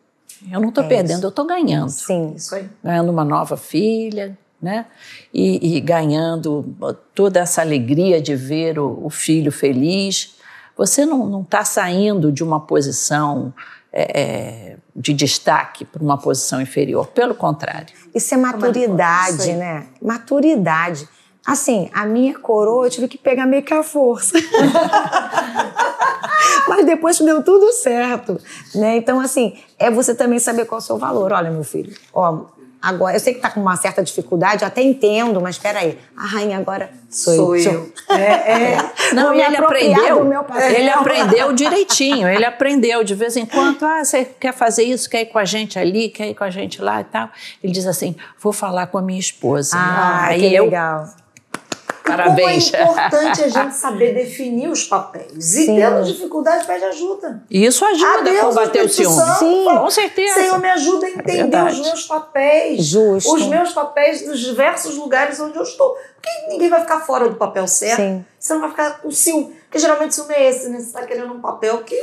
Eu 0.51 0.61
não 0.61 0.71
estou 0.71 0.85
é 0.85 0.89
perdendo, 0.89 1.19
isso. 1.19 1.27
eu 1.27 1.29
estou 1.29 1.47
ganhando. 1.47 1.91
Sim, 1.91 2.33
isso 2.35 2.55
aí. 2.55 2.69
Ganhando 2.83 3.11
uma 3.11 3.25
nova 3.25 3.57
filha, 3.57 4.37
né? 4.61 4.87
E, 5.33 5.77
e 5.77 5.81
ganhando 5.81 6.75
toda 7.15 7.41
essa 7.41 7.61
alegria 7.61 8.21
de 8.21 8.35
ver 8.35 8.79
o, 8.79 9.05
o 9.05 9.11
filho 9.11 9.53
feliz. 9.53 10.35
Você 10.77 11.07
não 11.07 11.43
está 11.43 11.65
saindo 11.65 12.33
de 12.33 12.43
uma 12.43 12.61
posição 12.61 13.55
é, 13.93 14.21
é 14.21 14.77
de 14.97 15.13
destaque 15.13 15.85
para 15.85 16.03
uma 16.03 16.19
posição 16.19 16.61
inferior, 16.61 17.09
pelo 17.09 17.35
contrário. 17.35 17.95
Isso 18.15 18.35
é 18.35 18.37
maturidade, 18.37 19.53
né? 19.53 19.87
Maturidade. 20.01 21.09
Assim, 21.45 21.91
a 21.93 22.07
minha 22.07 22.39
coroa 22.39 22.87
eu 22.87 22.91
tive 22.91 23.09
que 23.09 23.19
pegar 23.19 23.47
meio 23.47 23.63
que 23.63 23.75
a 23.75 23.83
força. 23.83 24.39
Mas 26.69 26.87
depois 26.87 27.19
deu 27.19 27.43
tudo 27.43 27.73
certo, 27.73 28.41
né? 28.75 28.97
Então, 28.97 29.21
assim, 29.21 29.57
é 29.79 29.91
você 29.91 30.15
também 30.15 30.39
saber 30.39 30.65
qual 30.65 30.79
é 30.79 30.83
o 30.83 30.85
seu 30.85 30.99
valor. 30.99 31.33
Olha, 31.33 31.51
meu 31.51 31.65
filho, 31.65 31.95
ó, 32.13 32.47
agora, 32.81 33.17
eu 33.17 33.21
sei 33.21 33.35
que 33.35 33.41
tá 33.41 33.51
com 33.51 33.61
uma 33.61 33.77
certa 33.77 34.03
dificuldade, 34.03 34.63
eu 34.63 34.69
até 34.69 34.83
entendo, 34.83 35.41
mas 35.41 35.57
espera 35.57 35.81
aí, 35.81 35.99
a 36.17 36.27
rainha 36.27 36.59
agora 36.59 36.91
sou, 37.09 37.35
sou 37.35 37.57
eu. 37.57 37.73
eu. 37.73 37.95
É, 38.15 38.75
é. 38.75 38.93
Não, 39.15 39.35
e 39.35 39.41
ele 39.41 39.57
aprendeu, 39.57 40.31
ele 40.77 40.91
aprendeu 40.91 41.53
direitinho, 41.53 42.29
ele 42.29 42.45
aprendeu 42.45 43.03
de 43.03 43.15
vez 43.15 43.37
em 43.37 43.47
quando, 43.47 43.83
ah, 43.85 44.05
você 44.05 44.25
quer 44.25 44.53
fazer 44.53 44.85
isso, 44.85 45.09
quer 45.09 45.23
ir 45.23 45.27
com 45.27 45.39
a 45.39 45.45
gente 45.45 45.79
ali, 45.79 46.11
quer 46.11 46.29
ir 46.29 46.35
com 46.35 46.45
a 46.45 46.51
gente 46.51 46.83
lá 46.83 47.01
e 47.01 47.05
tal. 47.05 47.29
Ele 47.63 47.73
diz 47.73 47.87
assim, 47.87 48.15
vou 48.39 48.53
falar 48.53 48.87
com 48.89 48.99
a 48.99 49.03
minha 49.03 49.19
esposa. 49.19 49.77
Ah, 49.77 50.27
aí 50.27 50.41
que 50.41 50.55
eu, 50.55 50.65
legal 50.65 51.07
Parabéns. 52.05 52.71
Como 52.71 52.83
é 52.83 52.85
importante 53.07 53.43
a 53.45 53.49
gente 53.49 53.75
saber 53.77 54.15
definir 54.15 54.69
os 54.69 54.85
papéis. 54.85 55.33
E 55.57 55.65
Sim. 55.67 55.77
tendo 55.77 56.05
dificuldade, 56.05 56.67
pede 56.67 56.85
ajuda. 56.85 57.43
Isso 57.51 57.85
ajuda 57.85 58.19
a 58.19 58.23
Deus, 58.23 58.41
combater 58.41 58.85
o 58.85 58.89
ciúme. 58.89 59.23
Sim. 59.39 59.65
Com 59.65 59.91
certeza. 59.91 60.35
Senhor, 60.35 60.59
me 60.61 60.71
ajuda 60.71 61.07
a 61.07 61.11
entender 61.11 61.33
verdade. 61.33 61.81
os 61.81 61.87
meus 61.87 62.07
papéis. 62.07 62.85
Justo. 62.87 63.35
Os 63.35 63.47
meus 63.47 63.73
papéis 63.73 64.23
dos 64.27 64.39
diversos 64.39 64.97
lugares 64.97 65.41
onde 65.41 65.57
eu 65.57 65.63
estou. 65.63 65.95
Porque 65.95 66.49
ninguém 66.51 66.69
vai 66.69 66.81
ficar 66.83 67.01
fora 67.01 67.29
do 67.29 67.37
papel 67.37 67.67
certo. 67.67 67.97
Sim. 67.97 68.25
Você 68.39 68.53
não 68.53 68.61
vai 68.61 68.71
ficar 68.71 68.99
com 69.01 69.11
ciúme. 69.11 69.55
Porque 69.65 69.79
geralmente 69.79 70.11
o 70.11 70.15
ciúme 70.15 70.35
é 70.35 70.49
esse, 70.51 70.69
né? 70.69 70.79
Você 70.79 70.87
está 70.87 71.03
querendo 71.07 71.33
um 71.33 71.41
papel 71.41 71.79
que 71.85 71.97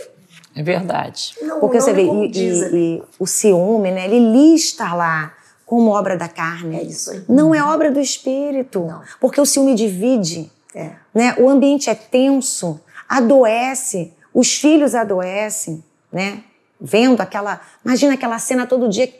É 0.56 0.64
verdade. 0.64 1.34
não, 1.42 1.60
Porque 1.60 1.78
não 1.78 1.86
você 1.86 1.94
vê, 1.94 2.02
e, 2.04 2.06
e- 2.06 2.64
ali. 2.66 2.98
e 2.98 3.04
o 3.20 3.28
ciúme, 3.28 3.92
né? 3.92 4.06
Ele 4.06 4.20
lista 4.32 4.94
lá 4.94 5.32
como 5.72 5.92
obra 5.92 6.18
da 6.18 6.28
carne. 6.28 6.76
É 6.76 6.84
isso 6.84 7.12
aí. 7.12 7.24
Não 7.30 7.56
é 7.56 7.64
obra 7.64 7.90
do 7.90 8.02
espírito. 8.02 8.82
Não. 8.82 9.02
Porque 9.22 9.40
o 9.40 9.46
ciúme 9.46 9.74
divide. 9.74 10.52
É. 10.76 10.92
né? 11.16 11.34
O 11.38 11.50
ambiente 11.50 11.90
é 11.90 11.96
tenso, 11.96 12.78
adoece, 13.08 14.14
os 14.34 14.54
filhos 14.58 14.94
adoecem, 14.94 15.82
né? 16.12 16.44
Vendo 16.80 17.22
aquela, 17.22 17.62
imagina 17.86 18.16
aquela 18.16 18.38
cena 18.38 18.68
todo 18.68 18.90
dia, 18.90 19.14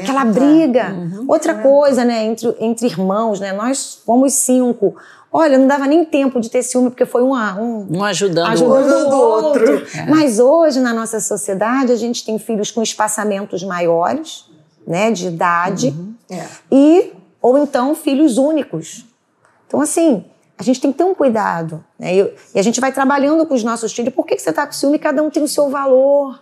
aquela 0.00 0.24
briga. 0.24 0.94
Uhum. 0.94 1.26
Outra 1.28 1.54
coisa, 1.56 2.02
né? 2.02 2.24
Entre, 2.24 2.56
entre 2.58 2.86
irmãos, 2.86 3.38
né? 3.38 3.52
Nós 3.52 4.00
fomos 4.06 4.32
cinco. 4.32 4.96
Olha, 5.30 5.58
não 5.58 5.66
dava 5.66 5.86
nem 5.86 6.02
tempo 6.02 6.40
de 6.40 6.50
ter 6.50 6.62
ciúme 6.62 6.88
porque 6.88 7.04
foi 7.04 7.22
um, 7.22 7.34
um 7.34 7.98
Um 7.98 8.04
ajudando, 8.04 8.46
o 8.46 8.52
ajudando 8.52 9.12
o 9.12 9.16
outro. 9.16 9.72
outro. 9.74 9.86
Mas 10.08 10.38
hoje, 10.38 10.80
na 10.80 10.94
nossa 10.94 11.20
sociedade, 11.20 11.92
a 11.92 11.96
gente 11.96 12.24
tem 12.24 12.38
filhos 12.38 12.70
com 12.70 12.82
espaçamentos 12.82 13.62
maiores, 13.62 14.50
né? 14.86 15.10
De 15.10 15.28
idade. 15.28 15.94
É. 16.30 16.46
E, 16.70 17.12
ou 17.40 17.58
então, 17.58 17.94
filhos 17.94 18.38
únicos. 18.38 19.06
Então, 19.66 19.80
assim, 19.80 20.24
a 20.58 20.62
gente 20.62 20.80
tem 20.80 20.92
que 20.92 20.98
ter 20.98 21.04
um 21.04 21.14
cuidado. 21.14 21.84
Né? 21.98 22.16
E, 22.16 22.34
e 22.54 22.58
a 22.58 22.62
gente 22.62 22.80
vai 22.80 22.92
trabalhando 22.92 23.46
com 23.46 23.54
os 23.54 23.64
nossos 23.64 23.92
filhos. 23.92 24.14
Por 24.14 24.26
que, 24.26 24.36
que 24.36 24.42
você 24.42 24.50
está 24.50 24.66
com 24.66 24.72
ciúme? 24.72 24.98
Cada 24.98 25.22
um 25.22 25.30
tem 25.30 25.42
o 25.42 25.48
seu 25.48 25.68
valor. 25.70 26.40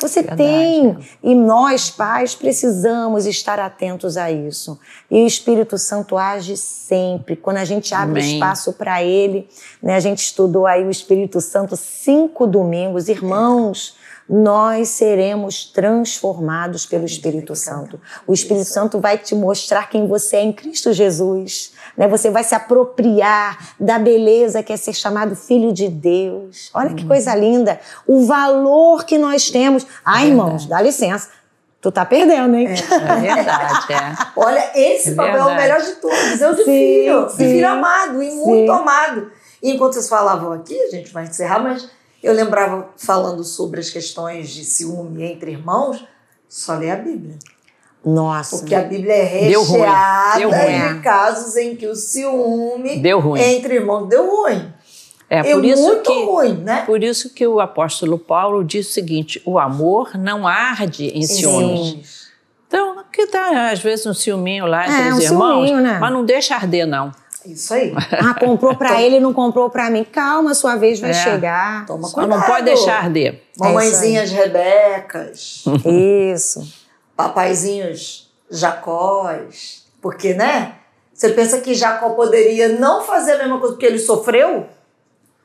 Você 0.00 0.22
Verdade, 0.22 0.42
tem. 0.42 0.98
E 1.22 1.34
nós, 1.34 1.90
pais, 1.90 2.34
precisamos 2.34 3.26
estar 3.26 3.58
atentos 3.58 4.16
a 4.16 4.30
isso. 4.30 4.78
E 5.10 5.22
o 5.22 5.26
Espírito 5.26 5.76
Santo 5.76 6.16
age 6.16 6.56
sempre. 6.56 7.36
Quando 7.36 7.58
a 7.58 7.64
gente 7.64 7.94
abre 7.94 8.20
Amém. 8.20 8.34
espaço 8.34 8.72
para 8.72 9.02
ele, 9.02 9.48
né? 9.82 9.94
a 9.94 10.00
gente 10.00 10.18
estudou 10.18 10.66
aí 10.66 10.84
o 10.84 10.90
Espírito 10.90 11.40
Santo 11.40 11.76
cinco 11.76 12.46
domingos. 12.46 13.08
Irmãos, 13.08 13.94
nós 14.34 14.88
seremos 14.88 15.66
transformados 15.66 16.86
pelo 16.86 17.04
Espírito 17.04 17.54
Santo. 17.54 18.00
O 18.26 18.32
Espírito 18.32 18.64
Santo 18.64 18.98
vai 18.98 19.18
te 19.18 19.34
mostrar 19.34 19.90
quem 19.90 20.06
você 20.06 20.36
é 20.36 20.42
em 20.42 20.54
Cristo 20.54 20.90
Jesus. 20.90 21.74
Né? 21.98 22.08
Você 22.08 22.30
vai 22.30 22.42
se 22.42 22.54
apropriar 22.54 23.74
da 23.78 23.98
beleza 23.98 24.62
que 24.62 24.72
é 24.72 24.76
ser 24.78 24.94
chamado 24.94 25.36
filho 25.36 25.70
de 25.70 25.86
Deus. 25.86 26.70
Olha 26.72 26.94
que 26.94 27.06
coisa 27.06 27.34
linda. 27.34 27.78
O 28.06 28.24
valor 28.24 29.04
que 29.04 29.18
nós 29.18 29.50
temos. 29.50 29.86
Ah, 30.02 30.24
irmãos, 30.24 30.64
dá 30.64 30.80
licença. 30.80 31.28
Tu 31.82 31.92
tá 31.92 32.06
perdendo, 32.06 32.56
hein? 32.56 32.68
É 32.68 33.16
verdade, 33.20 33.92
é. 33.92 34.16
Olha, 34.34 34.70
esse 34.74 35.10
É 35.10 35.14
papel 35.14 35.36
é 35.36 35.44
o 35.44 35.56
melhor 35.56 35.82
de 35.82 35.92
todos. 35.96 36.40
É 36.40 36.48
o 36.48 36.54
de 36.54 36.64
Sim, 36.64 36.70
filho. 36.70 37.28
Sim. 37.28 37.36
filho 37.36 37.68
amado 37.68 38.22
e 38.22 38.30
Sim. 38.30 38.36
muito 38.36 38.72
amado. 38.72 39.30
E 39.62 39.72
enquanto 39.72 39.92
vocês 39.92 40.08
falavam 40.08 40.52
aqui, 40.52 40.80
a 40.80 40.90
gente 40.90 41.12
vai 41.12 41.24
encerrar, 41.24 41.58
mas 41.58 41.90
eu 42.22 42.32
lembrava 42.32 42.88
falando 42.96 43.42
sobre 43.44 43.80
as 43.80 43.90
questões 43.90 44.50
de 44.50 44.64
ciúme 44.64 45.22
entre 45.24 45.50
irmãos, 45.52 46.04
só 46.48 46.74
ler 46.74 46.90
a 46.90 46.96
Bíblia. 46.96 47.36
Nossa. 48.04 48.56
Porque 48.58 48.74
a 48.74 48.82
Bíblia 48.82 49.14
é 49.14 49.48
Deu 49.48 49.62
ruim. 49.62 49.78
recheada 49.80 50.38
Deu 50.38 50.50
ruim. 50.50 50.94
de 50.96 51.00
casos 51.02 51.56
em 51.56 51.76
que 51.76 51.86
o 51.86 51.94
ciúme 51.94 52.98
Deu 52.98 53.20
ruim. 53.20 53.40
entre 53.40 53.74
irmãos 53.76 54.08
deu 54.08 54.28
ruim. 54.28 54.72
É 55.30 55.38
É 55.38 55.54
por 55.54 55.64
isso 55.64 55.82
muito 55.82 56.02
que 56.10 56.24
ruim, 56.24 56.54
né? 56.58 56.82
por 56.84 57.02
isso 57.02 57.30
que 57.32 57.46
o 57.46 57.58
apóstolo 57.60 58.18
Paulo 58.18 58.62
diz 58.64 58.88
o 58.88 58.92
seguinte: 58.92 59.40
o 59.46 59.58
amor 59.58 60.18
não 60.18 60.46
arde 60.46 61.06
em 61.08 61.22
ciúmes. 61.22 61.88
Sim. 61.90 62.02
Então, 62.66 63.02
que 63.12 63.26
tá 63.26 63.70
às 63.70 63.78
vezes 63.80 64.04
um 64.06 64.12
ciúminho 64.14 64.66
lá 64.66 64.84
entre 64.86 65.08
É, 65.08 65.12
os 65.12 65.18
um 65.18 65.20
irmãos, 65.22 65.70
né? 65.70 65.98
mas 66.00 66.12
não 66.12 66.24
deixa 66.24 66.54
arder 66.54 66.86
não. 66.86 67.12
Isso 67.46 67.74
aí. 67.74 67.92
Ah, 68.12 68.34
comprou 68.38 68.76
pra 68.76 69.00
ele, 69.02 69.18
não 69.20 69.32
comprou 69.32 69.68
pra 69.70 69.90
mim. 69.90 70.04
Calma, 70.04 70.54
sua 70.54 70.76
vez 70.76 71.00
vai 71.00 71.10
É. 71.10 71.14
chegar. 71.14 71.86
Toma 71.86 72.06
Só 72.08 72.14
cuidado. 72.20 72.38
não 72.38 72.46
pode 72.46 72.64
deixar 72.64 72.98
arder. 73.04 73.42
Mamãezinhas 73.58 74.30
Rebecas, 74.30 75.64
Isso. 76.32 76.72
papaizinhos 77.16 78.30
Jacós. 78.50 79.84
Porque, 80.00 80.34
né? 80.34 80.76
Você 81.14 81.28
pensa 81.30 81.60
que 81.60 81.74
Jacó 81.74 82.10
poderia 82.10 82.68
não 82.80 83.02
fazer 83.04 83.32
a 83.34 83.38
mesma 83.38 83.58
coisa 83.58 83.74
porque 83.74 83.86
ele 83.86 83.98
sofreu? 83.98 84.66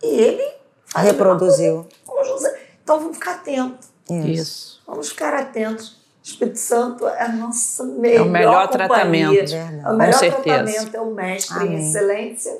E 0.01 0.07
ele 0.07 0.51
Reproduziu. 0.95 1.85
com 2.05 2.23
José. 2.23 2.59
Então 2.83 2.99
vamos 2.99 3.17
ficar 3.17 3.31
atentos. 3.35 3.87
Isso. 4.09 4.81
Vamos 4.87 5.09
ficar 5.09 5.33
atentos. 5.33 5.96
Espírito 6.31 6.59
Santo 6.59 7.07
é 7.07 7.23
a 7.23 7.29
nossa 7.29 7.83
melhor, 7.83 8.17
É 8.17 8.21
o 8.21 8.25
melhor 8.29 8.67
companhia. 8.69 8.87
tratamento. 8.87 9.53
É 9.55 9.89
o 9.91 9.95
melhor 9.97 10.13
Com 10.13 10.19
certeza. 10.19 10.43
tratamento, 10.63 10.95
é 10.97 11.01
o 11.01 11.13
mestre 11.13 11.57
em 11.57 11.61
Amém. 11.67 11.77
excelência. 11.87 12.57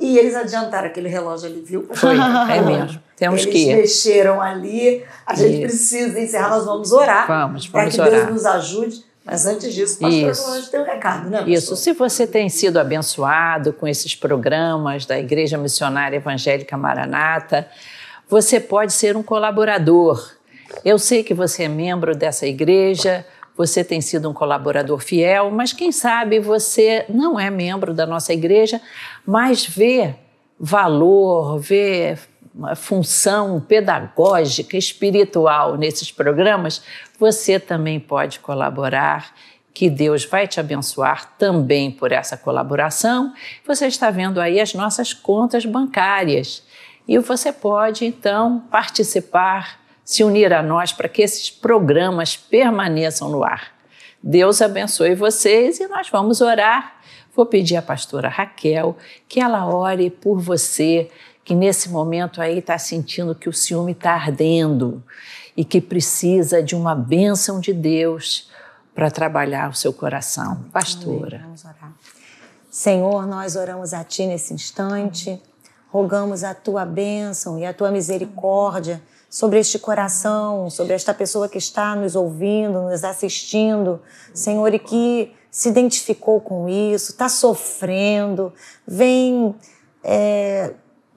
E 0.00 0.18
eles 0.18 0.34
adiantaram 0.34 0.86
aquele 0.88 1.08
relógio 1.08 1.48
ali, 1.48 1.60
viu? 1.60 1.88
Foi, 1.92 2.16
é 2.16 2.60
mesmo. 2.60 3.00
Temos 3.16 3.42
Eles 3.42 3.52
que 3.52 3.70
ir. 3.70 3.76
mexeram 3.76 4.40
ali. 4.40 5.04
A 5.24 5.34
gente 5.34 5.52
Isso. 5.54 5.60
precisa 5.62 6.20
encerrar, 6.20 6.50
nós 6.50 6.64
vamos 6.64 6.90
orar. 6.92 7.26
Vamos, 7.28 7.66
Para 7.68 7.80
vamos 7.82 7.94
que 7.94 8.00
orar. 8.00 8.12
Deus 8.12 8.30
nos 8.30 8.46
ajude. 8.46 9.04
Mas 9.24 9.46
antes 9.46 9.72
disso, 9.72 9.98
pastor, 10.00 10.30
Isso. 10.30 10.70
tem 10.70 10.80
um 10.80 10.84
recado, 10.84 11.30
né? 11.30 11.44
Isso, 11.46 11.70
pastor? 11.70 11.76
se 11.78 11.92
você 11.92 12.26
tem 12.26 12.48
sido 12.48 12.78
abençoado 12.78 13.72
com 13.72 13.88
esses 13.88 14.14
programas 14.14 15.06
da 15.06 15.18
Igreja 15.18 15.56
Missionária 15.56 16.16
Evangélica 16.16 16.76
Maranata, 16.76 17.66
você 18.28 18.60
pode 18.60 18.92
ser 18.92 19.16
um 19.16 19.22
colaborador. 19.22 20.33
Eu 20.82 20.98
sei 20.98 21.22
que 21.22 21.34
você 21.34 21.64
é 21.64 21.68
membro 21.68 22.16
dessa 22.16 22.46
igreja, 22.46 23.26
você 23.56 23.84
tem 23.84 24.00
sido 24.00 24.28
um 24.28 24.32
colaborador 24.32 24.98
fiel, 24.98 25.50
mas 25.50 25.72
quem 25.72 25.92
sabe 25.92 26.40
você 26.40 27.04
não 27.08 27.38
é 27.38 27.50
membro 27.50 27.92
da 27.92 28.06
nossa 28.06 28.32
igreja, 28.32 28.80
mas 29.26 29.66
vê 29.66 30.14
valor, 30.58 31.58
vê 31.58 32.16
uma 32.54 32.76
função 32.76 33.60
pedagógica, 33.60 34.76
espiritual 34.76 35.76
nesses 35.76 36.12
programas, 36.12 36.82
você 37.18 37.58
também 37.58 37.98
pode 37.98 38.38
colaborar, 38.38 39.34
que 39.72 39.90
Deus 39.90 40.24
vai 40.24 40.46
te 40.46 40.60
abençoar 40.60 41.34
também 41.36 41.90
por 41.90 42.12
essa 42.12 42.36
colaboração. 42.36 43.34
Você 43.66 43.88
está 43.88 44.08
vendo 44.08 44.40
aí 44.40 44.60
as 44.60 44.72
nossas 44.72 45.12
contas 45.12 45.66
bancárias 45.66 46.62
e 47.08 47.18
você 47.18 47.52
pode 47.52 48.04
então 48.06 48.60
participar, 48.70 49.80
se 50.04 50.22
unir 50.22 50.52
a 50.52 50.62
nós 50.62 50.92
para 50.92 51.08
que 51.08 51.22
esses 51.22 51.50
programas 51.50 52.36
permaneçam 52.36 53.28
no 53.30 53.42
ar. 53.42 53.72
Deus 54.22 54.60
abençoe 54.60 55.14
vocês 55.14 55.80
e 55.80 55.88
nós 55.88 56.08
vamos 56.10 56.40
orar. 56.40 56.96
Vou 57.34 57.46
pedir 57.46 57.76
à 57.76 57.82
pastora 57.82 58.28
Raquel 58.28 58.96
que 59.28 59.40
ela 59.40 59.66
ore 59.66 60.10
por 60.10 60.40
você, 60.40 61.10
que 61.44 61.54
nesse 61.54 61.88
momento 61.88 62.40
aí 62.40 62.58
está 62.58 62.78
sentindo 62.78 63.34
que 63.34 63.48
o 63.48 63.52
ciúme 63.52 63.92
está 63.92 64.12
ardendo 64.12 65.02
e 65.56 65.64
que 65.64 65.80
precisa 65.80 66.62
de 66.62 66.74
uma 66.74 66.94
bênção 66.94 67.60
de 67.60 67.72
Deus 67.72 68.50
para 68.94 69.10
trabalhar 69.10 69.70
o 69.70 69.74
seu 69.74 69.92
coração. 69.92 70.64
Pastora. 70.72 71.40
Vamos 71.42 71.64
orar. 71.64 71.92
Senhor, 72.70 73.26
nós 73.26 73.56
oramos 73.56 73.92
a 73.92 74.02
Ti 74.02 74.26
nesse 74.26 74.54
instante, 74.54 75.40
rogamos 75.90 76.44
a 76.44 76.54
Tua 76.54 76.84
bênção 76.84 77.58
e 77.58 77.64
a 77.64 77.72
Tua 77.72 77.90
misericórdia 77.90 79.02
sobre 79.34 79.58
este 79.58 79.80
coração, 79.80 80.70
sobre 80.70 80.94
esta 80.94 81.12
pessoa 81.12 81.48
que 81.48 81.58
está 81.58 81.96
nos 81.96 82.14
ouvindo, 82.14 82.82
nos 82.82 83.02
assistindo, 83.02 84.00
Senhor, 84.32 84.72
e 84.72 84.78
que 84.78 85.32
se 85.50 85.70
identificou 85.70 86.40
com 86.40 86.68
isso, 86.68 87.10
está 87.10 87.28
sofrendo, 87.28 88.52
vem 88.86 89.52
é, 90.04 90.74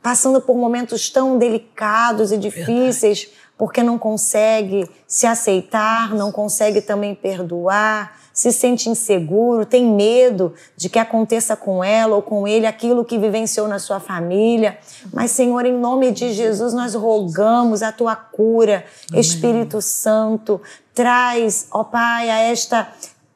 passando 0.07 0.39
por 0.39 0.55
momentos 0.55 1.09
tão 1.09 1.37
delicados 1.37 2.31
e 2.31 2.37
difíceis, 2.37 3.27
porque 3.57 3.83
não 3.83 3.97
consegue 3.97 4.89
se 5.05 5.27
aceitar, 5.27 6.15
não 6.15 6.31
consegue 6.31 6.79
também 6.79 7.13
perdoar, 7.13 8.17
se 8.31 8.53
sente 8.53 8.87
inseguro, 8.87 9.65
tem 9.65 9.85
medo 9.85 10.53
de 10.77 10.87
que 10.87 10.97
aconteça 10.97 11.57
com 11.57 11.83
ela 11.83 12.15
ou 12.15 12.21
com 12.21 12.47
ele 12.47 12.65
aquilo 12.65 13.03
que 13.03 13.19
vivenciou 13.19 13.67
na 13.67 13.79
sua 13.79 13.99
família. 13.99 14.77
Mas, 15.11 15.31
Senhor, 15.31 15.65
em 15.65 15.77
nome 15.77 16.13
de 16.13 16.31
Jesus, 16.31 16.73
nós 16.73 16.95
rogamos 16.95 17.83
a 17.83 17.91
tua 17.91 18.15
cura. 18.15 18.85
Espírito 19.13 19.81
Santo, 19.81 20.61
traz, 20.93 21.67
ó 21.69 21.83
Pai, 21.83 22.29
a 22.29 22.39
esta 22.39 22.87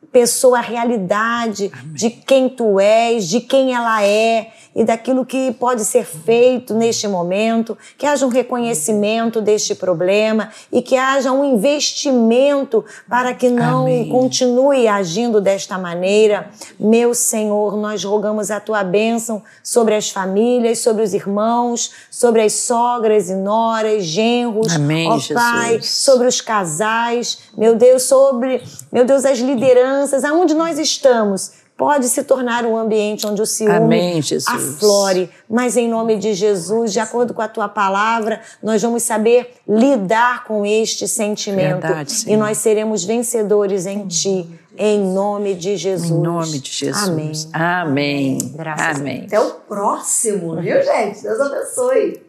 pessoa 0.10 0.60
a 0.60 0.62
realidade 0.62 1.70
Amém. 1.74 1.94
de 1.96 2.10
quem 2.10 2.48
tu 2.48 2.80
és, 2.80 3.28
de 3.28 3.42
quem 3.42 3.74
ela 3.74 4.04
é 4.04 4.52
e 4.76 4.84
daquilo 4.84 5.26
que 5.26 5.52
pode 5.54 5.84
ser 5.84 6.06
feito 6.06 6.74
neste 6.74 7.08
momento, 7.08 7.78
que 7.98 8.06
haja 8.06 8.26
um 8.26 8.30
reconhecimento 8.30 9.42
deste 9.42 9.76
problema 9.76 10.50
e 10.72 10.82
que 10.82 10.96
haja 10.96 11.32
um 11.32 11.44
investimento 11.44 12.84
para 13.10 13.34
que 13.34 13.50
não 13.50 13.82
Amém. 13.82 14.10
continue 14.10 14.88
agindo 14.88 15.42
desta 15.42 15.78
maneira. 15.78 16.50
Meu 16.80 17.14
Senhor, 17.14 17.76
nós 17.76 18.04
rogamos 18.04 18.50
a 18.50 18.60
tua 18.60 18.84
bênção 18.84 19.44
sobre 19.62 19.96
as 19.96 20.10
famílias, 20.10 20.80
sobre 20.80 21.04
os 21.04 21.14
irmãos, 21.14 21.92
sobre 22.10 22.42
as 22.42 22.54
sogras 22.54 23.30
e 23.30 23.36
noras, 23.36 24.04
genros, 24.04 24.76
Amém, 24.76 25.10
ó 25.10 25.20
Pai, 25.34 25.82
sobre 25.82 26.28
os 26.28 26.40
casais, 26.40 27.40
meu 27.58 27.76
Deus, 27.76 28.04
sobre, 28.04 28.64
meu 28.92 29.06
Deus, 29.06 29.26
as 29.26 29.40
lideranças, 29.40 30.24
aonde 30.24 30.54
nós 30.54 30.80
estamos 30.80 31.61
pode 31.82 32.10
se 32.10 32.24
tornar 32.24 32.64
um 32.64 32.78
ambiente 32.78 33.26
onde 33.26 33.42
o 33.42 33.46
ciúme 33.46 33.76
Amém, 33.76 34.22
aflore. 34.48 35.32
Mas 35.50 35.76
em 35.76 35.90
nome 35.90 36.16
de 36.16 36.36
Jesus, 36.36 36.94
de 36.94 37.00
acordo 37.00 37.34
com 37.34 37.42
a 37.42 37.48
tua 37.48 37.68
palavra, 37.68 38.40
nós 38.62 38.84
vamos 38.84 39.02
saber 39.02 39.56
lidar 39.68 40.44
com 40.44 40.64
este 40.64 41.08
sentimento. 41.08 41.82
Verdade, 41.82 42.26
e 42.28 42.38
nós 42.38 42.60
seremos 42.60 43.04
vencedores 43.04 43.88
em 43.88 44.06
ti. 44.08 44.48
Em 44.78 45.04
nome 45.04 45.56
de 45.56 45.76
Jesus. 45.76 46.12
Em 46.12 46.22
nome 46.22 46.60
de 46.60 46.72
Jesus. 46.72 47.50
Amém. 47.52 48.38
Amém. 48.38 48.54
Graças 48.54 49.00
Amém. 49.00 49.24
Até 49.26 49.40
o 49.40 49.50
próximo, 49.68 50.58
viu, 50.62 50.84
gente? 50.84 51.24
Deus 51.24 51.40
abençoe. 51.40 52.22